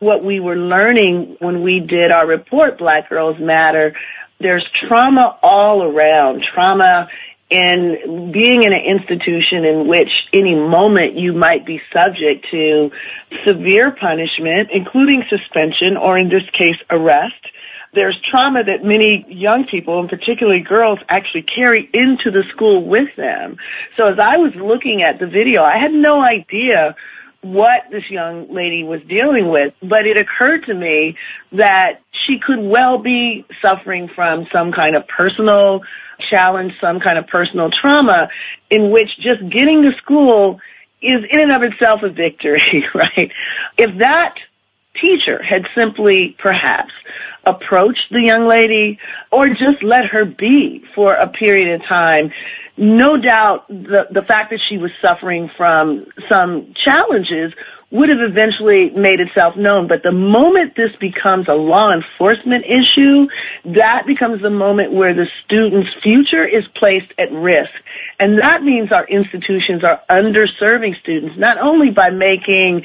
what 0.00 0.24
we 0.24 0.40
were 0.40 0.56
learning 0.56 1.36
when 1.38 1.62
we 1.62 1.80
did 1.80 2.10
our 2.10 2.26
report, 2.26 2.78
Black 2.78 3.08
Girls 3.08 3.38
Matter. 3.38 3.94
There's 4.40 4.66
trauma 4.86 5.38
all 5.42 5.82
around. 5.82 6.42
Trauma 6.42 7.08
and 7.54 8.32
being 8.32 8.64
in 8.64 8.72
an 8.72 8.80
institution 8.80 9.64
in 9.64 9.86
which 9.86 10.10
any 10.32 10.56
moment 10.56 11.16
you 11.16 11.32
might 11.32 11.64
be 11.64 11.80
subject 11.92 12.46
to 12.50 12.90
severe 13.44 13.92
punishment, 13.92 14.70
including 14.72 15.22
suspension 15.28 15.96
or 15.96 16.18
in 16.18 16.28
this 16.28 16.42
case 16.52 16.76
arrest. 16.90 17.34
There's 17.92 18.18
trauma 18.28 18.64
that 18.64 18.82
many 18.82 19.24
young 19.28 19.66
people, 19.66 20.00
and 20.00 20.08
particularly 20.08 20.62
girls, 20.62 20.98
actually 21.08 21.42
carry 21.42 21.88
into 21.94 22.32
the 22.32 22.42
school 22.50 22.84
with 22.84 23.14
them. 23.16 23.56
So 23.96 24.06
as 24.06 24.18
I 24.18 24.38
was 24.38 24.52
looking 24.56 25.02
at 25.02 25.20
the 25.20 25.28
video, 25.28 25.62
I 25.62 25.78
had 25.78 25.92
no 25.92 26.20
idea 26.20 26.96
what 27.44 27.82
this 27.90 28.08
young 28.10 28.52
lady 28.52 28.82
was 28.82 29.00
dealing 29.08 29.50
with, 29.50 29.74
but 29.82 30.06
it 30.06 30.16
occurred 30.16 30.64
to 30.66 30.74
me 30.74 31.16
that 31.52 32.00
she 32.10 32.38
could 32.38 32.58
well 32.58 32.98
be 32.98 33.44
suffering 33.60 34.08
from 34.14 34.46
some 34.50 34.72
kind 34.72 34.96
of 34.96 35.06
personal 35.06 35.82
challenge, 36.30 36.72
some 36.80 37.00
kind 37.00 37.18
of 37.18 37.26
personal 37.26 37.70
trauma 37.70 38.28
in 38.70 38.90
which 38.90 39.16
just 39.18 39.40
getting 39.50 39.82
to 39.82 39.96
school 39.98 40.60
is 41.02 41.22
in 41.30 41.40
and 41.40 41.52
of 41.52 41.62
itself 41.62 42.02
a 42.02 42.08
victory, 42.08 42.86
right? 42.94 43.30
If 43.76 43.98
that 43.98 44.36
teacher 45.00 45.42
had 45.42 45.66
simply 45.74 46.36
perhaps 46.38 46.92
approached 47.46 48.06
the 48.10 48.20
young 48.20 48.46
lady 48.46 48.98
or 49.30 49.48
just 49.48 49.82
let 49.82 50.06
her 50.06 50.24
be 50.24 50.84
for 50.94 51.14
a 51.14 51.28
period 51.28 51.80
of 51.80 51.86
time, 51.86 52.32
no 52.76 53.16
doubt 53.16 53.68
the, 53.68 54.06
the 54.10 54.22
fact 54.22 54.50
that 54.50 54.60
she 54.68 54.78
was 54.78 54.90
suffering 55.00 55.50
from 55.56 56.06
some 56.28 56.74
challenges 56.74 57.52
would 57.94 58.08
have 58.08 58.18
eventually 58.20 58.90
made 58.90 59.20
itself 59.20 59.54
known. 59.54 59.86
But 59.86 60.02
the 60.02 60.10
moment 60.10 60.74
this 60.74 60.90
becomes 60.96 61.46
a 61.46 61.54
law 61.54 61.92
enforcement 61.92 62.64
issue, 62.66 63.28
that 63.66 64.04
becomes 64.04 64.42
the 64.42 64.50
moment 64.50 64.92
where 64.92 65.14
the 65.14 65.28
student's 65.44 65.90
future 66.02 66.44
is 66.44 66.64
placed 66.74 67.12
at 67.18 67.30
risk. 67.30 67.70
And 68.18 68.40
that 68.40 68.64
means 68.64 68.90
our 68.90 69.06
institutions 69.06 69.84
are 69.84 70.00
underserving 70.10 70.98
students, 70.98 71.38
not 71.38 71.56
only 71.58 71.90
by 71.90 72.10
making 72.10 72.84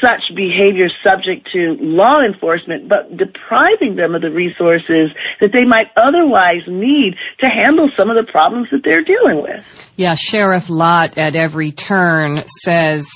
such 0.00 0.34
behavior 0.34 0.88
subject 1.02 1.48
to 1.52 1.76
law 1.80 2.20
enforcement, 2.20 2.88
but 2.88 3.16
depriving 3.16 3.96
them 3.96 4.14
of 4.14 4.22
the 4.22 4.30
resources 4.30 5.10
that 5.40 5.52
they 5.52 5.64
might 5.64 5.90
otherwise 5.96 6.62
need 6.66 7.16
to 7.38 7.48
handle 7.48 7.90
some 7.96 8.10
of 8.10 8.16
the 8.16 8.30
problems 8.30 8.68
that 8.70 8.82
they're 8.84 9.04
dealing 9.04 9.42
with. 9.42 9.64
Yeah, 9.96 10.14
Sheriff 10.14 10.68
Lott 10.68 11.18
at 11.18 11.36
every 11.36 11.72
turn 11.72 12.44
says 12.62 13.08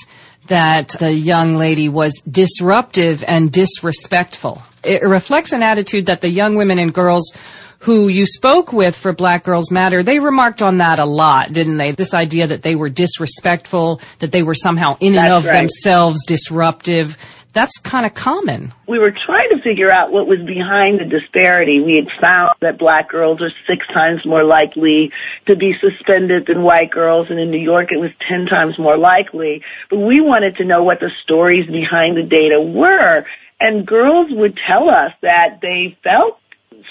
that 0.47 0.89
the 0.89 1.13
young 1.13 1.55
lady 1.55 1.87
was 1.87 2.19
disruptive 2.29 3.23
and 3.27 3.51
disrespectful. 3.51 4.61
It 4.83 5.03
reflects 5.03 5.51
an 5.51 5.63
attitude 5.63 6.07
that 6.07 6.21
the 6.21 6.29
young 6.29 6.55
women 6.55 6.79
and 6.79 6.93
girls 6.93 7.31
who 7.81 8.09
you 8.09 8.27
spoke 8.27 8.71
with 8.71 8.95
for 8.95 9.11
Black 9.11 9.43
Girls 9.43 9.71
Matter, 9.71 10.03
they 10.03 10.19
remarked 10.19 10.61
on 10.61 10.77
that 10.77 10.99
a 10.99 11.05
lot, 11.05 11.51
didn't 11.51 11.77
they? 11.77 11.91
This 11.91 12.13
idea 12.13 12.47
that 12.47 12.61
they 12.61 12.75
were 12.75 12.89
disrespectful, 12.89 14.01
that 14.19 14.31
they 14.31 14.43
were 14.43 14.53
somehow 14.53 14.97
in 14.99 15.17
and 15.17 15.33
of 15.33 15.45
right. 15.45 15.61
themselves 15.61 16.23
disruptive. 16.25 17.17
That's 17.53 17.77
kind 17.79 18.05
of 18.05 18.13
common. 18.13 18.73
we 18.87 18.97
were 18.97 19.11
trying 19.11 19.49
to 19.49 19.61
figure 19.61 19.91
out 19.91 20.11
what 20.11 20.25
was 20.25 20.39
behind 20.39 21.01
the 21.01 21.05
disparity. 21.05 21.81
We 21.81 21.95
had 21.95 22.07
found 22.21 22.53
that 22.61 22.77
black 22.77 23.09
girls 23.09 23.41
are 23.41 23.51
six 23.67 23.85
times 23.87 24.25
more 24.25 24.43
likely 24.43 25.11
to 25.47 25.55
be 25.55 25.75
suspended 25.77 26.45
than 26.45 26.61
white 26.61 26.91
girls, 26.91 27.27
and 27.29 27.39
in 27.39 27.51
New 27.51 27.59
York 27.59 27.91
it 27.91 27.97
was 27.97 28.11
ten 28.25 28.45
times 28.45 28.77
more 28.79 28.97
likely. 28.97 29.63
But 29.89 29.97
we 29.97 30.21
wanted 30.21 30.57
to 30.57 30.65
know 30.65 30.83
what 30.83 30.99
the 30.99 31.11
stories 31.23 31.65
behind 31.65 32.15
the 32.15 32.23
data 32.23 32.61
were. 32.61 33.25
And 33.59 33.85
girls 33.85 34.31
would 34.31 34.57
tell 34.57 34.89
us 34.89 35.11
that 35.21 35.59
they 35.61 35.97
felt 36.03 36.40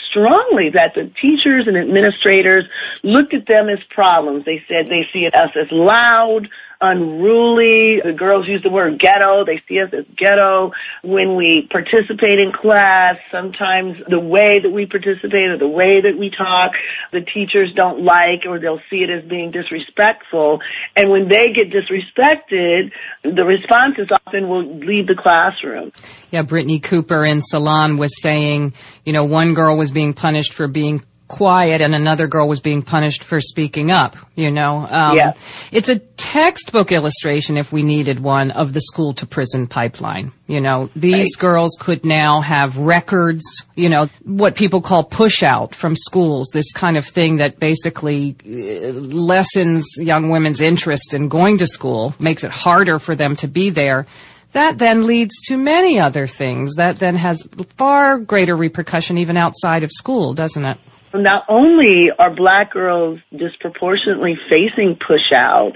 strongly 0.09 0.71
that 0.71 0.95
the 0.95 1.11
teachers 1.21 1.67
and 1.67 1.77
administrators 1.77 2.65
looked 3.03 3.35
at 3.35 3.47
them 3.47 3.69
as 3.69 3.79
problems. 3.91 4.45
They 4.45 4.63
said 4.69 4.87
they 4.87 5.09
see 5.13 5.27
us 5.27 5.51
as 5.61 5.71
loud, 5.71 6.49
unruly. 6.81 8.01
The 8.01 8.13
girls 8.13 8.49
use 8.49 8.63
the 8.63 8.71
word 8.71 8.99
ghetto. 8.99 9.45
They 9.45 9.63
see 9.69 9.81
us 9.81 9.93
as 9.93 10.07
ghetto. 10.17 10.73
When 11.03 11.37
we 11.37 11.69
participate 11.71 12.39
in 12.39 12.53
class, 12.53 13.17
sometimes 13.31 13.99
the 14.09 14.19
way 14.19 14.61
that 14.61 14.71
we 14.71 14.87
participate 14.87 15.51
or 15.51 15.59
the 15.59 15.69
way 15.69 16.01
that 16.01 16.17
we 16.19 16.31
talk, 16.31 16.73
the 17.13 17.21
teachers 17.21 17.73
don't 17.75 18.03
like 18.03 18.45
or 18.47 18.59
they'll 18.59 18.81
see 18.89 19.03
it 19.03 19.11
as 19.11 19.25
being 19.25 19.51
disrespectful. 19.51 20.61
And 20.97 21.11
when 21.11 21.29
they 21.29 21.53
get 21.53 21.71
disrespected, 21.71 22.93
the 23.25 23.45
response 23.45 23.97
is 23.99 24.09
often 24.11 24.49
will 24.49 24.79
leave 24.79 25.07
the 25.07 25.15
classroom. 25.15 25.93
Yeah, 26.31 26.43
Brittney 26.45 26.83
Cooper 26.83 27.25
in 27.25 27.43
Salon 27.43 27.99
was 27.99 28.23
saying, 28.23 28.73
you 29.05 29.13
know, 29.13 29.25
one 29.25 29.55
girl 29.55 29.77
was 29.77 29.91
being 29.91 30.15
punished 30.15 30.53
for 30.53 30.69
being 30.69 31.03
quiet 31.31 31.81
and 31.81 31.95
another 31.95 32.27
girl 32.27 32.49
was 32.49 32.59
being 32.59 32.83
punished 32.83 33.23
for 33.23 33.41
speaking 33.41 33.93
up, 33.93 34.17
you 34.35 34.51
know. 34.51 34.85
Um, 34.91 35.17
Yeah. 35.17 35.33
It's 35.71 35.89
a 35.89 35.99
textbook 35.99 36.91
illustration, 36.91 37.57
if 37.57 37.71
we 37.71 37.85
needed 37.85 38.19
one, 38.19 38.51
of 38.51 38.73
the 38.73 38.81
school 38.81 39.15
to 39.15 39.27
prison 39.27 39.69
pipeline. 39.69 40.33
You 40.49 40.61
know, 40.61 40.91
these 40.97 41.37
girls 41.37 41.77
could 41.79 42.05
now 42.05 42.41
have 42.41 42.79
records, 42.79 43.45
you 43.77 43.89
know, 43.89 44.09
what 44.25 44.57
people 44.57 44.81
call 44.81 45.05
push 45.05 45.45
out 45.45 45.75
from 45.77 45.95
schools, 45.95 46.51
this 46.53 46.73
kind 46.73 46.97
of 46.97 47.07
thing 47.07 47.37
that 47.37 47.61
basically 47.61 48.35
uh, 48.45 48.91
lessens 48.91 49.87
young 49.99 50.31
women's 50.31 50.61
interest 50.61 51.15
in 51.15 51.29
going 51.29 51.59
to 51.59 51.67
school, 51.69 52.13
makes 52.19 52.43
it 52.43 52.51
harder 52.51 52.99
for 52.99 53.15
them 53.15 53.37
to 53.37 53.47
be 53.47 53.71
there. 53.71 54.07
That 54.53 54.79
then 54.79 55.07
leads 55.07 55.41
to 55.49 55.57
many 55.57 56.01
other 56.01 56.27
things. 56.27 56.75
That 56.75 56.97
then 56.97 57.17
has 57.17 57.47
far 57.77 58.19
greater 58.19 58.57
repercussion 58.57 59.19
even 59.19 59.37
outside 59.37 59.85
of 59.85 59.91
school, 59.93 60.35
doesn't 60.35 60.65
it? 60.65 60.79
Not 61.13 61.45
only 61.49 62.11
are 62.19 62.31
black 62.33 62.73
girls 62.73 63.19
disproportionately 63.37 64.39
facing 64.49 64.97
push 64.97 65.33
out, 65.33 65.73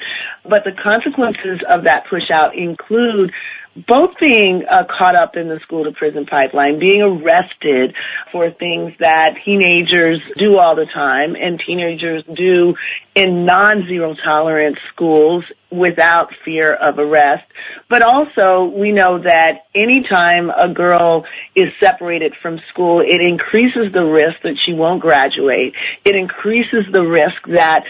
but 0.49 0.63
the 0.65 0.71
consequences 0.81 1.61
of 1.69 1.85
that 1.85 2.07
push 2.09 2.31
out 2.31 2.57
include 2.57 3.33
both 3.77 4.11
being 4.21 4.65
uh, 4.69 4.85
caught 4.85 5.17
up 5.17 5.37
in 5.37 5.49
the 5.49 5.59
school 5.61 5.85
to 5.85 5.93
prison 5.93 6.27
pipeline, 6.27 6.79
being 6.79 7.03
arrested 7.03 7.95
for 8.31 8.51
things 8.51 8.93
that 9.01 9.35
teenagers 9.45 10.21
do 10.39 10.59
all 10.59 10.77
the 10.77 10.87
time 10.87 11.35
and 11.35 11.61
teenagers 11.65 12.23
do 12.35 12.75
in 13.15 13.45
non-zero 13.45 14.15
tolerance 14.15 14.79
schools 14.93 15.45
without 15.71 16.33
fear 16.45 16.75
of 16.75 16.99
arrest. 16.99 17.45
But 17.89 18.03
also 18.03 18.65
we 18.65 18.93
know 18.93 19.19
that 19.23 19.67
anytime 19.75 20.51
a 20.51 20.73
girl 20.73 21.25
is 21.55 21.69
separated 21.81 22.35
from 22.41 22.61
school, 22.71 23.01
it 23.01 23.21
increases 23.21 23.93
the 23.93 24.05
risk 24.05 24.37
that 24.43 24.57
she 24.65 24.73
won't 24.73 25.01
graduate. 25.01 25.75
It 26.05 26.15
increases 26.15 26.85
the 26.93 27.03
risk 27.03 27.43
that 27.49 27.85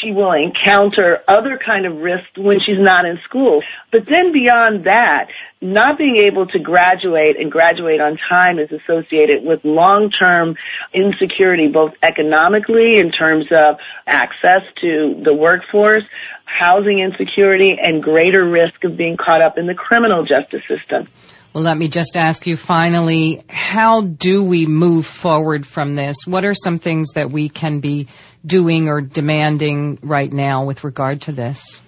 she 0.00 0.10
will 0.10 0.32
encounter 0.32 1.22
other 1.28 1.58
kind 1.58 1.86
of 1.86 1.96
risks 1.96 2.36
when 2.36 2.60
she's 2.60 2.78
not 2.78 3.04
in 3.04 3.18
school. 3.24 3.62
But 3.92 4.06
then 4.08 4.32
beyond 4.32 4.84
that, 4.84 5.28
not 5.60 5.98
being 5.98 6.16
able 6.16 6.46
to 6.48 6.58
graduate 6.58 7.38
and 7.38 7.50
graduate 7.50 8.00
on 8.00 8.16
time 8.16 8.58
is 8.58 8.70
associated 8.72 9.44
with 9.44 9.64
long-term 9.64 10.56
insecurity, 10.92 11.68
both 11.68 11.92
economically 12.02 12.98
in 12.98 13.10
terms 13.10 13.46
of 13.50 13.76
access 14.06 14.62
to 14.80 15.20
the 15.22 15.34
workforce, 15.34 16.04
housing 16.44 17.00
insecurity, 17.00 17.78
and 17.80 18.02
greater 18.02 18.48
risk 18.48 18.82
of 18.84 18.96
being 18.96 19.16
caught 19.16 19.42
up 19.42 19.58
in 19.58 19.66
the 19.66 19.74
criminal 19.74 20.24
justice 20.24 20.62
system. 20.68 21.08
Well, 21.56 21.64
let 21.64 21.78
me 21.78 21.88
just 21.88 22.18
ask 22.18 22.46
you 22.46 22.54
finally, 22.54 23.42
how 23.48 24.02
do 24.02 24.44
we 24.44 24.66
move 24.66 25.06
forward 25.06 25.66
from 25.66 25.94
this? 25.94 26.26
What 26.26 26.44
are 26.44 26.52
some 26.52 26.78
things 26.78 27.12
that 27.14 27.30
we 27.30 27.48
can 27.48 27.80
be 27.80 28.08
doing 28.46 28.88
or 28.88 29.00
demanding 29.00 29.98
right 30.02 30.32
now 30.32 30.64
with 30.64 30.84
regard 30.84 31.22
to 31.22 31.32
this? 31.32 31.82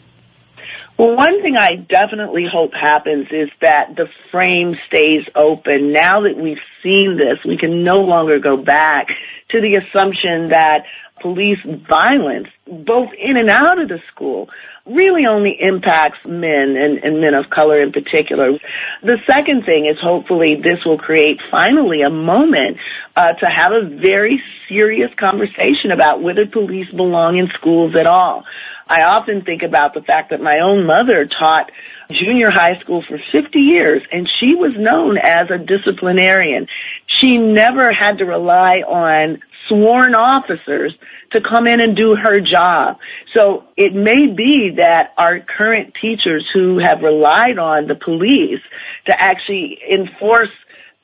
Well, 0.99 1.15
one 1.17 1.41
thing 1.43 1.57
I 1.57 1.77
definitely 1.77 2.47
hope 2.51 2.75
happens 2.75 3.29
is 3.31 3.49
that 3.61 3.95
the 3.95 4.09
frame 4.33 4.77
stays 4.89 5.25
open. 5.37 5.93
Now 5.93 6.23
that 6.23 6.37
we've 6.37 6.61
seen 6.83 7.17
this, 7.17 7.39
we 7.45 7.57
can 7.57 7.85
no 7.85 8.01
longer 8.01 8.41
go 8.41 8.57
back 8.57 9.11
to 9.51 9.61
the 9.61 9.77
assumption 9.77 10.49
that 10.49 10.87
police 11.21 11.61
violence, 11.89 12.49
both 12.67 13.11
in 13.17 13.37
and 13.37 13.49
out 13.49 13.81
of 13.81 13.89
the 13.89 14.01
school, 14.13 14.49
really 14.89 15.27
only 15.27 15.57
impacts 15.61 16.19
men 16.27 16.77
and, 16.77 16.99
and 16.99 17.21
men 17.21 17.35
of 17.35 17.51
color 17.51 17.83
in 17.83 17.93
particular. 17.93 18.53
The 19.03 19.19
second 19.27 19.65
thing 19.65 19.87
is 19.87 20.01
hopefully 20.01 20.57
this 20.57 20.85
will 20.85 20.99
create 20.99 21.41
finally 21.51 22.03
a 22.03 22.11
moment 22.11 22.79
uh, 23.17 23.35
to 23.35 23.47
have 23.47 23.73
a 23.73 23.83
very 23.83 24.43
serious 24.69 25.11
conversation 25.19 25.91
about 25.91 26.23
whether 26.23 26.47
police 26.47 26.91
belong 26.91 27.39
in 27.39 27.49
schools 27.55 27.95
at 27.97 28.07
all. 28.07 28.45
I 28.89 29.03
often 29.03 29.43
think 29.45 29.63
about 29.63 29.95
the 29.95 30.03
fact 30.03 30.31
that 30.31 30.41
my 30.41 30.61
own 30.61 30.87
mother 30.87 31.27
taught 31.27 31.71
junior 32.11 32.51
high 32.51 32.79
school 32.81 33.03
for 33.03 33.19
50 33.33 33.59
years 33.59 34.03
and 34.11 34.29
she 34.39 34.55
was 34.55 34.73
known 34.77 35.19
as 35.19 35.51
a 35.51 35.59
disciplinarian. 35.59 36.67
She 37.07 37.37
never 37.37 37.93
had 37.93 38.19
to 38.19 38.25
rely 38.25 38.79
on 38.79 39.43
sworn 39.69 40.15
officers 40.15 40.95
to 41.33 41.41
come 41.43 41.67
in 41.67 41.81
and 41.81 41.95
do 41.95 42.15
her 42.15 42.41
job. 42.41 42.99
So 43.35 43.65
it 43.77 43.95
may 43.95 44.27
be 44.27 44.75
that 44.77 45.13
our 45.19 45.41
current 45.41 45.95
teachers 46.01 46.47
who 46.53 46.79
have 46.79 47.03
relied 47.03 47.59
on 47.59 47.87
the 47.87 47.95
police 47.95 48.63
to 49.07 49.21
actually 49.21 49.79
enforce 49.91 50.51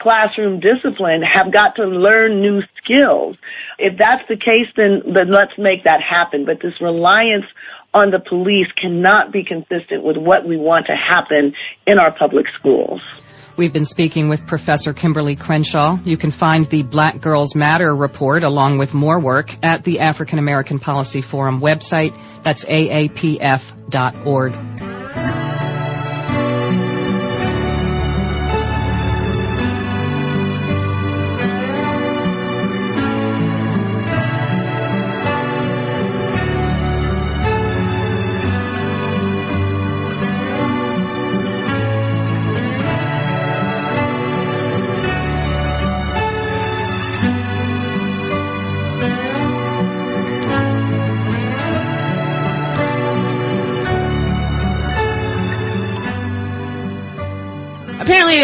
classroom 0.00 0.60
discipline 0.60 1.22
have 1.22 1.52
got 1.52 1.76
to 1.76 1.84
learn 1.84 2.40
new 2.40 2.62
skills. 2.82 3.36
If 3.78 3.96
that's 3.98 4.26
the 4.28 4.36
case, 4.36 4.66
then, 4.76 5.02
then 5.14 5.30
let's 5.30 5.56
make 5.56 5.84
that 5.84 6.02
happen. 6.02 6.44
But 6.44 6.60
this 6.60 6.80
reliance 6.80 7.46
on 7.92 8.10
the 8.10 8.18
police 8.18 8.70
cannot 8.72 9.32
be 9.32 9.44
consistent 9.44 10.02
with 10.02 10.16
what 10.16 10.46
we 10.46 10.56
want 10.56 10.86
to 10.86 10.96
happen 10.96 11.54
in 11.86 11.98
our 11.98 12.10
public 12.12 12.46
schools. 12.58 13.00
We've 13.56 13.72
been 13.72 13.86
speaking 13.86 14.28
with 14.28 14.44
Professor 14.48 14.92
Kimberlé 14.92 15.38
Crenshaw. 15.38 15.98
You 16.04 16.16
can 16.16 16.32
find 16.32 16.64
the 16.64 16.82
Black 16.82 17.20
Girls 17.20 17.54
Matter 17.54 17.94
report 17.94 18.42
along 18.42 18.78
with 18.78 18.94
more 18.94 19.20
work 19.20 19.54
at 19.64 19.84
the 19.84 20.00
African 20.00 20.40
American 20.40 20.80
Policy 20.80 21.20
Forum 21.20 21.60
website. 21.60 22.18
That's 22.42 22.64
aapf.org. 22.64 24.54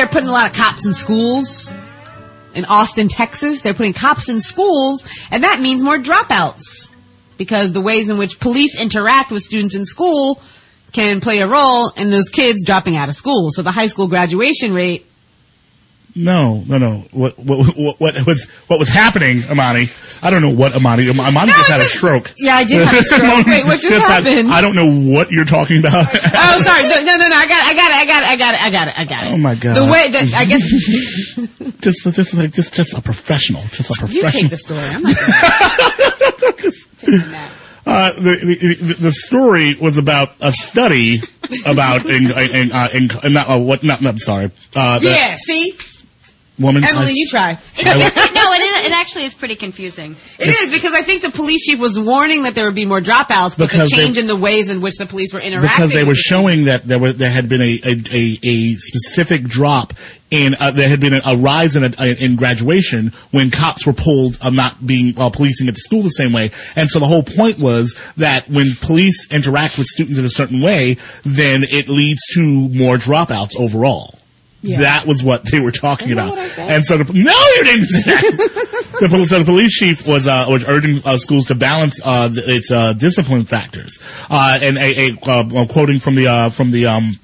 they're 0.01 0.09
putting 0.09 0.31
a 0.31 0.33
lot 0.33 0.49
of 0.49 0.57
cops 0.57 0.87
in 0.87 0.95
schools. 0.95 1.71
In 2.55 2.65
Austin, 2.65 3.09
Texas, 3.09 3.61
they're 3.61 3.75
putting 3.75 3.93
cops 3.93 4.31
in 4.31 4.41
schools, 4.41 5.07
and 5.31 5.45
that 5.45 5.61
means 5.61 5.83
more 5.83 5.99
dropouts. 5.99 6.95
Because 7.37 7.73
the 7.73 7.83
ways 7.83 8.09
in 8.09 8.17
which 8.17 8.41
police 8.41 8.81
interact 8.81 9.31
with 9.31 9.43
students 9.43 9.75
in 9.75 9.85
school 9.85 10.41
can 10.93 11.21
play 11.21 11.41
a 11.41 11.47
role 11.47 11.91
in 11.99 12.11
those 12.11 12.31
kids 12.31 12.65
dropping 12.65 12.97
out 12.97 13.11
of 13.11 13.15
school. 13.15 13.51
So 13.51 13.61
the 13.61 13.73
high 13.73 13.89
school 13.89 14.09
graduation 14.09 14.73
rate 14.73 15.07
No, 16.15 16.65
no, 16.67 16.79
no. 16.79 16.99
What, 17.13 17.39
what, 17.39 17.77
what, 17.77 18.01
what 18.01 18.15
was, 18.27 18.49
what 18.67 18.79
was 18.79 18.89
happening, 18.89 19.43
Amani? 19.49 19.91
I 20.23 20.31
don't 20.31 20.43
know 20.43 20.51
what 20.51 20.75
Amani, 20.75 21.09
Amani 21.09 21.53
just 21.53 21.69
had 21.69 21.81
a 21.81 21.85
stroke. 21.85 22.33
Yeah, 22.39 22.57
I 22.57 22.65
did 22.65 22.87
have 22.87 22.99
a 22.99 23.03
stroke. 23.03 23.47
Wait, 23.47 23.65
what 23.65 23.81
just 23.81 24.09
had- 24.09 24.25
happened? 24.25 24.51
I 24.53 24.61
don't 24.61 24.75
know 24.75 24.91
what 25.15 25.31
you're 25.31 25.45
talking 25.45 25.79
about. 25.79 26.07
oh, 26.13 26.59
sorry. 26.61 26.83
No, 26.83 26.97
no, 27.05 27.17
no, 27.17 27.29
no. 27.29 27.37
I 27.37 27.47
got, 27.47 27.63
I 27.65 27.75
got 27.75 27.91
it. 27.91 27.97
I 27.97 28.07
got 28.07 28.23
it. 28.23 28.29
I 28.29 28.37
got 28.37 28.55
it. 28.55 28.61
I 28.61 28.71
got 28.71 28.89
it. 28.89 28.95
I 28.99 29.05
got 29.05 29.27
it. 29.27 29.33
Oh 29.33 29.37
my 29.37 29.55
god. 29.55 29.77
The 29.77 29.85
way 29.85 30.09
that 30.11 30.33
I 30.35 30.45
guess 30.45 30.63
just, 31.81 32.15
just 32.15 32.35
like, 32.35 32.53
just, 32.53 32.75
just 32.75 32.95
a 32.95 33.01
professional, 33.01 33.63
just 33.73 33.91
a 33.91 33.95
professional. 33.99 34.25
you 34.25 34.31
take 34.31 34.51
the 34.51 34.57
story. 34.57 34.81
I'm 34.81 35.03
not. 37.31 37.51
Uh, 37.87 38.13
the, 38.13 38.37
the 38.85 38.93
the 38.95 39.11
story 39.13 39.75
was 39.75 39.97
about 39.97 40.33
a 40.41 40.53
study 40.53 41.23
about 41.65 42.05
in, 42.09 42.31
in, 42.31 42.71
uh, 42.73 42.89
in, 42.93 43.11
in 43.25 43.33
not 43.33 43.49
uh, 43.49 43.59
what 43.59 43.83
not, 43.83 44.03
not 44.03 44.19
sorry 44.19 44.51
uh, 44.77 44.99
the 44.99 45.09
yeah. 45.09 45.35
See, 45.37 45.73
woman 46.61 46.85
Emily, 46.85 47.07
I- 47.07 47.15
you 47.15 47.27
try. 47.29 47.53
no, 47.85 48.53
it, 48.53 48.61
is, 48.61 48.87
it 48.87 48.93
actually 48.93 49.25
is 49.25 49.35
pretty 49.35 49.57
confusing. 49.57 50.15
It 50.39 50.49
is 50.49 50.71
because 50.71 50.93
I 50.95 51.03
think 51.03 51.23
the 51.23 51.31
police 51.31 51.67
chief 51.67 51.79
was 51.81 51.99
warning 51.99 52.45
that 52.45 52.55
there 52.55 52.67
would 52.67 52.75
be 52.75 52.85
more 52.85 53.01
dropouts, 53.01 53.57
but 53.57 53.71
Because 53.71 53.91
the 53.91 53.97
they- 53.97 54.03
change 54.05 54.19
in 54.19 54.27
the 54.27 54.37
ways 54.37 54.69
in 54.69 54.81
which 54.81 54.97
the 54.99 55.07
police 55.07 55.33
were 55.33 55.41
interacting 55.41 55.71
because 55.77 55.93
they 55.93 56.05
were 56.05 56.13
the 56.13 56.17
showing 56.17 56.65
that 56.67 56.85
there 56.85 56.99
was 56.99 57.17
there 57.17 57.31
had 57.31 57.49
been 57.49 57.63
a 57.63 57.81
a, 57.85 57.93
a, 58.13 58.39
a 58.45 58.75
specific 58.77 59.45
drop 59.45 59.95
in 60.31 60.55
uh, 60.61 60.71
there 60.71 60.89
had 60.89 61.01
been 61.01 61.15
a, 61.15 61.21
a 61.25 61.37
rise 61.37 61.75
in 61.77 61.83
a, 61.85 62.25
in 62.25 62.37
graduation 62.37 63.13
when 63.31 63.51
cops 63.51 63.85
were 63.87 63.93
pulled 63.93 64.39
of 64.43 64.53
not 64.53 64.87
being 64.87 65.15
uh, 65.19 65.29
policing 65.31 65.69
at 65.69 65.75
the 65.75 65.81
school 65.81 66.03
the 66.03 66.09
same 66.11 66.33
way, 66.33 66.51
and 66.77 66.89
so 66.89 66.99
the 66.99 67.07
whole 67.07 67.23
point 67.25 67.59
was 67.59 67.95
that 68.17 68.49
when 68.49 68.67
police 68.81 69.27
interact 69.33 69.77
with 69.79 69.87
students 69.87 70.19
in 70.19 70.25
a 70.25 70.31
certain 70.31 70.61
way, 70.61 70.97
then 71.25 71.65
it 71.65 71.89
leads 71.89 72.21
to 72.35 72.43
more 72.69 72.97
dropouts 72.97 73.59
overall. 73.59 74.20
That 74.63 75.07
was 75.07 75.23
what 75.23 75.45
they 75.51 75.59
were 75.61 75.73
talking 75.73 76.13
about, 76.13 76.37
and 76.59 76.85
so 76.85 76.99
the, 76.99 77.05
no, 77.05 77.33
you 77.57 77.65
didn't 77.65 77.87
say 77.87 78.13
that. 78.13 78.67
the, 79.01 79.27
so 79.27 79.39
the 79.39 79.45
police 79.45 79.73
chief 79.73 80.07
was 80.07 80.27
uh, 80.27 80.47
was 80.49 80.65
urging 80.67 81.01
uh, 81.05 81.17
schools 81.17 81.47
to 81.47 81.55
balance 81.55 82.01
uh, 82.05 82.29
its 82.33 82.71
uh, 82.71 82.93
discipline 82.93 83.45
factors, 83.45 83.99
uh, 84.29 84.59
and 84.61 84.77
a, 84.77 85.11
a 85.11 85.19
uh, 85.23 85.67
quoting 85.67 85.99
from 85.99 86.15
the 86.15 86.27
uh, 86.27 86.51
from 86.51 86.71
the 86.71 86.87
um, 86.87 87.19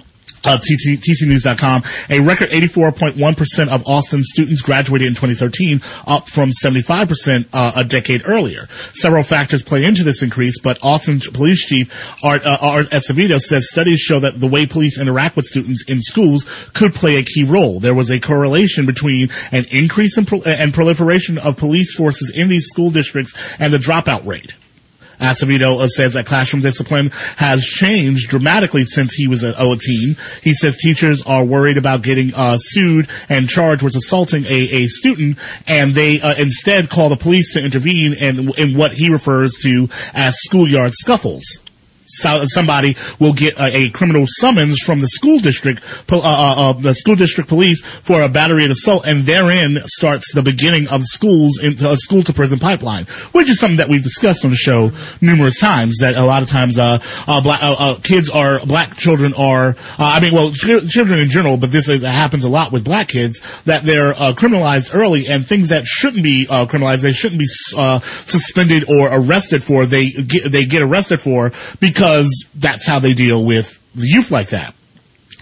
uh, 0.46 0.58
TT, 0.58 1.00
TCNews.com, 1.00 1.82
a 2.10 2.20
record 2.20 2.50
84.1% 2.50 3.68
of 3.68 3.86
Austin 3.86 4.22
students 4.24 4.62
graduated 4.62 5.08
in 5.08 5.14
2013, 5.14 5.80
up 6.06 6.28
from 6.28 6.50
75% 6.50 7.46
uh, 7.52 7.72
a 7.76 7.84
decade 7.84 8.22
earlier. 8.26 8.66
Several 8.94 9.22
factors 9.22 9.62
play 9.62 9.84
into 9.84 10.04
this 10.04 10.22
increase, 10.22 10.58
but 10.60 10.78
Austin 10.82 11.20
Police 11.20 11.66
Chief 11.66 11.92
Art, 12.24 12.44
uh, 12.44 12.58
Art 12.60 12.90
Acevedo 12.90 13.38
says 13.40 13.68
studies 13.68 14.00
show 14.00 14.20
that 14.20 14.40
the 14.40 14.46
way 14.46 14.66
police 14.66 14.98
interact 14.98 15.36
with 15.36 15.46
students 15.46 15.84
in 15.88 16.00
schools 16.00 16.46
could 16.74 16.94
play 16.94 17.16
a 17.16 17.22
key 17.22 17.44
role. 17.44 17.80
There 17.80 17.94
was 17.94 18.10
a 18.10 18.20
correlation 18.20 18.86
between 18.86 19.30
an 19.52 19.64
increase 19.70 20.16
in 20.16 20.24
pro- 20.24 20.42
and 20.42 20.72
proliferation 20.72 21.38
of 21.38 21.56
police 21.56 21.94
forces 21.94 22.30
in 22.34 22.48
these 22.48 22.66
school 22.66 22.90
districts 22.90 23.34
and 23.58 23.72
the 23.72 23.78
dropout 23.78 24.26
rate. 24.26 24.54
Acevedo 25.20 25.86
says 25.88 26.14
that 26.14 26.26
classroom 26.26 26.62
discipline 26.62 27.10
has 27.36 27.62
changed 27.64 28.28
dramatically 28.28 28.84
since 28.84 29.14
he 29.14 29.28
was 29.28 29.42
a, 29.42 29.50
a 29.50 29.76
teen. 29.76 30.16
He 30.42 30.52
says 30.52 30.76
teachers 30.76 31.22
are 31.26 31.44
worried 31.44 31.76
about 31.76 32.02
getting 32.02 32.34
uh, 32.34 32.56
sued 32.58 33.08
and 33.28 33.48
charged 33.48 33.82
with 33.82 33.96
assaulting 33.96 34.44
a, 34.44 34.48
a 34.48 34.86
student, 34.86 35.38
and 35.66 35.94
they 35.94 36.20
uh, 36.20 36.34
instead 36.34 36.90
call 36.90 37.08
the 37.08 37.16
police 37.16 37.52
to 37.54 37.64
intervene 37.64 38.12
in, 38.14 38.52
in 38.58 38.76
what 38.76 38.92
he 38.92 39.10
refers 39.10 39.54
to 39.62 39.88
as 40.14 40.36
schoolyard 40.38 40.94
scuffles. 40.94 41.58
So, 42.06 42.44
somebody 42.46 42.96
will 43.18 43.32
get 43.32 43.58
a, 43.58 43.76
a 43.76 43.90
criminal 43.90 44.24
summons 44.26 44.80
from 44.80 45.00
the 45.00 45.08
school 45.08 45.38
district, 45.38 45.82
uh, 46.10 46.18
uh, 46.18 46.70
uh, 46.70 46.72
the 46.74 46.94
school 46.94 47.16
district 47.16 47.48
police 47.48 47.84
for 47.84 48.22
a 48.22 48.28
battery 48.28 48.64
and 48.64 48.72
assault, 48.72 49.06
and 49.06 49.22
therein 49.22 49.78
starts 49.84 50.32
the 50.32 50.42
beginning 50.42 50.88
of 50.88 51.02
schools 51.04 51.58
into 51.62 51.90
a 51.90 51.96
school 51.96 52.22
to 52.22 52.32
prison 52.32 52.58
pipeline, 52.58 53.06
which 53.32 53.50
is 53.50 53.58
something 53.58 53.78
that 53.78 53.88
we've 53.88 54.02
discussed 54.02 54.44
on 54.44 54.50
the 54.50 54.56
show 54.56 54.92
numerous 55.20 55.58
times. 55.58 55.98
That 56.00 56.16
a 56.16 56.24
lot 56.24 56.42
of 56.42 56.48
times, 56.48 56.78
uh, 56.78 56.98
uh, 57.26 57.40
black 57.40 57.62
uh, 57.62 57.72
uh, 57.78 57.98
kids 58.02 58.30
are 58.30 58.64
black 58.64 58.96
children 58.96 59.34
are, 59.34 59.70
uh, 59.70 59.74
I 59.98 60.20
mean, 60.20 60.34
well, 60.34 60.52
ch- 60.52 60.88
children 60.88 61.18
in 61.18 61.30
general, 61.30 61.56
but 61.56 61.72
this 61.72 61.88
is, 61.88 62.02
happens 62.02 62.44
a 62.44 62.48
lot 62.48 62.72
with 62.72 62.84
black 62.84 63.08
kids 63.08 63.62
that 63.64 63.84
they're 63.84 64.14
uh, 64.14 64.32
criminalized 64.32 64.94
early, 64.94 65.26
and 65.26 65.46
things 65.46 65.70
that 65.70 65.84
shouldn't 65.86 66.22
be 66.22 66.46
uh, 66.48 66.66
criminalized, 66.66 67.02
they 67.02 67.12
shouldn't 67.12 67.40
be 67.40 67.48
uh, 67.76 68.00
suspended 68.00 68.84
or 68.88 69.08
arrested 69.12 69.62
for. 69.62 69.86
They 69.86 70.10
get, 70.10 70.50
they 70.50 70.64
get 70.64 70.82
arrested 70.82 71.20
for 71.20 71.52
because 71.80 71.95
that's 72.54 72.86
how 72.86 72.98
they 72.98 73.14
deal 73.14 73.44
with 73.44 73.80
the 73.94 74.06
youth 74.06 74.30
like 74.30 74.50
that. 74.50 74.74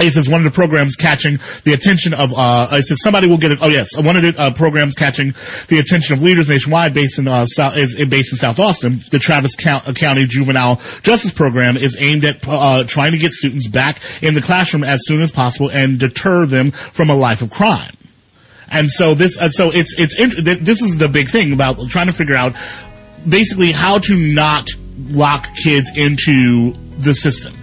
It 0.00 0.12
says 0.12 0.28
one 0.28 0.40
of 0.40 0.44
the 0.44 0.50
programs 0.50 0.96
catching 0.96 1.38
the 1.62 1.72
attention 1.72 2.14
of, 2.14 2.32
uh, 2.34 2.66
it 2.72 2.82
says 2.82 3.00
somebody 3.00 3.28
will 3.28 3.38
get 3.38 3.52
it. 3.52 3.60
Oh 3.62 3.68
yes, 3.68 3.96
one 3.96 4.16
of 4.16 4.22
the 4.22 4.34
uh, 4.36 4.50
programs 4.52 4.96
catching 4.96 5.34
the 5.68 5.78
attention 5.78 6.14
of 6.14 6.22
leaders 6.22 6.48
nationwide 6.48 6.92
based 6.94 7.20
in, 7.20 7.28
uh, 7.28 7.46
South, 7.46 7.76
is 7.76 7.94
is 7.94 8.08
based 8.08 8.32
in 8.32 8.38
South 8.38 8.58
Austin. 8.58 9.04
The 9.12 9.20
Travis 9.20 9.54
Count- 9.54 9.84
County 9.96 10.26
Juvenile 10.26 10.80
Justice 11.02 11.32
Program 11.32 11.76
is 11.76 11.96
aimed 11.96 12.24
at, 12.24 12.46
uh, 12.48 12.82
trying 12.84 13.12
to 13.12 13.18
get 13.18 13.32
students 13.32 13.68
back 13.68 14.00
in 14.20 14.34
the 14.34 14.42
classroom 14.42 14.82
as 14.82 15.00
soon 15.04 15.22
as 15.22 15.30
possible 15.30 15.70
and 15.70 16.00
deter 16.00 16.44
them 16.44 16.72
from 16.72 17.08
a 17.08 17.14
life 17.14 17.40
of 17.40 17.50
crime. 17.50 17.96
And 18.68 18.90
so 18.90 19.14
this, 19.14 19.40
uh, 19.40 19.50
so 19.50 19.70
it's, 19.72 19.94
it's, 19.96 20.16
this 20.16 20.82
is 20.82 20.98
the 20.98 21.08
big 21.08 21.28
thing 21.28 21.52
about 21.52 21.78
trying 21.88 22.08
to 22.08 22.12
figure 22.12 22.34
out 22.34 22.56
basically 23.28 23.70
how 23.70 23.98
to 23.98 24.16
not 24.16 24.70
lock 25.10 25.48
kids 25.56 25.90
into 25.96 26.72
the 26.98 27.14
system 27.14 27.54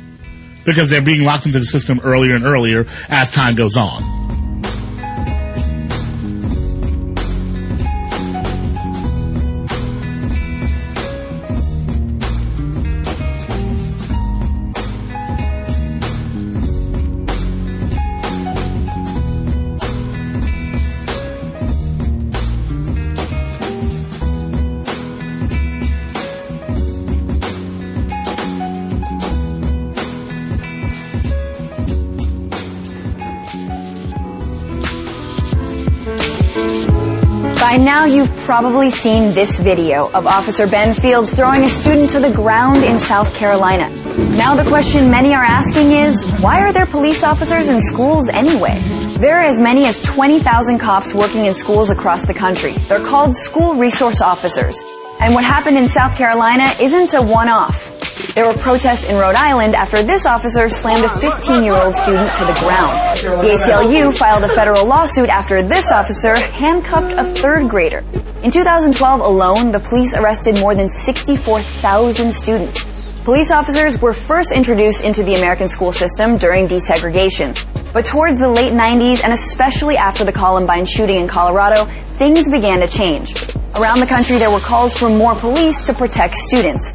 because 0.65 0.89
they're 0.89 1.01
being 1.01 1.23
locked 1.23 1.45
into 1.45 1.59
the 1.59 1.65
system 1.65 1.99
earlier 2.03 2.35
and 2.35 2.45
earlier 2.45 2.85
as 3.09 3.31
time 3.31 3.55
goes 3.55 3.77
on. 3.77 4.20
Probably 38.51 38.91
seen 38.91 39.33
this 39.33 39.61
video 39.61 40.11
of 40.11 40.27
Officer 40.27 40.67
Ben 40.67 40.93
Fields 40.93 41.33
throwing 41.33 41.63
a 41.63 41.69
student 41.69 42.09
to 42.09 42.19
the 42.19 42.33
ground 42.33 42.83
in 42.83 42.99
South 42.99 43.33
Carolina. 43.33 43.89
Now 44.35 44.61
the 44.61 44.67
question 44.67 45.09
many 45.09 45.33
are 45.33 45.41
asking 45.41 45.91
is, 45.93 46.21
why 46.41 46.59
are 46.59 46.73
there 46.73 46.85
police 46.85 47.23
officers 47.23 47.69
in 47.69 47.81
schools 47.81 48.27
anyway? 48.27 48.77
There 49.19 49.37
are 49.39 49.45
as 49.45 49.61
many 49.61 49.85
as 49.85 50.01
20,000 50.01 50.79
cops 50.79 51.13
working 51.13 51.45
in 51.45 51.53
schools 51.53 51.89
across 51.89 52.25
the 52.25 52.33
country. 52.33 52.73
They're 52.89 52.99
called 52.99 53.37
school 53.37 53.75
resource 53.75 54.19
officers. 54.19 54.75
And 55.21 55.33
what 55.33 55.45
happened 55.45 55.77
in 55.77 55.87
South 55.87 56.17
Carolina 56.17 56.73
isn't 56.81 57.13
a 57.13 57.21
one-off. 57.21 58.33
There 58.35 58.45
were 58.45 58.57
protests 58.57 59.05
in 59.05 59.15
Rhode 59.15 59.35
Island 59.35 59.75
after 59.75 60.03
this 60.03 60.25
officer 60.25 60.67
slammed 60.67 61.05
a 61.05 61.07
15-year-old 61.07 61.95
student 61.95 62.33
to 62.33 62.43
the 62.43 62.59
ground. 62.59 63.17
The 63.45 63.55
ACLU 63.55 64.13
filed 64.13 64.43
a 64.43 64.53
federal 64.53 64.85
lawsuit 64.85 65.29
after 65.29 65.63
this 65.63 65.89
officer 65.89 66.35
handcuffed 66.35 67.13
a 67.13 67.33
third 67.33 67.69
grader. 67.69 68.03
In 68.43 68.49
2012 68.49 69.21
alone, 69.21 69.69
the 69.69 69.79
police 69.79 70.15
arrested 70.15 70.59
more 70.59 70.73
than 70.73 70.89
64,000 70.89 72.33
students. 72.33 72.83
Police 73.23 73.51
officers 73.51 74.01
were 74.01 74.15
first 74.15 74.51
introduced 74.51 75.03
into 75.03 75.21
the 75.21 75.35
American 75.35 75.69
school 75.69 75.91
system 75.91 76.39
during 76.39 76.67
desegregation. 76.67 77.53
But 77.93 78.03
towards 78.03 78.39
the 78.39 78.47
late 78.47 78.73
90s, 78.73 79.23
and 79.23 79.31
especially 79.31 79.95
after 79.95 80.23
the 80.23 80.31
Columbine 80.31 80.87
shooting 80.87 81.17
in 81.17 81.27
Colorado, 81.27 81.85
things 82.17 82.49
began 82.49 82.79
to 82.79 82.87
change. 82.87 83.35
Around 83.75 83.99
the 83.99 84.07
country, 84.07 84.37
there 84.37 84.49
were 84.49 84.59
calls 84.59 84.97
for 84.97 85.07
more 85.07 85.35
police 85.35 85.83
to 85.83 85.93
protect 85.93 86.33
students. 86.33 86.93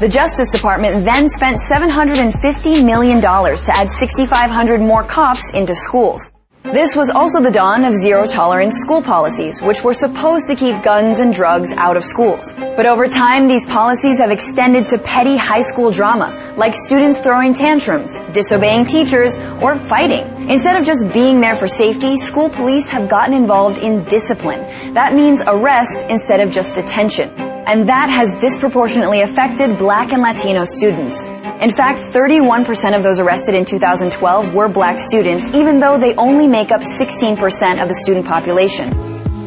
The 0.00 0.08
Justice 0.08 0.50
Department 0.50 1.04
then 1.04 1.28
spent 1.28 1.58
$750 1.58 2.86
million 2.86 3.20
to 3.20 3.70
add 3.76 3.90
6,500 3.90 4.80
more 4.80 5.04
cops 5.04 5.52
into 5.52 5.74
schools. 5.74 6.32
This 6.62 6.94
was 6.94 7.08
also 7.08 7.40
the 7.40 7.50
dawn 7.50 7.86
of 7.86 7.94
zero 7.94 8.26
tolerance 8.26 8.74
school 8.76 9.00
policies, 9.00 9.62
which 9.62 9.82
were 9.82 9.94
supposed 9.94 10.46
to 10.48 10.54
keep 10.54 10.82
guns 10.84 11.18
and 11.18 11.32
drugs 11.32 11.70
out 11.70 11.96
of 11.96 12.04
schools. 12.04 12.52
But 12.54 12.84
over 12.84 13.08
time, 13.08 13.48
these 13.48 13.66
policies 13.66 14.18
have 14.18 14.30
extended 14.30 14.86
to 14.88 14.98
petty 14.98 15.38
high 15.38 15.62
school 15.62 15.90
drama, 15.90 16.54
like 16.58 16.74
students 16.74 17.18
throwing 17.18 17.54
tantrums, 17.54 18.16
disobeying 18.34 18.84
teachers, 18.84 19.38
or 19.62 19.78
fighting. 19.88 20.50
Instead 20.50 20.76
of 20.76 20.84
just 20.84 21.10
being 21.14 21.40
there 21.40 21.56
for 21.56 21.66
safety, 21.66 22.18
school 22.18 22.50
police 22.50 22.90
have 22.90 23.08
gotten 23.08 23.34
involved 23.34 23.78
in 23.78 24.04
discipline. 24.04 24.60
That 24.92 25.14
means 25.14 25.40
arrests 25.46 26.04
instead 26.10 26.40
of 26.40 26.52
just 26.52 26.74
detention. 26.74 27.30
And 27.66 27.88
that 27.88 28.10
has 28.10 28.34
disproportionately 28.34 29.22
affected 29.22 29.78
black 29.78 30.12
and 30.12 30.22
Latino 30.22 30.64
students. 30.64 31.39
In 31.60 31.70
fact, 31.70 32.00
31% 32.00 32.96
of 32.96 33.02
those 33.02 33.20
arrested 33.20 33.54
in 33.54 33.66
2012 33.66 34.54
were 34.54 34.66
black 34.66 34.98
students, 34.98 35.50
even 35.50 35.78
though 35.78 35.98
they 35.98 36.14
only 36.14 36.46
make 36.46 36.70
up 36.70 36.80
16% 36.80 37.82
of 37.82 37.86
the 37.86 37.94
student 38.02 38.24
population. 38.24 38.90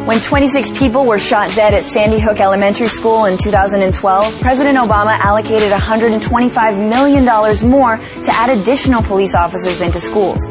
When 0.05 0.19
26 0.21 0.77
people 0.77 1.07
were 1.07 1.17
shot 1.17 1.49
dead 1.55 1.73
at 1.73 1.81
Sandy 1.81 2.19
Hook 2.19 2.39
Elementary 2.39 2.85
School 2.85 3.25
in 3.25 3.39
2012, 3.39 4.41
President 4.41 4.77
Obama 4.77 5.17
allocated 5.17 5.71
$125 5.71 6.87
million 6.87 7.25
more 7.67 7.97
to 7.97 8.31
add 8.31 8.49
additional 8.51 9.01
police 9.01 9.33
officers 9.33 9.81
into 9.81 9.99
schools. 9.99 10.47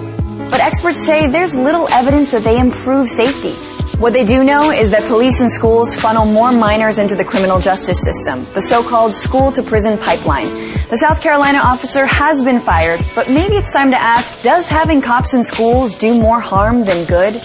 But 0.50 0.58
experts 0.58 0.98
say 0.98 1.28
there's 1.28 1.54
little 1.54 1.88
evidence 1.90 2.32
that 2.32 2.42
they 2.42 2.58
improve 2.58 3.08
safety. 3.08 3.54
What 3.98 4.12
they 4.12 4.24
do 4.24 4.42
know 4.42 4.72
is 4.72 4.90
that 4.90 5.06
police 5.06 5.40
and 5.40 5.50
schools 5.50 5.94
funnel 5.94 6.24
more 6.24 6.50
minors 6.50 6.98
into 6.98 7.14
the 7.14 7.24
criminal 7.24 7.60
justice 7.60 8.00
system, 8.00 8.44
the 8.52 8.60
so-called 8.60 9.14
school 9.14 9.52
to 9.52 9.62
prison 9.62 9.96
pipeline. 9.96 10.48
The 10.90 10.96
South 10.96 11.20
Carolina 11.20 11.58
officer 11.58 12.04
has 12.06 12.42
been 12.42 12.60
fired, 12.60 13.04
but 13.14 13.30
maybe 13.30 13.56
it's 13.56 13.72
time 13.72 13.90
to 13.92 14.00
ask, 14.00 14.42
does 14.42 14.68
having 14.68 15.02
cops 15.02 15.34
in 15.34 15.44
schools 15.44 15.94
do 15.96 16.14
more 16.14 16.40
harm 16.40 16.84
than 16.84 17.06
good? 17.06 17.40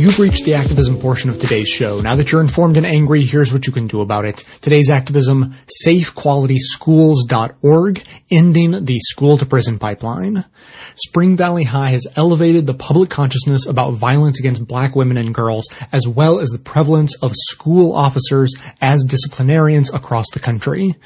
You've 0.00 0.18
reached 0.18 0.44
the 0.46 0.54
activism 0.54 0.98
portion 0.98 1.28
of 1.28 1.38
today's 1.38 1.68
show. 1.68 2.00
Now 2.00 2.16
that 2.16 2.32
you're 2.32 2.40
informed 2.40 2.78
and 2.78 2.86
angry, 2.86 3.22
here's 3.22 3.52
what 3.52 3.66
you 3.66 3.72
can 3.74 3.86
do 3.86 4.00
about 4.00 4.24
it. 4.24 4.46
Today's 4.62 4.88
activism, 4.88 5.54
safequalityschools.org, 5.86 8.02
ending 8.30 8.86
the 8.86 8.98
school 9.00 9.36
to 9.36 9.44
prison 9.44 9.78
pipeline. 9.78 10.46
Spring 10.94 11.36
Valley 11.36 11.64
High 11.64 11.90
has 11.90 12.06
elevated 12.16 12.66
the 12.66 12.72
public 12.72 13.10
consciousness 13.10 13.66
about 13.66 13.92
violence 13.92 14.40
against 14.40 14.66
black 14.66 14.96
women 14.96 15.18
and 15.18 15.34
girls, 15.34 15.68
as 15.92 16.08
well 16.08 16.40
as 16.40 16.48
the 16.48 16.58
prevalence 16.58 17.14
of 17.22 17.34
school 17.36 17.94
officers 17.94 18.54
as 18.80 19.04
disciplinarians 19.04 19.92
across 19.92 20.30
the 20.32 20.40
country. 20.40 20.96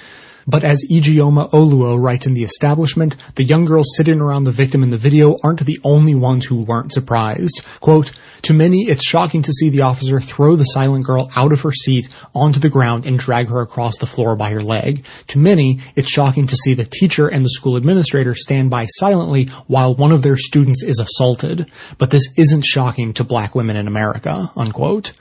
But 0.47 0.64
as 0.64 0.84
Ijeoma 0.90 1.51
Oluo 1.51 2.01
writes 2.01 2.26
in 2.26 2.34
The 2.34 2.45
Establishment, 2.45 3.16
the 3.34 3.45
young 3.45 3.64
girls 3.64 3.95
sitting 3.97 4.20
around 4.20 4.45
the 4.45 4.53
victim 4.53 4.82
in 4.82 4.90
the 4.90 4.97
video 4.97 5.38
aren't 5.42 5.64
the 5.64 5.80
only 5.84 6.14
ones 6.14 6.47
who 6.47 6.57
weren't 6.57 6.92
surprised. 6.92 7.62
Quote, 7.80 8.12
to 8.42 8.53
many, 8.53 8.82
it's 8.88 9.07
shocking 9.07 9.40
to 9.42 9.53
see 9.53 9.70
the 9.70 9.80
officer 9.80 10.20
throw 10.20 10.55
the 10.55 10.64
silent 10.64 11.07
girl 11.07 11.30
out 11.34 11.53
of 11.53 11.62
her 11.62 11.72
seat 11.72 12.09
onto 12.34 12.61
the 12.61 12.68
ground 12.68 13.07
and 13.07 13.18
drag 13.18 13.49
her 13.49 13.61
across 13.61 13.97
the 13.97 14.07
floor 14.07 14.36
by 14.36 14.51
her 14.51 14.61
leg. 14.61 15.07
To 15.28 15.38
many, 15.38 15.80
it's 15.97 16.11
shocking 16.11 16.47
to 16.49 16.57
see 16.57 16.74
the 16.74 16.84
teacher 16.84 17.26
and 17.26 17.42
the 17.42 17.51
school 17.51 17.76
administrator 17.76 18.34
stand 18.34 18.68
by 18.68 18.84
silently 18.84 19.47
while 19.66 19.95
one 19.95 20.12
of 20.12 20.20
their 20.20 20.36
students 20.36 20.82
is 20.82 20.99
assaulted. 20.99 21.70
But 21.97 22.11
this 22.11 22.28
isn't 22.36 22.66
shocking 22.66 23.14
to 23.14 23.24
black 23.24 23.55
women 23.55 23.76
in 23.76 23.86
America, 23.86 24.51
unquote. 24.57 25.12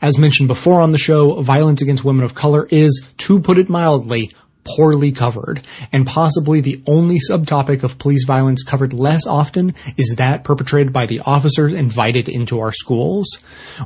As 0.00 0.16
mentioned 0.16 0.48
before 0.48 0.80
on 0.80 0.92
the 0.92 0.98
show, 0.98 1.42
violence 1.42 1.82
against 1.82 2.04
women 2.04 2.24
of 2.24 2.34
color 2.34 2.66
is, 2.70 3.04
to 3.18 3.40
put 3.40 3.58
it 3.58 3.68
mildly, 3.68 4.30
poorly 4.76 5.12
covered, 5.12 5.62
and 5.92 6.06
possibly 6.06 6.60
the 6.60 6.82
only 6.86 7.18
subtopic 7.18 7.82
of 7.82 7.98
police 7.98 8.24
violence 8.24 8.62
covered 8.62 8.92
less 8.92 9.26
often 9.26 9.74
is 9.96 10.16
that 10.16 10.44
perpetrated 10.44 10.92
by 10.92 11.06
the 11.06 11.20
officers 11.20 11.72
invited 11.72 12.28
into 12.28 12.60
our 12.60 12.72
schools. 12.72 13.38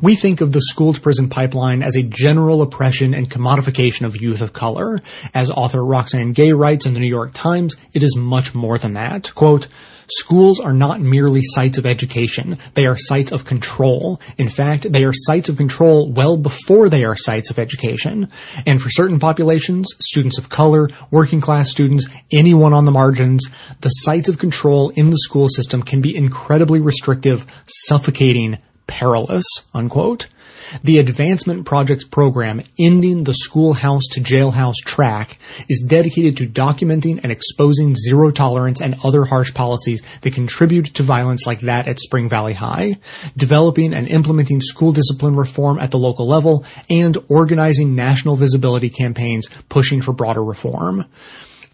We 0.03 0.15
think 0.15 0.41
of 0.41 0.53
the 0.53 0.63
school 0.63 0.93
to 0.93 1.01
prison 1.01 1.29
pipeline 1.29 1.83
as 1.83 1.97
a 1.97 2.03
general 2.03 2.63
oppression 2.63 3.15
and 3.15 3.31
commodification 3.31 4.07
of 4.07 4.21
youth 4.21 4.41
of 4.41 4.53
color. 4.53 5.03
As 5.33 5.51
author 5.51 5.85
Roxane 5.85 6.33
Gay 6.33 6.53
writes 6.53 6.87
in 6.87 6.95
the 6.95 7.01
New 7.01 7.07
York 7.07 7.33
Times, 7.33 7.77
it 7.93 8.03
is 8.03 8.17
much 8.17 8.55
more 8.55 8.79
than 8.79 8.95
that. 8.95 9.35
Quote, 9.35 9.69
Schools 10.09 10.61
are 10.61 10.73
not 10.73 11.01
merely 11.01 11.41
sites 11.43 11.79
of 11.79 11.87
education. 11.87 12.59
They 12.75 12.87
are 12.87 12.97
sites 12.97 13.33
of 13.33 13.45
control. 13.45 14.21
In 14.37 14.49
fact, 14.49 14.93
they 14.93 15.05
are 15.05 15.13
sites 15.15 15.49
of 15.49 15.57
control 15.57 16.11
well 16.11 16.37
before 16.37 16.89
they 16.89 17.05
are 17.05 17.17
sites 17.17 17.51
of 17.51 17.59
education. 17.59 18.29
And 18.67 18.81
for 18.81 18.91
certain 18.91 19.19
populations, 19.19 19.89
students 20.01 20.39
of 20.39 20.49
color, 20.49 20.89
working 21.11 21.41
class 21.41 21.71
students, 21.71 22.07
anyone 22.31 22.73
on 22.73 22.85
the 22.85 22.91
margins, 22.91 23.47
the 23.81 23.91
sites 23.91 24.29
of 24.29 24.39
control 24.39 24.91
in 24.91 25.11
the 25.11 25.19
school 25.19 25.49
system 25.49 25.83
can 25.83 26.01
be 26.01 26.15
incredibly 26.15 26.81
restrictive, 26.81 27.47
suffocating, 27.67 28.59
perilous, 28.87 29.47
unquote. 29.73 30.29
The 30.83 30.99
Advancement 30.99 31.67
Projects 31.67 32.05
program, 32.05 32.63
Ending 32.79 33.25
the 33.25 33.35
Schoolhouse 33.35 34.05
to 34.13 34.21
Jailhouse 34.21 34.77
Track, 34.85 35.39
is 35.69 35.85
dedicated 35.87 36.37
to 36.39 36.49
documenting 36.49 37.21
and 37.23 37.31
exposing 37.31 37.95
zero 37.95 38.31
tolerance 38.31 38.81
and 38.81 38.97
other 39.05 39.25
harsh 39.25 39.55
policies 39.55 40.03
that 40.23 40.35
contribute 40.35 40.87
to 40.95 41.03
violence 41.03 41.47
like 41.47 41.61
that 41.61 41.87
at 41.87 42.01
Spring 42.01 42.29
Valley 42.29 42.55
High, 42.55 42.99
developing 43.37 43.95
and 43.95 44.09
implementing 44.09 44.61
school 44.61 44.93
discipline 44.93 45.37
reform 45.37 45.79
at 45.79 45.91
the 45.91 45.99
local 45.99 46.27
level, 46.27 46.65
and 46.91 47.17
organizing 47.29 47.95
national 47.95 48.37
visibility 48.37 48.91
campaigns 48.91 49.49
pushing 49.69 50.01
for 50.01 50.13
broader 50.13 50.43
reform. 50.43 51.05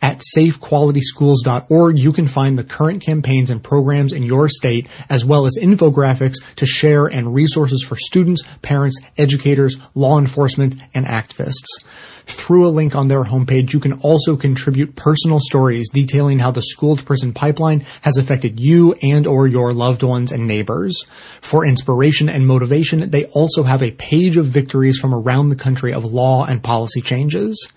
At 0.03 0.23
safequalityschools.org, 0.35 1.99
you 1.99 2.13
can 2.13 2.27
find 2.27 2.59
the 2.59 2.65
current 2.65 3.03
campaigns 3.03 3.51
and 3.51 3.63
programs 3.63 4.13
in 4.15 4.23
your 4.23 4.49
state, 4.49 4.89
as 5.11 5.27
well 5.27 5.45
as 5.45 5.59
infographics 5.61 6.37
to 6.57 6.65
share 6.65 7.07
and 7.07 7.35
resources 7.35 7.85
for 7.87 7.97
students, 7.97 8.43
parents, 8.63 8.97
educators, 9.19 9.77
law 9.95 10.19
enforcement, 10.19 10.77
and 10.95 11.05
activists. 11.05 11.85
Through 12.31 12.69
a 12.69 12.71
link 12.71 12.95
on 12.95 13.09
their 13.09 13.25
homepage, 13.25 13.73
you 13.73 13.81
can 13.81 13.95
also 13.95 14.37
contribute 14.37 14.95
personal 14.95 15.41
stories 15.41 15.91
detailing 15.91 16.39
how 16.39 16.53
the 16.53 16.63
school 16.63 16.97
to 16.97 17.03
prison 17.03 17.33
pipeline 17.33 17.85
has 18.03 18.17
affected 18.17 18.61
you 18.61 18.95
and 19.03 19.27
or 19.27 19.49
your 19.49 19.73
loved 19.73 20.05
ones 20.05 20.31
and 20.31 20.47
neighbors. 20.47 21.05
For 21.41 21.67
inspiration 21.67 22.29
and 22.29 22.47
motivation, 22.47 23.11
they 23.11 23.25
also 23.27 23.65
have 23.65 23.83
a 23.83 23.91
page 23.91 24.37
of 24.37 24.47
victories 24.47 24.97
from 24.97 25.13
around 25.13 25.49
the 25.49 25.57
country 25.57 25.93
of 25.93 26.05
law 26.05 26.47
and 26.47 26.63
policy 26.63 27.01
changes. 27.01 27.71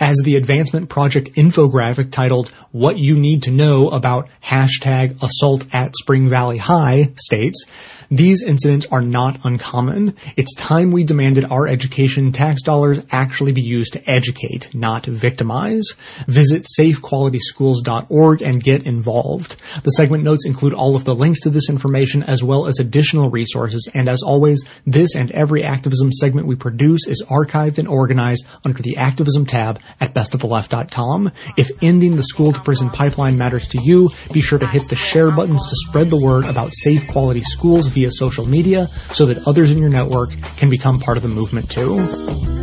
As 0.00 0.16
the 0.24 0.34
Advancement 0.34 0.88
Project 0.88 1.32
infographic 1.34 2.10
titled 2.10 2.48
What 2.72 2.98
You 2.98 3.16
Need 3.16 3.44
to 3.44 3.52
Know 3.52 3.90
About 3.90 4.28
Hashtag 4.42 5.22
Assault 5.22 5.72
at 5.72 5.94
Spring 5.94 6.28
Valley 6.28 6.58
High 6.58 7.12
states, 7.16 7.64
these 8.10 8.42
incidents 8.42 8.86
are 8.90 9.02
not 9.02 9.38
uncommon. 9.44 10.16
It's 10.36 10.52
time 10.56 10.90
we 10.90 11.04
demanded 11.04 11.44
our 11.44 11.68
education 11.68 12.32
tax 12.32 12.60
dollars 12.60 13.04
actually 13.12 13.52
be 13.52 13.62
used 13.62 13.92
to 13.92 14.10
educate, 14.10 14.74
not 14.74 15.06
victimize. 15.06 15.94
Visit 16.26 16.66
safequalityschools.org 16.76 18.42
and 18.42 18.64
get 18.64 18.84
involved. 18.84 19.54
The 19.84 19.92
segment 19.92 20.24
notes 20.24 20.44
include 20.44 20.74
all 20.74 20.96
of 20.96 21.04
the 21.04 21.14
links 21.14 21.38
to 21.42 21.50
this 21.50 21.70
information 21.70 22.24
as 22.24 22.42
well 22.42 22.66
as 22.66 22.80
additional 22.80 23.30
resources. 23.30 23.88
And 23.94 24.08
as 24.08 24.22
always, 24.22 24.64
this 24.84 25.14
and 25.14 25.30
every 25.30 25.62
activism 25.62 26.10
segment 26.10 26.48
we 26.48 26.56
produce 26.56 27.06
is 27.06 27.22
archived 27.28 27.78
and 27.78 27.86
organized 27.86 28.44
under 28.64 28.82
the 28.82 28.96
activism 28.96 29.46
tab 29.46 29.80
at 30.00 30.14
bestoftheleft.com. 30.14 31.30
If 31.56 31.70
ending 31.80 32.16
the 32.16 32.24
school 32.24 32.52
to 32.52 32.60
prison 32.60 32.90
pipeline 32.90 33.38
matters 33.38 33.68
to 33.68 33.80
you, 33.80 34.10
be 34.32 34.40
sure 34.40 34.58
to 34.58 34.66
hit 34.66 34.88
the 34.88 34.96
share 34.96 35.30
buttons 35.30 35.62
to 35.68 35.76
spread 35.86 36.10
the 36.10 36.20
word 36.20 36.46
about 36.46 36.74
safe 36.74 37.06
quality 37.06 37.42
schools 37.42 37.86
via 37.86 37.99
social 38.08 38.46
media 38.46 38.88
so 39.12 39.26
that 39.26 39.46
others 39.46 39.70
in 39.70 39.76
your 39.76 39.90
network 39.90 40.30
can 40.56 40.70
become 40.70 40.98
part 40.98 41.18
of 41.18 41.22
the 41.22 41.28
movement 41.28 41.68
too. 41.68 41.98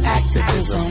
Activism. 0.03 0.81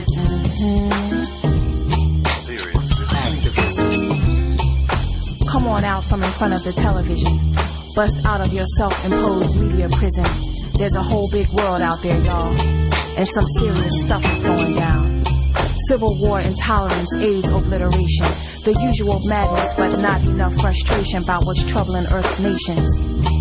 Come 5.51 5.67
on 5.67 5.83
out 5.83 6.03
from 6.05 6.23
in 6.23 6.29
front 6.29 6.53
of 6.53 6.63
the 6.63 6.71
television. 6.71 7.31
Bust 7.95 8.25
out 8.25 8.41
of 8.41 8.53
your 8.53 8.65
self-imposed 8.77 9.59
media 9.59 9.89
prison. 9.89 10.23
There's 10.77 10.93
a 10.93 11.01
whole 11.01 11.27
big 11.31 11.47
world 11.49 11.81
out 11.81 11.97
there, 12.03 12.23
y'all. 12.23 12.55
And 13.17 13.27
some 13.27 13.45
serious 13.57 13.93
stuff 14.05 14.23
is 14.23 14.43
going 14.43 14.75
down. 14.75 15.25
Civil 15.87 16.15
war, 16.21 16.39
intolerance, 16.39 17.11
AIDS, 17.15 17.47
obliteration. 17.47 18.27
The 18.65 18.77
usual 18.83 19.19
madness, 19.25 19.73
but 19.75 19.97
not 19.99 20.21
enough 20.21 20.53
frustration 20.61 21.23
about 21.23 21.45
what's 21.45 21.63
troubling 21.71 22.05
Earth's 22.11 22.39
nations. 22.39 23.36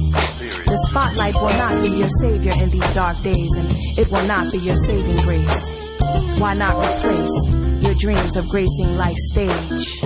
The 0.66 0.86
spotlight 0.90 1.34
will 1.34 1.56
not 1.56 1.82
be 1.82 1.90
your 1.90 2.08
savior 2.20 2.52
in 2.60 2.70
these 2.70 2.94
dark 2.94 3.16
days, 3.22 3.52
and 3.56 3.68
it 3.98 4.10
will 4.10 4.26
not 4.26 4.50
be 4.50 4.58
your 4.58 4.76
saving 4.76 5.16
grace. 5.22 6.40
Why 6.40 6.54
not 6.54 6.74
replace 6.74 7.84
your 7.84 7.94
dreams 7.94 8.36
of 8.36 8.48
gracing 8.48 8.96
life's 8.96 9.30
stage 9.30 10.02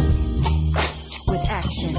with 1.26 1.44
action? 1.48 1.96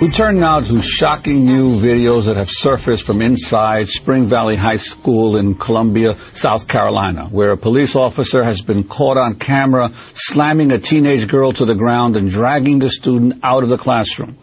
We 0.00 0.10
turn 0.10 0.40
now 0.40 0.58
to 0.58 0.82
shocking 0.82 1.46
new 1.46 1.80
videos 1.80 2.24
that 2.24 2.36
have 2.36 2.50
surfaced 2.50 3.04
from 3.04 3.22
inside 3.22 3.88
Spring 3.88 4.24
Valley 4.26 4.56
High 4.56 4.76
School 4.76 5.36
in 5.36 5.54
Columbia, 5.54 6.16
South 6.32 6.66
Carolina, 6.66 7.26
where 7.30 7.52
a 7.52 7.56
police 7.56 7.94
officer 7.94 8.42
has 8.42 8.60
been 8.60 8.82
caught 8.82 9.16
on 9.16 9.36
camera 9.36 9.92
slamming 10.14 10.72
a 10.72 10.80
teenage 10.80 11.28
girl 11.28 11.52
to 11.52 11.64
the 11.64 11.76
ground 11.76 12.16
and 12.16 12.28
dragging 12.28 12.80
the 12.80 12.90
student 12.90 13.38
out 13.44 13.62
of 13.62 13.68
the 13.68 13.78
classroom. 13.78 14.36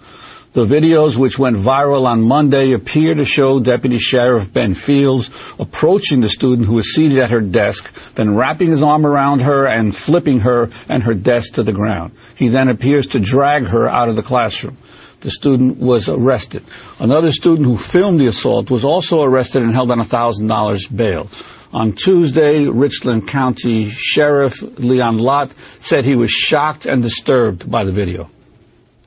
The 0.54 0.66
videos, 0.66 1.16
which 1.16 1.39
went 1.39 1.56
viral 1.56 2.06
on 2.06 2.24
Monday, 2.24 2.74
appear 2.74 3.16
to 3.16 3.24
show 3.24 3.62
Deputy 3.62 3.97
Sheriff 3.97 4.52
Ben 4.52 4.74
Fields 4.74 5.30
approaching 5.58 6.20
the 6.20 6.28
student 6.28 6.68
who 6.68 6.78
is 6.78 6.93
seated 6.93 7.20
at 7.20 7.30
her 7.30 7.39
desk, 7.39 7.89
then 8.16 8.36
wrapping 8.36 8.70
his 8.70 8.84
arm 8.84 9.06
around 9.06 9.43
her 9.43 9.66
and 9.66 9.95
flipping 9.95 10.41
her 10.41 10.70
and 10.89 11.04
her 11.04 11.14
desk 11.14 11.54
to 11.54 11.64
the 11.64 11.72
ground. 11.72 12.12
He 12.36 12.49
then 12.49 12.68
appears 12.68 13.08
to 13.08 13.20
drag 13.22 13.68
her 13.68 13.88
out 13.88 14.10
of 14.10 14.18
the 14.18 14.24
classroom. 14.24 14.76
The 15.22 15.32
student 15.32 15.78
was 15.78 16.10
arrested. 16.10 16.66
Another 16.99 17.32
student 17.32 17.66
who 17.66 17.78
filmed 17.78 18.20
the 18.20 18.28
assault 18.28 18.70
was 18.70 18.84
also 18.84 19.24
arrested 19.24 19.64
and 19.64 19.72
held 19.72 19.89
on 19.89 19.99
$1,000 19.99 20.93
bail. 20.93 21.30
On 21.72 21.93
Tuesday, 21.93 22.68
Richland 22.68 23.26
County 23.26 23.86
Sheriff 23.86 24.62
Leon 24.62 25.18
Lott 25.18 25.54
said 25.80 26.04
he 26.04 26.18
was 26.18 26.30
shocked 26.30 26.86
and 26.86 27.02
disturbed 27.02 27.72
by 27.72 27.86
the 27.86 27.93
video. 27.93 28.30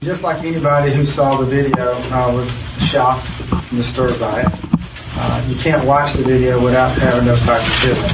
Just 0.04 0.22
like 0.22 0.44
anybody 0.44 0.92
who 0.92 1.06
saw 1.06 1.38
the 1.38 1.46
video, 1.46 1.92
I 2.10 2.30
was 2.30 2.46
shocked 2.90 3.26
and 3.50 3.70
disturbed 3.70 4.20
by 4.20 4.42
it. 4.42 4.52
Uh, 5.16 5.42
you 5.48 5.56
can't 5.56 5.82
watch 5.86 6.12
the 6.12 6.22
video 6.22 6.62
without 6.62 6.92
having 6.98 7.24
those 7.24 7.40
types 7.40 7.66
of 7.66 7.74
feelings. 7.76 8.12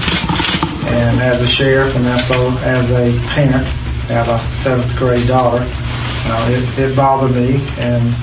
And 0.86 1.20
as 1.20 1.42
a 1.42 1.48
sheriff 1.48 1.96
and 1.96 2.06
also 2.06 2.56
as 2.58 2.88
a 2.92 3.20
parent, 3.30 3.66
I 3.66 4.12
have 4.12 4.28
a 4.28 4.62
seventh 4.62 4.96
grade 4.96 5.26
daughter, 5.26 5.66
uh, 5.66 6.50
it, 6.52 6.78
it 6.78 6.94
bothered 6.94 7.34
me. 7.34 7.54
And 7.78 8.14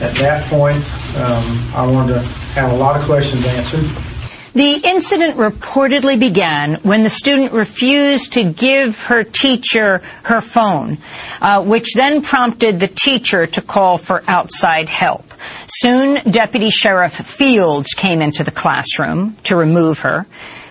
at 0.00 0.14
that 0.16 0.48
point, 0.48 0.82
um, 1.18 1.74
I 1.74 1.86
wanted 1.86 2.14
to 2.14 2.20
have 2.54 2.72
a 2.72 2.76
lot 2.76 2.98
of 2.98 3.04
questions 3.04 3.44
answered. 3.44 3.84
The 4.54 4.80
incident 4.84 5.36
reportedly 5.36 6.18
began 6.18 6.76
when 6.82 7.02
the 7.02 7.10
student 7.10 7.52
refused 7.52 8.34
to 8.34 8.44
give 8.44 9.02
her 9.04 9.24
teacher 9.24 10.00
her 10.22 10.40
phone, 10.40 10.98
uh, 11.42 11.64
which 11.64 11.94
then 11.94 12.22
prompted 12.22 12.78
the 12.78 12.86
teacher 12.86 13.48
to 13.48 13.60
call 13.60 13.98
for 13.98 14.22
outside 14.28 14.88
help. 14.88 15.34
Soon, 15.66 16.22
Deputy 16.30 16.70
Sheriff 16.70 17.14
Fields 17.14 17.94
came 17.96 18.22
into 18.22 18.44
the 18.44 18.52
classroom 18.52 19.36
to 19.42 19.56
remove 19.56 19.98
her. 20.00 20.24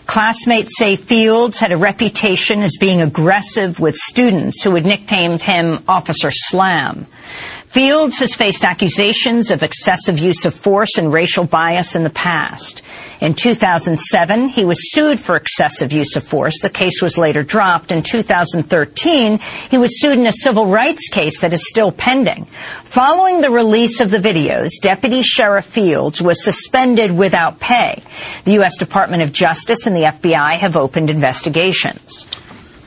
Classmates 0.06 0.78
say 0.78 0.96
Fields 0.96 1.60
had 1.60 1.74
a 1.74 1.78
reputation 1.78 2.62
as 2.62 2.78
being 2.80 3.02
aggressive 3.02 3.82
with 3.82 3.96
students 3.96 4.64
who 4.64 4.76
had 4.76 4.86
nicknamed 4.86 5.42
him 5.42 5.84
Officer 5.90 6.30
Slam. 6.32 7.06
Fields 7.74 8.20
has 8.20 8.36
faced 8.36 8.64
accusations 8.64 9.50
of 9.50 9.64
excessive 9.64 10.20
use 10.20 10.46
of 10.46 10.54
force 10.54 11.00
and 11.00 11.12
racial 11.12 11.44
bias 11.44 11.96
in 11.96 12.04
the 12.04 12.12
past. 12.12 12.84
In 13.20 13.34
2007, 13.34 14.50
he 14.50 14.64
was 14.64 14.92
sued 14.92 15.20
for 15.20 15.36
excessive 15.36 15.92
use 15.92 16.16
of 16.16 16.24
force. 16.24 16.62
The 16.62 16.70
case 16.70 17.02
was 17.02 17.18
later 17.18 17.42
dropped. 17.42 17.92
In 17.92 18.04
2013, 18.04 19.40
he 19.72 19.78
was 19.80 20.00
sued 20.00 20.20
in 20.20 20.28
a 20.28 20.32
civil 20.32 20.68
rights 20.68 21.10
case 21.10 21.42
that 21.42 21.52
is 21.52 21.68
still 21.68 21.92
pending. 21.92 22.46
Following 22.84 23.42
the 23.42 23.50
release 23.50 24.02
of 24.02 24.12
the 24.12 24.20
videos, 24.20 24.70
Deputy 24.80 25.24
Sheriff 25.24 25.66
Fields 25.66 26.22
was 26.22 26.44
suspended 26.44 27.12
without 27.12 27.60
pay. 27.60 28.04
The 28.46 28.54
U.S. 28.54 28.78
Department 28.78 29.24
of 29.24 29.34
Justice 29.34 29.88
and 29.88 29.96
the 29.96 30.02
FBI 30.02 30.60
have 30.60 30.78
opened 30.78 31.10
investigations. 31.10 32.28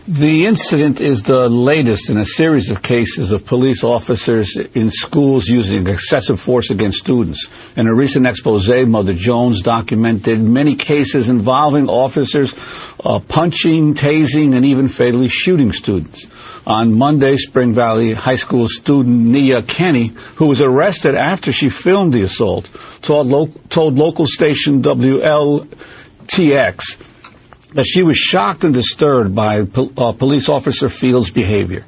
The 0.08 0.46
incident 0.46 1.00
is 1.00 1.24
the 1.24 1.48
latest 1.48 2.10
in 2.10 2.16
a 2.16 2.24
series 2.24 2.70
of 2.70 2.80
cases 2.80 3.32
of 3.32 3.44
police 3.44 3.82
officers 3.82 4.56
in 4.56 4.92
schools 4.92 5.48
using 5.48 5.88
excessive 5.88 6.38
force 6.38 6.70
against 6.70 7.00
students. 7.00 7.50
In 7.74 7.88
a 7.88 7.94
recent 7.94 8.24
expose, 8.24 8.68
Mother 8.68 9.14
Jones 9.14 9.62
documented 9.62 10.40
many 10.40 10.76
cases 10.76 11.28
involving 11.28 11.88
officers 11.88 12.54
uh, 13.04 13.18
punching, 13.18 13.94
tasing, 13.94 14.54
and 14.54 14.64
even 14.64 14.86
fatally 14.86 15.26
shooting 15.26 15.72
students. 15.72 16.28
On 16.68 16.94
Monday, 16.94 17.36
Spring 17.36 17.74
Valley 17.74 18.14
High 18.14 18.36
School 18.36 18.68
student 18.68 19.34
Niya 19.34 19.66
Kenny, 19.66 20.12
who 20.36 20.46
was 20.46 20.62
arrested 20.62 21.16
after 21.16 21.52
she 21.52 21.68
filmed 21.68 22.12
the 22.12 22.22
assault, 22.22 22.70
told, 23.02 23.26
lo- 23.26 23.50
told 23.70 23.98
local 23.98 24.28
station 24.28 24.82
WLTX 24.82 25.66
that 27.72 27.84
she 27.84 28.02
was 28.02 28.16
shocked 28.16 28.64
and 28.64 28.74
disturbed 28.74 29.34
by 29.34 29.60
uh, 29.60 30.12
police 30.12 30.48
officer 30.48 30.88
Fields' 30.88 31.30
behavior. 31.30 31.84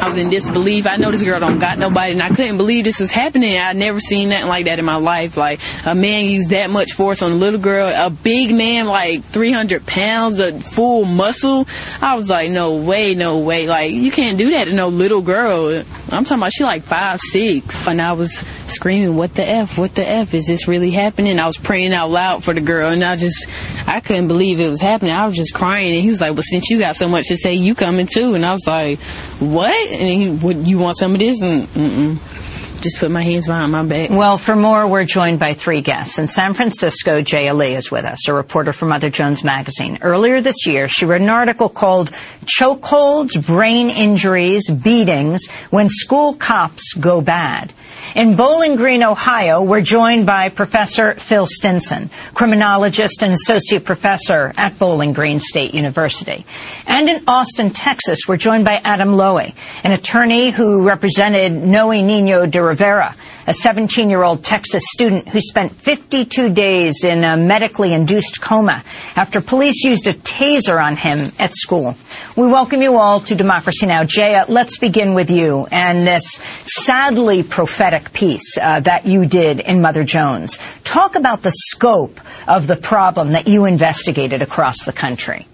I 0.00 0.08
was 0.08 0.16
in 0.18 0.28
disbelief. 0.28 0.86
I 0.86 0.96
know 0.96 1.10
this 1.10 1.22
girl 1.22 1.40
don't 1.40 1.58
got 1.58 1.78
nobody, 1.78 2.12
and 2.12 2.22
I 2.22 2.28
couldn't 2.28 2.58
believe 2.58 2.84
this 2.84 3.00
was 3.00 3.10
happening. 3.10 3.58
I'd 3.58 3.76
never 3.76 3.98
seen 3.98 4.28
nothing 4.28 4.48
like 4.48 4.66
that 4.66 4.78
in 4.78 4.84
my 4.84 4.96
life. 4.96 5.36
Like 5.36 5.60
a 5.84 5.94
man 5.94 6.26
used 6.26 6.50
that 6.50 6.70
much 6.70 6.92
force 6.92 7.22
on 7.22 7.32
a 7.32 7.34
little 7.34 7.60
girl, 7.60 7.88
a 7.88 8.10
big 8.10 8.54
man, 8.54 8.86
like 8.86 9.24
300 9.24 9.86
pounds, 9.86 10.38
a 10.38 10.60
full 10.60 11.04
muscle. 11.04 11.66
I 12.00 12.14
was 12.14 12.28
like, 12.28 12.50
no 12.50 12.76
way, 12.76 13.14
no 13.14 13.38
way. 13.38 13.66
Like 13.66 13.92
you 13.92 14.10
can't 14.10 14.38
do 14.38 14.50
that 14.50 14.64
to 14.64 14.74
no 14.74 14.88
little 14.88 15.22
girl. 15.22 15.82
I'm 16.12 16.24
talking 16.24 16.38
about 16.38 16.52
she 16.52 16.64
like 16.64 16.84
five, 16.84 17.20
six, 17.20 17.74
and 17.86 18.00
I 18.00 18.12
was 18.12 18.44
screaming, 18.68 19.16
"What 19.16 19.34
the 19.34 19.48
f? 19.48 19.78
What 19.78 19.94
the 19.94 20.08
f? 20.08 20.34
Is 20.34 20.46
this 20.46 20.68
really 20.68 20.90
happening?" 20.90 21.38
I 21.38 21.46
was 21.46 21.56
praying 21.56 21.92
out 21.92 22.10
loud 22.10 22.44
for 22.44 22.54
the 22.54 22.60
girl, 22.60 22.90
and 22.90 23.02
I 23.02 23.16
just, 23.16 23.46
I 23.86 24.00
couldn't 24.00 24.28
believe 24.28 24.60
it 24.60 24.68
was 24.68 24.80
happening. 24.80 25.12
I 25.12 25.24
was 25.26 25.34
just 25.34 25.54
crying, 25.54 25.94
and 25.94 26.02
he 26.02 26.10
was 26.10 26.20
like, 26.20 26.34
"Well, 26.34 26.42
since 26.42 26.70
you 26.70 26.78
got 26.78 26.96
so 26.96 27.08
much 27.08 27.28
to 27.28 27.36
say, 27.36 27.54
you 27.54 27.74
coming 27.74 28.06
too?" 28.06 28.34
And 28.34 28.44
I 28.44 28.52
was 28.52 28.66
like, 28.66 29.00
"What?" 29.40 29.85
And 29.90 30.42
he, 30.42 30.70
you 30.70 30.78
want 30.78 30.96
some 30.98 31.14
of 31.14 31.20
this? 31.20 31.40
And 31.40 31.68
mm-mm. 31.68 32.80
just 32.82 32.98
put 32.98 33.10
my 33.10 33.22
hands 33.22 33.46
behind 33.46 33.72
my 33.72 33.84
back. 33.84 34.10
Well, 34.10 34.38
for 34.38 34.54
more, 34.54 34.86
we're 34.86 35.04
joined 35.04 35.38
by 35.38 35.54
three 35.54 35.80
guests. 35.80 36.18
In 36.18 36.28
San 36.28 36.54
Francisco, 36.54 37.20
Jaeah 37.20 37.56
Lee 37.56 37.74
is 37.74 37.90
with 37.90 38.04
us, 38.04 38.28
a 38.28 38.34
reporter 38.34 38.72
for 38.72 38.86
Mother 38.86 39.10
Jones 39.10 39.42
Magazine. 39.42 39.98
Earlier 40.02 40.40
this 40.40 40.66
year, 40.66 40.88
she 40.88 41.04
wrote 41.04 41.22
an 41.22 41.28
article 41.28 41.68
called 41.68 42.10
Chokeholds, 42.44 43.44
Brain 43.44 43.90
Injuries, 43.90 44.70
Beatings 44.70 45.46
When 45.70 45.88
School 45.88 46.34
Cops 46.34 46.92
Go 46.94 47.20
Bad. 47.20 47.72
In 48.14 48.36
Bowling 48.36 48.76
Green, 48.76 49.02
Ohio, 49.02 49.62
we're 49.62 49.82
joined 49.82 50.26
by 50.26 50.48
Professor 50.48 51.14
Phil 51.14 51.46
Stinson, 51.46 52.10
criminologist 52.34 53.22
and 53.22 53.32
associate 53.32 53.84
professor 53.84 54.52
at 54.56 54.78
Bowling 54.78 55.12
Green 55.12 55.40
State 55.40 55.74
University. 55.74 56.46
And 56.86 57.08
in 57.08 57.24
Austin, 57.26 57.70
Texas, 57.70 58.20
we're 58.26 58.36
joined 58.36 58.64
by 58.64 58.80
Adam 58.84 59.10
Loewy, 59.10 59.54
an 59.84 59.92
attorney 59.92 60.50
who 60.50 60.86
represented 60.86 61.52
Noe 61.52 61.90
Nino 61.90 62.46
de 62.46 62.62
Rivera, 62.62 63.14
a 63.46 63.52
17-year-old 63.52 64.42
Texas 64.42 64.82
student 64.86 65.28
who 65.28 65.40
spent 65.40 65.72
52 65.72 66.48
days 66.52 67.04
in 67.04 67.22
a 67.22 67.36
medically 67.36 67.92
induced 67.92 68.40
coma 68.40 68.82
after 69.14 69.40
police 69.40 69.84
used 69.84 70.08
a 70.08 70.14
taser 70.14 70.82
on 70.82 70.96
him 70.96 71.30
at 71.38 71.54
school. 71.54 71.94
We 72.36 72.48
welcome 72.48 72.82
you 72.82 72.98
all 72.98 73.20
to 73.20 73.34
Democracy 73.36 73.86
Now! 73.86 74.02
Jaeah, 74.02 74.48
let's 74.48 74.78
begin 74.78 75.14
with 75.14 75.30
you 75.30 75.68
and 75.70 76.04
this 76.06 76.40
sadly 76.64 77.44
prophetic 77.44 78.12
piece 78.12 78.58
uh, 78.58 78.80
that 78.80 79.06
you 79.06 79.26
did 79.26 79.60
in 79.60 79.80
Mother 79.80 80.02
Jones. 80.02 80.58
Talk 80.82 81.14
about 81.14 81.42
the 81.42 81.52
scope 81.52 82.20
of 82.48 82.66
the 82.66 82.76
problem 82.76 83.32
that 83.32 83.46
you 83.46 83.64
investigated 83.64 84.42
across 84.42 84.84
the 84.84 84.92
country. 84.92 85.46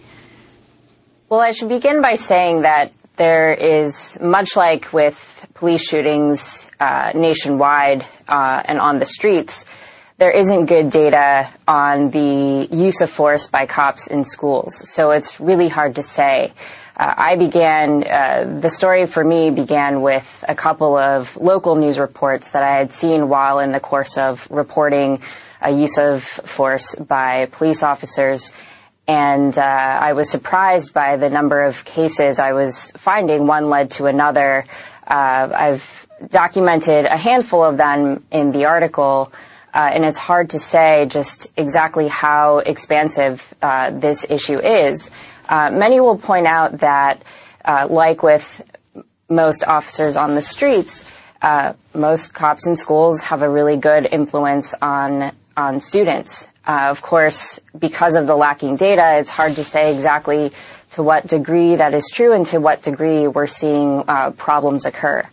Well, 1.28 1.40
I 1.40 1.53
should 1.53 1.68
begin 1.68 2.01
by 2.01 2.14
saying 2.14 2.62
that 2.62 2.93
there 3.17 3.53
is, 3.53 4.19
much 4.21 4.57
like 4.57 4.93
with 4.93 5.47
police 5.55 5.83
shootings 5.83 6.67
uh, 6.81 7.13
nationwide 7.15 8.07
uh, 8.29 8.63
and 8.65 8.81
on 8.81 8.99
the 8.99 9.05
streets, 9.05 9.65
there 10.19 10.31
isn't 10.31 10.67
good 10.67 10.91
data 10.91 11.53
on 11.67 12.11
the 12.11 12.69
use 12.71 13.01
of 13.01 13.11
force 13.11 13.49
by 13.49 13.67
cops 13.67 14.07
in 14.07 14.25
schools. 14.25 14.89
So 14.95 15.11
it's 15.11 15.41
really 15.41 15.69
hard 15.69 15.97
to 15.97 16.03
say. 16.03 16.53
Uh, 16.97 17.15
I 17.17 17.37
began, 17.37 18.05
uh, 18.05 18.59
the 18.61 18.71
story 18.71 19.07
for 19.07 19.25
me 19.25 19.51
began 19.51 20.03
with 20.03 20.45
a 20.49 20.55
couple 20.55 20.97
of 20.97 21.37
local 21.37 21.75
news 21.75 21.99
reports 21.99 22.53
that 22.53 22.63
I 22.63 22.77
had 22.77 22.93
seen 22.93 23.29
while 23.29 23.59
in 23.59 23.73
the 23.73 23.81
course 23.81 24.19
of 24.19 24.47
reporting 24.51 25.23
a 25.61 25.73
use 25.73 25.97
of 25.99 26.23
force 26.23 26.95
by 26.95 27.47
police 27.47 27.83
officers. 27.83 28.53
And 29.09 29.57
uh, 29.59 29.63
I 29.63 30.13
was 30.13 30.31
surprised 30.31 30.95
by 30.95 31.17
the 31.17 31.29
number 31.29 31.65
of 31.65 31.85
cases 31.85 32.39
I 32.39 32.53
was 32.53 32.93
finding. 32.97 33.47
One 33.47 33.69
led 33.69 33.91
to 33.93 34.07
another. 34.07 34.65
Uh, 35.07 35.49
I've 35.55 36.07
documented 36.29 37.05
a 37.07 37.17
handful 37.17 37.65
of 37.65 37.77
them 37.77 38.25
in 38.31 38.53
the 38.53 38.67
article. 38.67 39.33
Uh, 39.75 39.91
and 39.93 40.05
it's 40.05 40.19
hard 40.19 40.51
to 40.51 40.59
say 40.59 41.07
just 41.07 41.51
exactly 41.57 42.07
how 42.07 42.59
expansive 42.59 43.43
uh, 43.63 43.91
this 43.91 44.25
issue 44.29 44.59
is. 44.59 45.11
Uh, 45.49 45.71
many 45.71 45.99
will 45.99 46.19
point 46.19 46.47
out 46.47 46.79
that, 46.79 47.23
uh, 47.65 47.87
like 47.89 48.23
with 48.23 48.63
most 49.29 49.65
officers 49.65 50.15
on 50.15 50.35
the 50.35 50.43
streets, 50.43 51.05
uh, 51.41 51.73
most 51.95 52.35
cops 52.35 52.67
in 52.67 52.77
schools 52.77 53.21
have 53.23 53.43
a 53.43 53.49
really 53.49 53.77
good 53.77 54.07
influence 54.11 54.75
on 54.81 55.33
on 55.57 55.81
students. 55.81 56.49
Uh, 56.67 56.89
of 56.91 57.03
course, 57.03 57.59
because 57.77 58.15
of 58.15 58.27
the 58.27 58.37
lacking 58.37 58.77
data, 58.77 59.19
it's 59.19 59.31
hard 59.31 59.57
to 59.57 59.65
say 59.65 59.95
exactly 59.95 60.53
to 60.93 61.03
what 61.03 61.27
degree 61.27 61.77
that 61.77 61.95
is 61.95 62.09
true 62.13 62.33
and 62.35 62.47
to 62.47 62.59
what 62.59 62.83
degree 62.83 63.27
we're 63.27 63.47
seeing 63.47 64.05
problems 64.37 64.85
occur. 64.85 65.27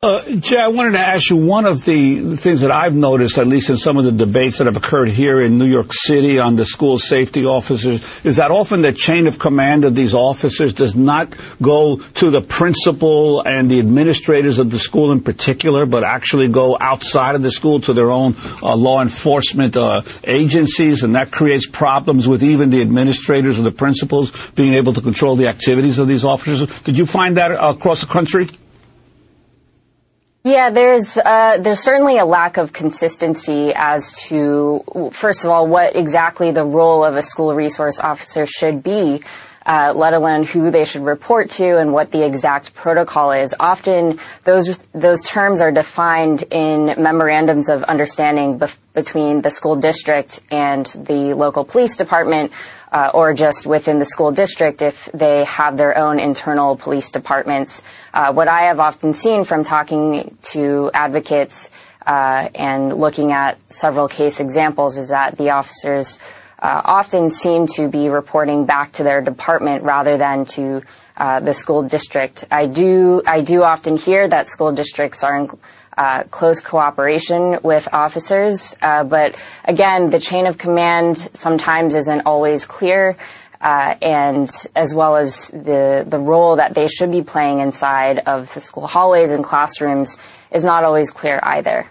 Uh, 0.00 0.22
Jay, 0.36 0.60
I 0.60 0.68
wanted 0.68 0.92
to 0.92 1.00
ask 1.00 1.28
you 1.28 1.36
one 1.36 1.66
of 1.66 1.84
the 1.84 2.36
things 2.36 2.60
that 2.60 2.70
I've 2.70 2.94
noticed, 2.94 3.36
at 3.36 3.48
least 3.48 3.68
in 3.68 3.76
some 3.76 3.96
of 3.96 4.04
the 4.04 4.12
debates 4.12 4.58
that 4.58 4.68
have 4.68 4.76
occurred 4.76 5.08
here 5.08 5.40
in 5.40 5.58
New 5.58 5.66
York 5.66 5.92
City 5.92 6.38
on 6.38 6.54
the 6.54 6.64
school 6.64 7.00
safety 7.00 7.44
officers, 7.44 8.00
is 8.22 8.36
that 8.36 8.52
often 8.52 8.82
the 8.82 8.92
chain 8.92 9.26
of 9.26 9.40
command 9.40 9.84
of 9.84 9.96
these 9.96 10.14
officers 10.14 10.72
does 10.72 10.94
not 10.94 11.34
go 11.60 11.96
to 12.14 12.30
the 12.30 12.40
principal 12.40 13.40
and 13.40 13.68
the 13.68 13.80
administrators 13.80 14.60
of 14.60 14.70
the 14.70 14.78
school 14.78 15.10
in 15.10 15.20
particular, 15.20 15.84
but 15.84 16.04
actually 16.04 16.46
go 16.46 16.78
outside 16.80 17.34
of 17.34 17.42
the 17.42 17.50
school 17.50 17.80
to 17.80 17.92
their 17.92 18.12
own 18.12 18.36
uh, 18.62 18.76
law 18.76 19.02
enforcement 19.02 19.76
uh, 19.76 20.02
agencies, 20.22 21.02
and 21.02 21.16
that 21.16 21.32
creates 21.32 21.66
problems 21.66 22.28
with 22.28 22.44
even 22.44 22.70
the 22.70 22.80
administrators 22.80 23.58
or 23.58 23.62
the 23.62 23.72
principals 23.72 24.30
being 24.50 24.74
able 24.74 24.92
to 24.92 25.00
control 25.00 25.34
the 25.34 25.48
activities 25.48 25.98
of 25.98 26.06
these 26.06 26.24
officers. 26.24 26.70
Did 26.82 26.96
you 26.96 27.04
find 27.04 27.36
that 27.36 27.50
across 27.50 28.00
the 28.00 28.06
country? 28.06 28.46
Yeah, 30.44 30.70
there's 30.70 31.16
uh, 31.16 31.58
there's 31.60 31.80
certainly 31.80 32.18
a 32.18 32.24
lack 32.24 32.58
of 32.58 32.72
consistency 32.72 33.72
as 33.74 34.12
to 34.28 35.10
first 35.12 35.44
of 35.44 35.50
all 35.50 35.66
what 35.66 35.96
exactly 35.96 36.52
the 36.52 36.64
role 36.64 37.04
of 37.04 37.16
a 37.16 37.22
school 37.22 37.54
resource 37.54 37.98
officer 37.98 38.46
should 38.46 38.82
be, 38.82 39.20
uh, 39.66 39.92
let 39.94 40.14
alone 40.14 40.44
who 40.44 40.70
they 40.70 40.84
should 40.84 41.02
report 41.04 41.50
to 41.50 41.78
and 41.78 41.92
what 41.92 42.12
the 42.12 42.24
exact 42.24 42.72
protocol 42.74 43.32
is. 43.32 43.52
Often 43.58 44.20
those 44.44 44.78
those 44.94 45.22
terms 45.24 45.60
are 45.60 45.72
defined 45.72 46.44
in 46.50 46.94
memorandums 47.02 47.68
of 47.68 47.82
understanding 47.82 48.60
bef- 48.60 48.76
between 48.94 49.42
the 49.42 49.50
school 49.50 49.76
district 49.76 50.40
and 50.52 50.86
the 50.86 51.34
local 51.34 51.64
police 51.64 51.96
department. 51.96 52.52
Uh, 52.90 53.10
or 53.12 53.34
just 53.34 53.66
within 53.66 53.98
the 53.98 54.04
school 54.06 54.32
district 54.32 54.80
if 54.80 55.10
they 55.12 55.44
have 55.44 55.76
their 55.76 55.98
own 55.98 56.18
internal 56.18 56.74
police 56.74 57.10
departments. 57.10 57.82
Uh, 58.14 58.32
what 58.32 58.48
I 58.48 58.62
have 58.68 58.80
often 58.80 59.12
seen 59.12 59.44
from 59.44 59.62
talking 59.62 60.38
to 60.52 60.90
advocates 60.94 61.68
uh, 62.06 62.48
and 62.54 62.94
looking 62.94 63.32
at 63.32 63.58
several 63.68 64.08
case 64.08 64.40
examples 64.40 64.96
is 64.96 65.08
that 65.08 65.36
the 65.36 65.50
officers 65.50 66.18
uh, 66.60 66.80
often 66.82 67.28
seem 67.28 67.66
to 67.66 67.88
be 67.88 68.08
reporting 68.08 68.64
back 68.64 68.92
to 68.92 69.02
their 69.02 69.20
department 69.20 69.84
rather 69.84 70.16
than 70.16 70.46
to 70.46 70.80
uh, 71.18 71.40
the 71.40 71.52
school 71.52 71.82
district. 71.82 72.44
I 72.50 72.66
do 72.66 73.20
I 73.26 73.42
do 73.42 73.62
often 73.62 73.96
hear 73.96 74.28
that 74.28 74.48
school 74.48 74.72
districts 74.72 75.22
are 75.22 75.36
in 75.36 75.50
uh, 75.98 76.22
close 76.30 76.60
cooperation 76.60 77.58
with 77.62 77.88
officers, 77.92 78.74
but 78.80 79.34
again, 79.64 80.10
the 80.10 80.20
chain 80.20 80.46
of 80.46 80.56
command 80.56 81.28
sometimes 81.34 81.94
isn't 81.94 82.22
always 82.24 82.64
clear 82.64 83.16
uh, 83.60 83.94
and 84.00 84.48
as 84.76 84.94
well 84.94 85.16
as 85.16 85.48
the 85.48 86.04
the 86.06 86.18
role 86.18 86.56
that 86.56 86.74
they 86.74 86.88
should 86.88 87.10
be 87.10 87.22
playing 87.22 87.60
inside 87.60 88.20
of 88.26 88.52
the 88.54 88.60
school 88.60 88.86
hallways 88.86 89.30
and 89.30 89.44
classrooms 89.44 90.16
is 90.52 90.64
not 90.64 90.84
always 90.84 91.10
clear 91.10 91.40
either. 91.42 91.86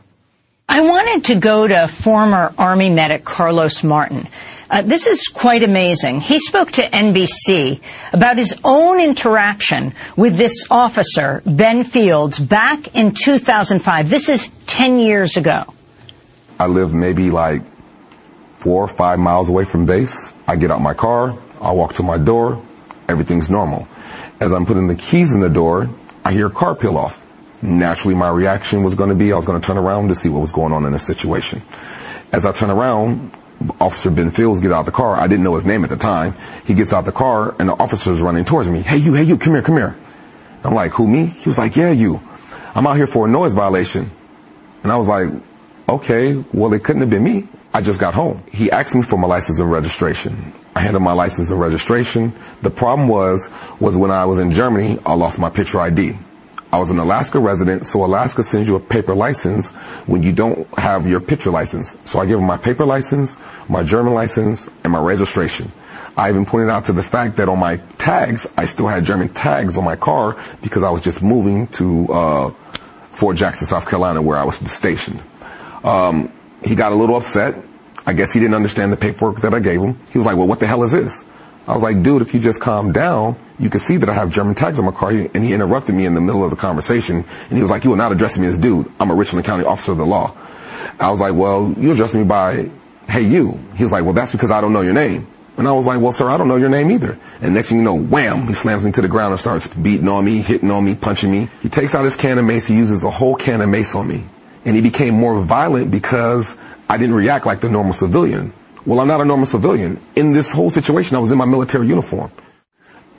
I 0.70 0.82
wanted 0.82 1.26
to 1.26 1.36
go 1.36 1.68
to 1.68 1.88
former 1.88 2.54
Army 2.58 2.90
medic 2.90 3.24
Carlos 3.24 3.84
Martin. 3.84 4.28
Uh, 4.70 4.82
this 4.82 5.08
is 5.08 5.28
quite 5.28 5.64
amazing. 5.64 6.20
He 6.20 6.40
spoke 6.40 6.72
to 6.74 6.82
NBC 6.82 7.80
about 8.12 8.38
his 8.38 8.60
own 8.64 9.00
interaction 9.00 9.94
with 10.18 10.36
this 10.36 10.68
officer, 10.70 11.42
Ben 11.46 11.86
Fields, 11.86 12.38
back 12.38 12.94
in 12.96 13.14
2005. 13.14 14.10
This 14.10 14.28
is 14.28 14.50
10 14.66 15.00
years 15.00 15.38
ago. 15.38 15.74
I 16.60 16.68
live 16.68 16.94
maybe 16.94 17.32
like 17.32 17.62
four 18.58 18.84
or 18.84 18.88
five 18.88 19.20
miles 19.20 19.48
away 19.50 19.64
from 19.64 19.86
base. 19.86 20.34
I 20.48 20.58
get 20.58 20.72
out 20.72 20.82
my 20.82 20.94
car, 20.94 21.38
I 21.62 21.72
walk 21.72 21.94
to 21.96 22.04
my 22.04 22.18
door, 22.18 22.62
everything's 23.08 23.50
normal. 23.50 23.88
As 24.40 24.52
I'm 24.52 24.66
putting 24.66 24.88
the 24.88 24.96
keys 24.96 25.34
in 25.34 25.40
the 25.40 25.50
door, 25.50 25.90
I 26.26 26.34
hear 26.34 26.48
a 26.48 26.52
car 26.52 26.76
peel 26.76 26.98
off. 26.98 27.24
Naturally, 27.62 28.16
my 28.16 28.30
reaction 28.30 28.84
was 28.84 28.96
going 28.96 29.10
to 29.10 29.16
be 29.16 29.32
I 29.32 29.38
was 29.38 29.46
going 29.46 29.60
to 29.60 29.66
turn 29.66 29.78
around 29.78 30.10
to 30.10 30.16
see 30.16 30.30
what 30.30 30.42
was 30.42 30.52
going 30.52 30.74
on 30.74 30.86
in 30.86 30.92
the 30.92 31.00
situation. 31.00 31.62
As 32.32 32.46
I 32.46 32.52
turn 32.52 32.70
around, 32.70 33.32
Officer 33.80 34.12
Ben 34.12 34.30
Fields 34.30 34.60
gets 34.62 34.74
out 34.74 34.86
the 34.86 34.92
car. 34.92 35.16
I 35.16 35.28
didn't 35.28 35.44
know 35.44 35.56
his 35.56 35.66
name 35.66 35.84
at 35.84 35.90
the 35.90 35.98
time. 35.98 36.36
He 36.66 36.74
gets 36.74 36.94
out 36.94 37.06
the 37.06 37.12
car 37.12 37.56
and 37.60 37.70
the 37.70 37.74
officer 37.74 38.12
is 38.12 38.22
running 38.22 38.46
towards 38.46 38.70
me. 38.70 38.82
Hey, 38.82 38.98
you, 38.98 39.14
hey, 39.14 39.24
you, 39.24 39.38
come 39.38 39.54
here, 39.54 39.62
come 39.62 39.78
here. 39.78 39.98
I'm 40.64 40.74
like, 40.74 40.92
who, 40.92 41.08
me? 41.08 41.26
He 41.26 41.50
was 41.50 41.58
like, 41.58 41.76
yeah, 41.76 41.92
you. 41.92 42.22
I'm 42.76 42.86
out 42.86 42.98
here 42.98 43.08
for 43.08 43.26
a 43.26 43.30
noise 43.30 43.54
violation. 43.54 44.12
And 44.84 44.92
I 44.92 44.96
was 44.96 45.08
like, 45.08 45.30
okay, 45.90 46.36
well, 46.54 46.74
it 46.74 46.84
couldn't 46.84 47.02
have 47.02 47.10
been 47.10 47.24
me. 47.24 47.48
I 47.74 47.82
just 47.82 48.00
got 48.00 48.14
home. 48.14 48.44
He 48.52 48.72
asked 48.72 48.96
me 48.96 49.02
for 49.02 49.18
my 49.18 49.28
license 49.28 49.60
and 49.60 49.72
registration. 49.72 50.54
I 50.76 50.82
handed 50.82 51.00
my 51.00 51.14
license 51.14 51.50
and 51.50 51.60
registration. 51.60 52.34
The 52.62 52.70
problem 52.70 53.08
was, 53.08 53.50
was 53.80 53.98
when 53.98 54.12
I 54.12 54.26
was 54.26 54.40
in 54.40 54.52
Germany, 54.52 55.00
I 55.06 55.14
lost 55.14 55.40
my 55.40 55.50
picture 55.50 55.80
ID. 55.80 56.18
I 56.78 56.80
was 56.80 56.92
an 56.92 57.00
Alaska 57.00 57.40
resident, 57.40 57.88
so 57.88 58.06
Alaska 58.06 58.44
sends 58.44 58.68
you 58.68 58.76
a 58.76 58.80
paper 58.80 59.16
license 59.16 59.72
when 60.06 60.22
you 60.22 60.32
don't 60.32 60.68
have 60.78 61.08
your 61.08 61.20
picture 61.20 61.50
license. 61.50 61.98
So 62.04 62.20
I 62.20 62.28
give 62.28 62.38
them 62.38 62.46
my 62.46 62.58
paper 62.58 62.86
license, 62.86 63.36
my 63.68 63.82
German 63.82 64.14
license, 64.14 64.70
and 64.84 64.94
my 64.94 65.02
registration. 65.02 65.72
I 66.16 66.30
even 66.30 66.46
pointed 66.46 66.70
out 66.70 66.86
to 66.86 66.94
the 66.94 67.02
fact 67.02 67.38
that 67.38 67.50
on 67.50 67.58
my 67.58 67.78
tags, 67.98 68.48
I 68.56 68.68
still 68.68 68.88
had 68.88 69.06
German 69.06 69.30
tags 69.30 69.76
on 69.76 69.86
my 69.86 69.96
car 69.96 70.38
because 70.62 70.84
I 70.84 70.92
was 70.92 71.02
just 71.02 71.24
moving 71.24 71.66
to 71.80 72.14
uh, 72.14 72.54
Fort 73.12 73.38
Jackson, 73.38 73.66
South 73.66 73.88
Carolina, 73.88 74.22
where 74.22 74.38
I 74.38 74.44
was 74.44 74.58
stationed. 74.72 75.20
Um, 75.84 76.32
he 76.64 76.76
got 76.76 76.92
a 76.92 76.96
little 76.96 77.16
upset 77.16 77.56
I 78.08 78.14
guess 78.14 78.32
he 78.32 78.40
didn't 78.40 78.56
understand 78.56 78.94
the 78.94 78.98
paperwork 78.98 79.42
that 79.42 79.54
I 79.54 79.60
gave 79.60 79.82
him. 79.82 80.00
He 80.12 80.18
was 80.18 80.26
like, 80.26 80.38
well, 80.38 80.48
what 80.48 80.62
the 80.62 80.66
hell 80.66 80.82
is 80.84 80.94
this? 80.94 81.26
I 81.68 81.74
was 81.74 81.84
like, 81.84 82.02
dude, 82.02 82.22
if 82.22 82.34
you 82.34 82.40
just 82.40 82.62
calm 82.62 82.94
down, 82.94 83.38
you 83.60 83.70
can 83.70 83.80
see 83.80 83.98
that 83.98 84.08
I 84.08 84.14
have 84.14 84.32
German 84.32 84.56
tags 84.56 84.80
on 84.80 84.86
my 84.86 84.92
car. 84.92 85.10
And 85.10 85.44
he 85.44 85.52
interrupted 85.54 85.94
me 85.94 86.06
in 86.06 86.14
the 86.14 86.22
middle 86.22 86.44
of 86.44 86.50
the 86.50 86.56
conversation. 86.56 87.26
And 87.50 87.58
he 87.58 87.62
was 87.62 87.70
like, 87.70 87.84
you 87.84 87.94
are 87.94 87.98
not 87.98 88.12
addressing 88.12 88.42
me 88.44 88.48
as 88.48 88.58
dude. 88.58 88.92
I'm 89.00 89.12
a 89.12 89.16
Richland 89.16 89.46
County 89.46 89.66
officer 89.66 89.92
of 89.92 89.98
the 89.98 90.06
law. 90.06 90.36
I 91.00 91.10
was 91.10 91.20
like, 91.20 91.34
well, 91.34 91.74
you 91.78 91.92
address 91.92 92.14
me 92.14 92.24
by, 92.24 92.70
hey, 93.10 93.22
you. 93.22 93.60
He 93.76 93.84
was 93.84 93.92
like, 93.92 94.06
well, 94.06 94.14
that's 94.14 94.32
because 94.32 94.50
I 94.50 94.62
don't 94.62 94.72
know 94.72 94.82
your 94.82 94.94
name. 94.94 95.28
And 95.58 95.68
I 95.68 95.72
was 95.72 95.86
like, 95.86 96.00
well, 96.00 96.12
sir, 96.12 96.30
I 96.30 96.38
don't 96.38 96.48
know 96.48 96.56
your 96.56 96.70
name 96.70 96.92
either. 96.92 97.20
And 97.42 97.56
next 97.56 97.70
thing 97.70 97.80
you 97.80 97.84
know, 97.84 98.00
wham, 98.00 98.48
he 98.48 98.54
slams 98.54 98.86
me 98.86 98.92
to 98.92 99.02
the 99.02 99.08
ground 99.08 99.32
and 99.32 99.40
starts 99.40 99.68
beating 99.68 100.08
on 100.08 100.24
me, 100.24 100.42
hitting 100.42 100.70
on 100.70 100.86
me, 100.86 100.94
punching 100.94 101.32
me. 101.32 101.50
He 101.64 101.70
takes 101.70 101.96
out 101.96 102.06
his 102.06 102.16
can 102.16 102.38
of 102.38 102.46
mace. 102.46 102.68
He 102.68 102.76
uses 102.76 103.04
a 103.04 103.10
whole 103.10 103.36
can 103.36 103.62
of 103.62 103.70
mace 103.70 103.96
on 103.96 104.08
me. 104.08 104.24
And 104.66 104.76
he 104.76 104.82
became 104.82 105.16
more 105.16 105.42
violent 105.42 105.90
because 105.90 106.56
I 106.88 106.98
didn't 106.98 107.16
react 107.16 107.46
like 107.46 107.62
the 107.62 107.70
normal 107.70 107.94
civilian. 107.94 108.54
Well, 108.88 109.02
I'm 109.02 109.08
not 109.10 109.20
a 109.20 109.26
normal 109.26 109.46
civilian. 109.46 110.00
In 110.16 110.32
this 110.32 110.54
whole 110.54 110.70
situation, 110.70 111.18
I 111.18 111.20
was 111.20 111.30
in 111.30 111.38
my 111.38 111.44
military 111.44 111.88
uniform. 111.88 112.32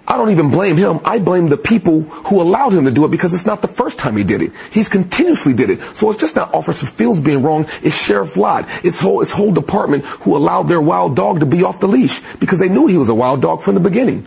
I 0.06 0.16
don't 0.16 0.30
even 0.30 0.50
blame 0.50 0.78
him. 0.78 1.00
I 1.04 1.18
blame 1.18 1.50
the 1.50 1.58
people 1.58 2.00
who 2.00 2.40
allowed 2.40 2.72
him 2.72 2.86
to 2.86 2.90
do 2.90 3.04
it 3.04 3.10
because 3.10 3.34
it's 3.34 3.44
not 3.44 3.60
the 3.60 3.68
first 3.68 3.98
time 3.98 4.16
he 4.16 4.24
did 4.24 4.40
it. 4.40 4.52
He's 4.70 4.88
continuously 4.88 5.52
did 5.52 5.68
it. 5.68 5.80
So 5.94 6.10
it's 6.10 6.18
just 6.18 6.36
not 6.36 6.54
Officer 6.54 6.86
Fields 6.86 7.20
being 7.20 7.42
wrong. 7.42 7.66
It's 7.82 7.94
Sheriff 7.94 8.38
Lott. 8.38 8.66
It's 8.82 8.98
whole, 8.98 9.20
it's 9.20 9.30
whole 9.30 9.52
department 9.52 10.06
who 10.06 10.38
allowed 10.38 10.68
their 10.68 10.80
wild 10.80 11.14
dog 11.14 11.40
to 11.40 11.46
be 11.46 11.62
off 11.62 11.80
the 11.80 11.88
leash 11.88 12.22
because 12.40 12.58
they 12.58 12.70
knew 12.70 12.86
he 12.86 12.96
was 12.96 13.10
a 13.10 13.14
wild 13.14 13.42
dog 13.42 13.60
from 13.60 13.74
the 13.74 13.82
beginning. 13.82 14.26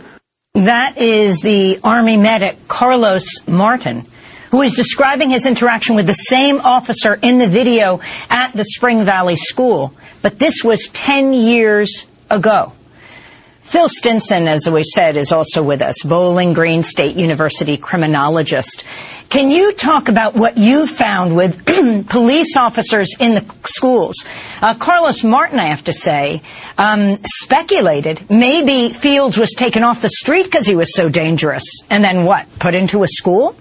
That 0.54 0.96
is 0.96 1.40
the 1.40 1.80
Army 1.82 2.18
medic 2.18 2.68
Carlos 2.68 3.48
Martin 3.48 4.06
who 4.52 4.60
is 4.60 4.74
describing 4.74 5.30
his 5.30 5.46
interaction 5.46 5.96
with 5.96 6.06
the 6.06 6.12
same 6.12 6.60
officer 6.60 7.18
in 7.22 7.38
the 7.38 7.48
video 7.48 8.00
at 8.28 8.52
the 8.52 8.64
Spring 8.64 9.02
Valley 9.02 9.34
School. 9.34 9.94
But 10.22 10.38
this 10.38 10.62
was 10.64 10.88
10 10.88 11.32
years 11.32 12.06
ago. 12.30 12.72
Phil 13.72 13.88
Stinson, 13.88 14.48
as 14.48 14.68
we 14.68 14.82
said, 14.82 15.16
is 15.16 15.32
also 15.32 15.62
with 15.62 15.80
us, 15.80 16.02
Bowling 16.02 16.52
Green 16.52 16.82
State 16.82 17.16
University 17.16 17.78
criminologist. 17.78 18.84
Can 19.30 19.50
you 19.50 19.72
talk 19.72 20.10
about 20.10 20.34
what 20.34 20.58
you 20.58 20.86
found 20.86 21.34
with 21.34 21.64
police 22.10 22.54
officers 22.58 23.16
in 23.18 23.32
the 23.32 23.54
schools? 23.64 24.26
Uh, 24.60 24.74
Carlos 24.74 25.24
Martin, 25.24 25.58
I 25.58 25.68
have 25.68 25.84
to 25.84 25.92
say, 25.94 26.42
um, 26.76 27.16
speculated 27.24 28.28
maybe 28.28 28.92
Fields 28.92 29.38
was 29.38 29.52
taken 29.52 29.82
off 29.84 30.02
the 30.02 30.10
street 30.10 30.44
because 30.44 30.66
he 30.66 30.76
was 30.76 30.94
so 30.94 31.08
dangerous. 31.08 31.64
And 31.88 32.04
then 32.04 32.24
what? 32.24 32.46
Put 32.58 32.74
into 32.74 33.02
a 33.04 33.08
school? 33.08 33.56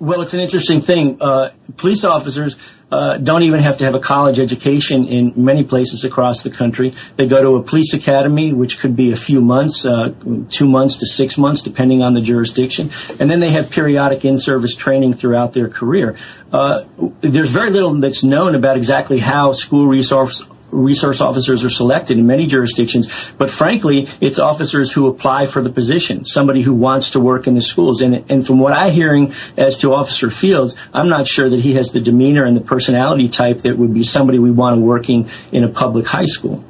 Well, 0.00 0.22
it's 0.22 0.34
an 0.34 0.40
interesting 0.40 0.80
thing. 0.80 1.18
Uh, 1.20 1.50
police 1.76 2.02
officers 2.02 2.56
uh, 2.90 3.18
don't 3.18 3.42
even 3.42 3.60
have 3.60 3.78
to 3.78 3.84
have 3.84 3.94
a 3.94 4.00
college 4.00 4.40
education 4.40 5.06
in 5.06 5.32
many 5.36 5.64
places 5.64 6.04
across 6.04 6.42
the 6.42 6.50
country. 6.50 6.94
They 7.16 7.26
go 7.26 7.42
to 7.42 7.56
a 7.56 7.62
police 7.62 7.94
academy, 7.94 8.52
which 8.52 8.78
could 8.78 8.96
be 8.96 9.12
a 9.12 9.16
few 9.16 9.40
months, 9.40 9.84
uh, 9.84 10.14
two 10.48 10.68
months 10.68 10.98
to 10.98 11.06
six 11.06 11.36
months, 11.36 11.62
depending 11.62 12.02
on 12.02 12.14
the 12.14 12.20
jurisdiction, 12.20 12.90
and 13.20 13.30
then 13.30 13.40
they 13.40 13.50
have 13.50 13.70
periodic 13.70 14.24
in-service 14.24 14.74
training 14.74 15.14
throughout 15.14 15.52
their 15.52 15.68
career. 15.68 16.16
Uh, 16.52 16.84
there's 17.20 17.50
very 17.50 17.70
little 17.70 17.94
that's 18.00 18.22
known 18.22 18.54
about 18.54 18.76
exactly 18.76 19.18
how 19.18 19.52
school 19.52 19.86
resource 19.86 20.46
resource 20.70 21.20
officers 21.20 21.64
are 21.64 21.70
selected 21.70 22.18
in 22.18 22.26
many 22.26 22.46
jurisdictions, 22.46 23.10
but 23.36 23.50
frankly, 23.50 24.08
it's 24.20 24.38
officers 24.38 24.92
who 24.92 25.08
apply 25.08 25.46
for 25.46 25.62
the 25.62 25.70
position, 25.70 26.24
somebody 26.24 26.62
who 26.62 26.74
wants 26.74 27.10
to 27.12 27.20
work 27.20 27.46
in 27.46 27.54
the 27.54 27.62
schools. 27.62 28.02
And, 28.02 28.30
and 28.30 28.46
from 28.46 28.58
what 28.58 28.72
I'm 28.72 28.92
hearing 28.92 29.34
as 29.56 29.78
to 29.78 29.94
Officer 29.94 30.30
Fields, 30.30 30.76
I'm 30.92 31.08
not 31.08 31.26
sure 31.26 31.48
that 31.48 31.60
he 31.60 31.74
has 31.74 31.92
the 31.92 32.00
demeanor 32.00 32.44
and 32.44 32.56
the 32.56 32.60
personality 32.60 33.28
type 33.28 33.58
that 33.58 33.76
would 33.76 33.94
be 33.94 34.02
somebody 34.02 34.38
we 34.38 34.50
want 34.50 34.80
working 34.80 35.30
in 35.52 35.64
a 35.64 35.68
public 35.68 36.06
high 36.06 36.26
school. 36.26 36.64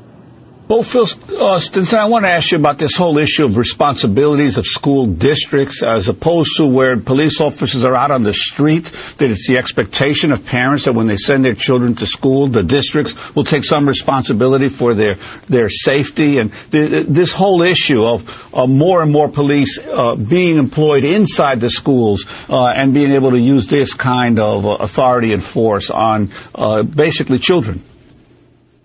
Well, 0.68 0.82
Phil 0.82 1.06
uh, 1.40 1.60
Stinson, 1.60 1.98
I 1.98 2.04
want 2.04 2.26
to 2.26 2.28
ask 2.28 2.50
you 2.50 2.58
about 2.58 2.76
this 2.76 2.94
whole 2.94 3.16
issue 3.16 3.46
of 3.46 3.56
responsibilities 3.56 4.58
of 4.58 4.66
school 4.66 5.06
districts 5.06 5.82
as 5.82 6.08
opposed 6.08 6.58
to 6.58 6.66
where 6.66 6.98
police 6.98 7.40
officers 7.40 7.86
are 7.86 7.96
out 7.96 8.10
on 8.10 8.22
the 8.22 8.34
street, 8.34 8.92
that 9.16 9.30
it's 9.30 9.48
the 9.48 9.56
expectation 9.56 10.30
of 10.30 10.44
parents 10.44 10.84
that 10.84 10.92
when 10.92 11.06
they 11.06 11.16
send 11.16 11.42
their 11.42 11.54
children 11.54 11.94
to 11.94 12.06
school, 12.06 12.48
the 12.48 12.62
districts 12.62 13.34
will 13.34 13.44
take 13.44 13.64
some 13.64 13.88
responsibility 13.88 14.68
for 14.68 14.92
their, 14.92 15.14
their 15.48 15.70
safety. 15.70 16.36
And 16.36 16.50
this 16.70 17.32
whole 17.32 17.62
issue 17.62 18.04
of 18.04 18.54
uh, 18.54 18.66
more 18.66 19.00
and 19.00 19.10
more 19.10 19.30
police 19.30 19.78
uh, 19.78 20.16
being 20.16 20.58
employed 20.58 21.02
inside 21.02 21.62
the 21.62 21.70
schools 21.70 22.26
uh, 22.50 22.66
and 22.66 22.92
being 22.92 23.12
able 23.12 23.30
to 23.30 23.40
use 23.40 23.68
this 23.68 23.94
kind 23.94 24.38
of 24.38 24.66
uh, 24.66 24.76
authority 24.80 25.32
and 25.32 25.42
force 25.42 25.88
on 25.88 26.28
uh, 26.54 26.82
basically 26.82 27.38
children. 27.38 27.82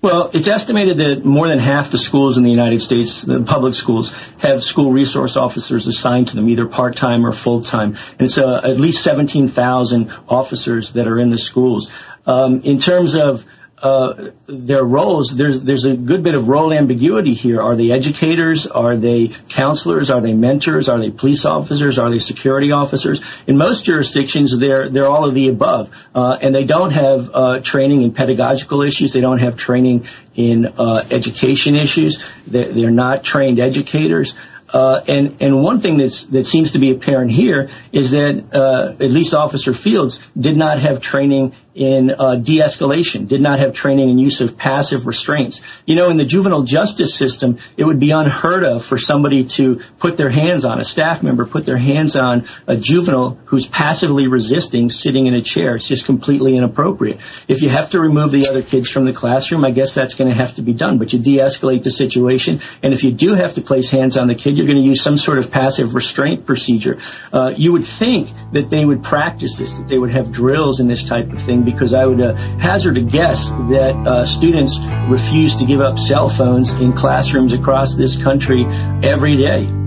Well, 0.03 0.31
it's 0.33 0.49
estimated 0.49 0.97
that 0.97 1.23
more 1.23 1.47
than 1.47 1.59
half 1.59 1.89
the 1.89 1.97
schools 1.97 2.37
in 2.37 2.43
the 2.43 2.51
United 2.51 2.81
States, 2.81 3.21
the 3.21 3.41
public 3.41 3.73
schools, 3.73 4.11
have 4.39 4.61
school 4.61 4.91
resource 4.91 5.37
officers 5.37 5.87
assigned 5.87 6.27
to 6.27 6.35
them, 6.35 6.49
either 6.49 6.65
part-time 6.65 7.25
or 7.25 7.31
full-time. 7.31 7.95
And 8.19 8.21
it's 8.23 8.37
uh, 8.37 8.59
at 8.65 8.81
least 8.81 9.01
17,000 9.01 10.11
officers 10.27 10.91
that 10.91 11.07
are 11.07 11.17
in 11.17 11.29
the 11.29 11.37
schools. 11.37 11.89
Um, 12.25 12.59
in 12.63 12.79
terms 12.79 13.15
of 13.15 13.45
uh, 13.83 14.31
their 14.47 14.83
roles, 14.85 15.35
there's 15.35 15.61
there's 15.61 15.83
a 15.83 15.93
good 15.93 16.23
bit 16.23 16.35
of 16.35 16.47
role 16.47 16.71
ambiguity 16.71 17.33
here. 17.33 17.61
Are 17.61 17.75
they 17.75 17.91
educators? 17.91 18.65
Are 18.65 18.95
they 18.95 19.27
counselors? 19.49 20.09
Are 20.09 20.21
they 20.21 20.33
mentors? 20.33 20.87
Are 20.87 20.97
they 20.97 21.11
police 21.11 21.43
officers? 21.43 21.99
Are 21.99 22.09
they 22.09 22.19
security 22.19 22.71
officers? 22.71 23.21
In 23.45 23.57
most 23.57 23.83
jurisdictions, 23.83 24.57
they're 24.57 24.89
they're 24.89 25.07
all 25.07 25.25
of 25.25 25.33
the 25.33 25.49
above, 25.49 25.89
uh, 26.15 26.37
and 26.41 26.55
they 26.55 26.63
don't 26.63 26.91
have 26.91 27.29
uh, 27.33 27.59
training 27.59 28.03
in 28.03 28.13
pedagogical 28.13 28.83
issues. 28.83 29.11
They 29.11 29.19
don't 29.19 29.39
have 29.39 29.57
training 29.57 30.07
in 30.33 30.65
uh, 30.65 31.05
education 31.11 31.75
issues. 31.75 32.23
They're, 32.47 32.71
they're 32.71 32.89
not 32.89 33.25
trained 33.25 33.59
educators. 33.59 34.33
Uh, 34.73 35.03
and 35.07 35.37
and 35.39 35.61
one 35.61 35.79
thing 35.79 35.97
that's 35.97 36.25
that 36.27 36.45
seems 36.45 36.71
to 36.71 36.79
be 36.79 36.89
apparent 36.89 37.31
here 37.31 37.69
is 37.91 38.11
that 38.11 38.55
uh, 38.55 38.93
at 38.93 39.11
least 39.11 39.35
Officer 39.35 39.71
Fields 39.71 40.19
did 40.39 40.57
not 40.57 40.79
have 40.79 40.99
training 40.99 41.53
in 41.75 42.11
uh, 42.11 42.35
de-escalation, 42.35 43.27
did 43.27 43.41
not 43.41 43.59
have 43.59 43.73
training 43.73 44.09
in 44.09 44.17
use 44.19 44.41
of 44.41 44.57
passive 44.57 45.07
restraints. 45.07 45.61
You 45.85 45.95
know, 45.95 46.09
in 46.09 46.17
the 46.17 46.25
juvenile 46.25 46.63
justice 46.63 47.15
system, 47.15 47.57
it 47.77 47.83
would 47.83 47.99
be 47.99 48.11
unheard 48.11 48.63
of 48.63 48.85
for 48.85 48.97
somebody 48.97 49.45
to 49.45 49.81
put 49.97 50.17
their 50.17 50.29
hands 50.29 50.65
on 50.65 50.79
a 50.79 50.83
staff 50.83 51.23
member, 51.23 51.45
put 51.45 51.65
their 51.65 51.77
hands 51.77 52.15
on 52.15 52.47
a 52.67 52.75
juvenile 52.75 53.39
who's 53.45 53.67
passively 53.67 54.27
resisting 54.27 54.89
sitting 54.89 55.25
in 55.27 55.33
a 55.33 55.41
chair. 55.41 55.75
It's 55.75 55.87
just 55.87 56.05
completely 56.05 56.57
inappropriate. 56.57 57.19
If 57.47 57.61
you 57.61 57.69
have 57.69 57.89
to 57.91 57.99
remove 57.99 58.31
the 58.31 58.47
other 58.49 58.61
kids 58.61 58.89
from 58.89 59.05
the 59.05 59.13
classroom, 59.13 59.65
I 59.65 59.71
guess 59.71 59.95
that's 59.95 60.13
going 60.13 60.29
to 60.29 60.35
have 60.35 60.55
to 60.55 60.61
be 60.61 60.73
done. 60.73 60.99
But 60.99 61.13
you 61.13 61.19
de-escalate 61.19 61.83
the 61.83 61.91
situation, 61.91 62.59
and 62.83 62.93
if 62.93 63.03
you 63.03 63.11
do 63.11 63.33
have 63.33 63.55
to 63.55 63.61
place 63.61 63.89
hands 63.89 64.15
on 64.15 64.27
the 64.27 64.35
kid, 64.35 64.57
you're 64.57 64.67
going 64.67 64.81
to 64.81 64.87
use 64.87 65.01
some 65.01 65.17
sort 65.17 65.39
of 65.39 65.51
passive 65.51 65.95
restraint 65.95 66.45
procedure. 66.45 66.99
Uh, 67.31 67.53
you 67.55 67.71
would 67.71 67.85
think 67.85 68.31
that 68.51 68.69
they 68.69 68.85
would 68.85 69.03
practice 69.03 69.57
this, 69.57 69.77
that 69.77 69.87
they 69.87 69.97
would 69.97 70.11
have 70.11 70.31
drills 70.31 70.79
in 70.79 70.87
this 70.87 71.03
type 71.03 71.31
of 71.31 71.41
thing 71.41 71.62
because 71.63 71.93
I 71.93 72.05
would 72.05 72.21
uh, 72.21 72.35
hazard 72.59 72.97
a 72.97 73.01
guess 73.01 73.49
that 73.49 73.95
uh, 74.07 74.25
students 74.25 74.79
refuse 75.09 75.55
to 75.55 75.65
give 75.65 75.81
up 75.81 75.99
cell 75.99 76.27
phones 76.27 76.71
in 76.73 76.93
classrooms 76.93 77.53
across 77.53 77.95
this 77.95 78.21
country 78.21 78.65
every 79.03 79.37
day. 79.37 79.82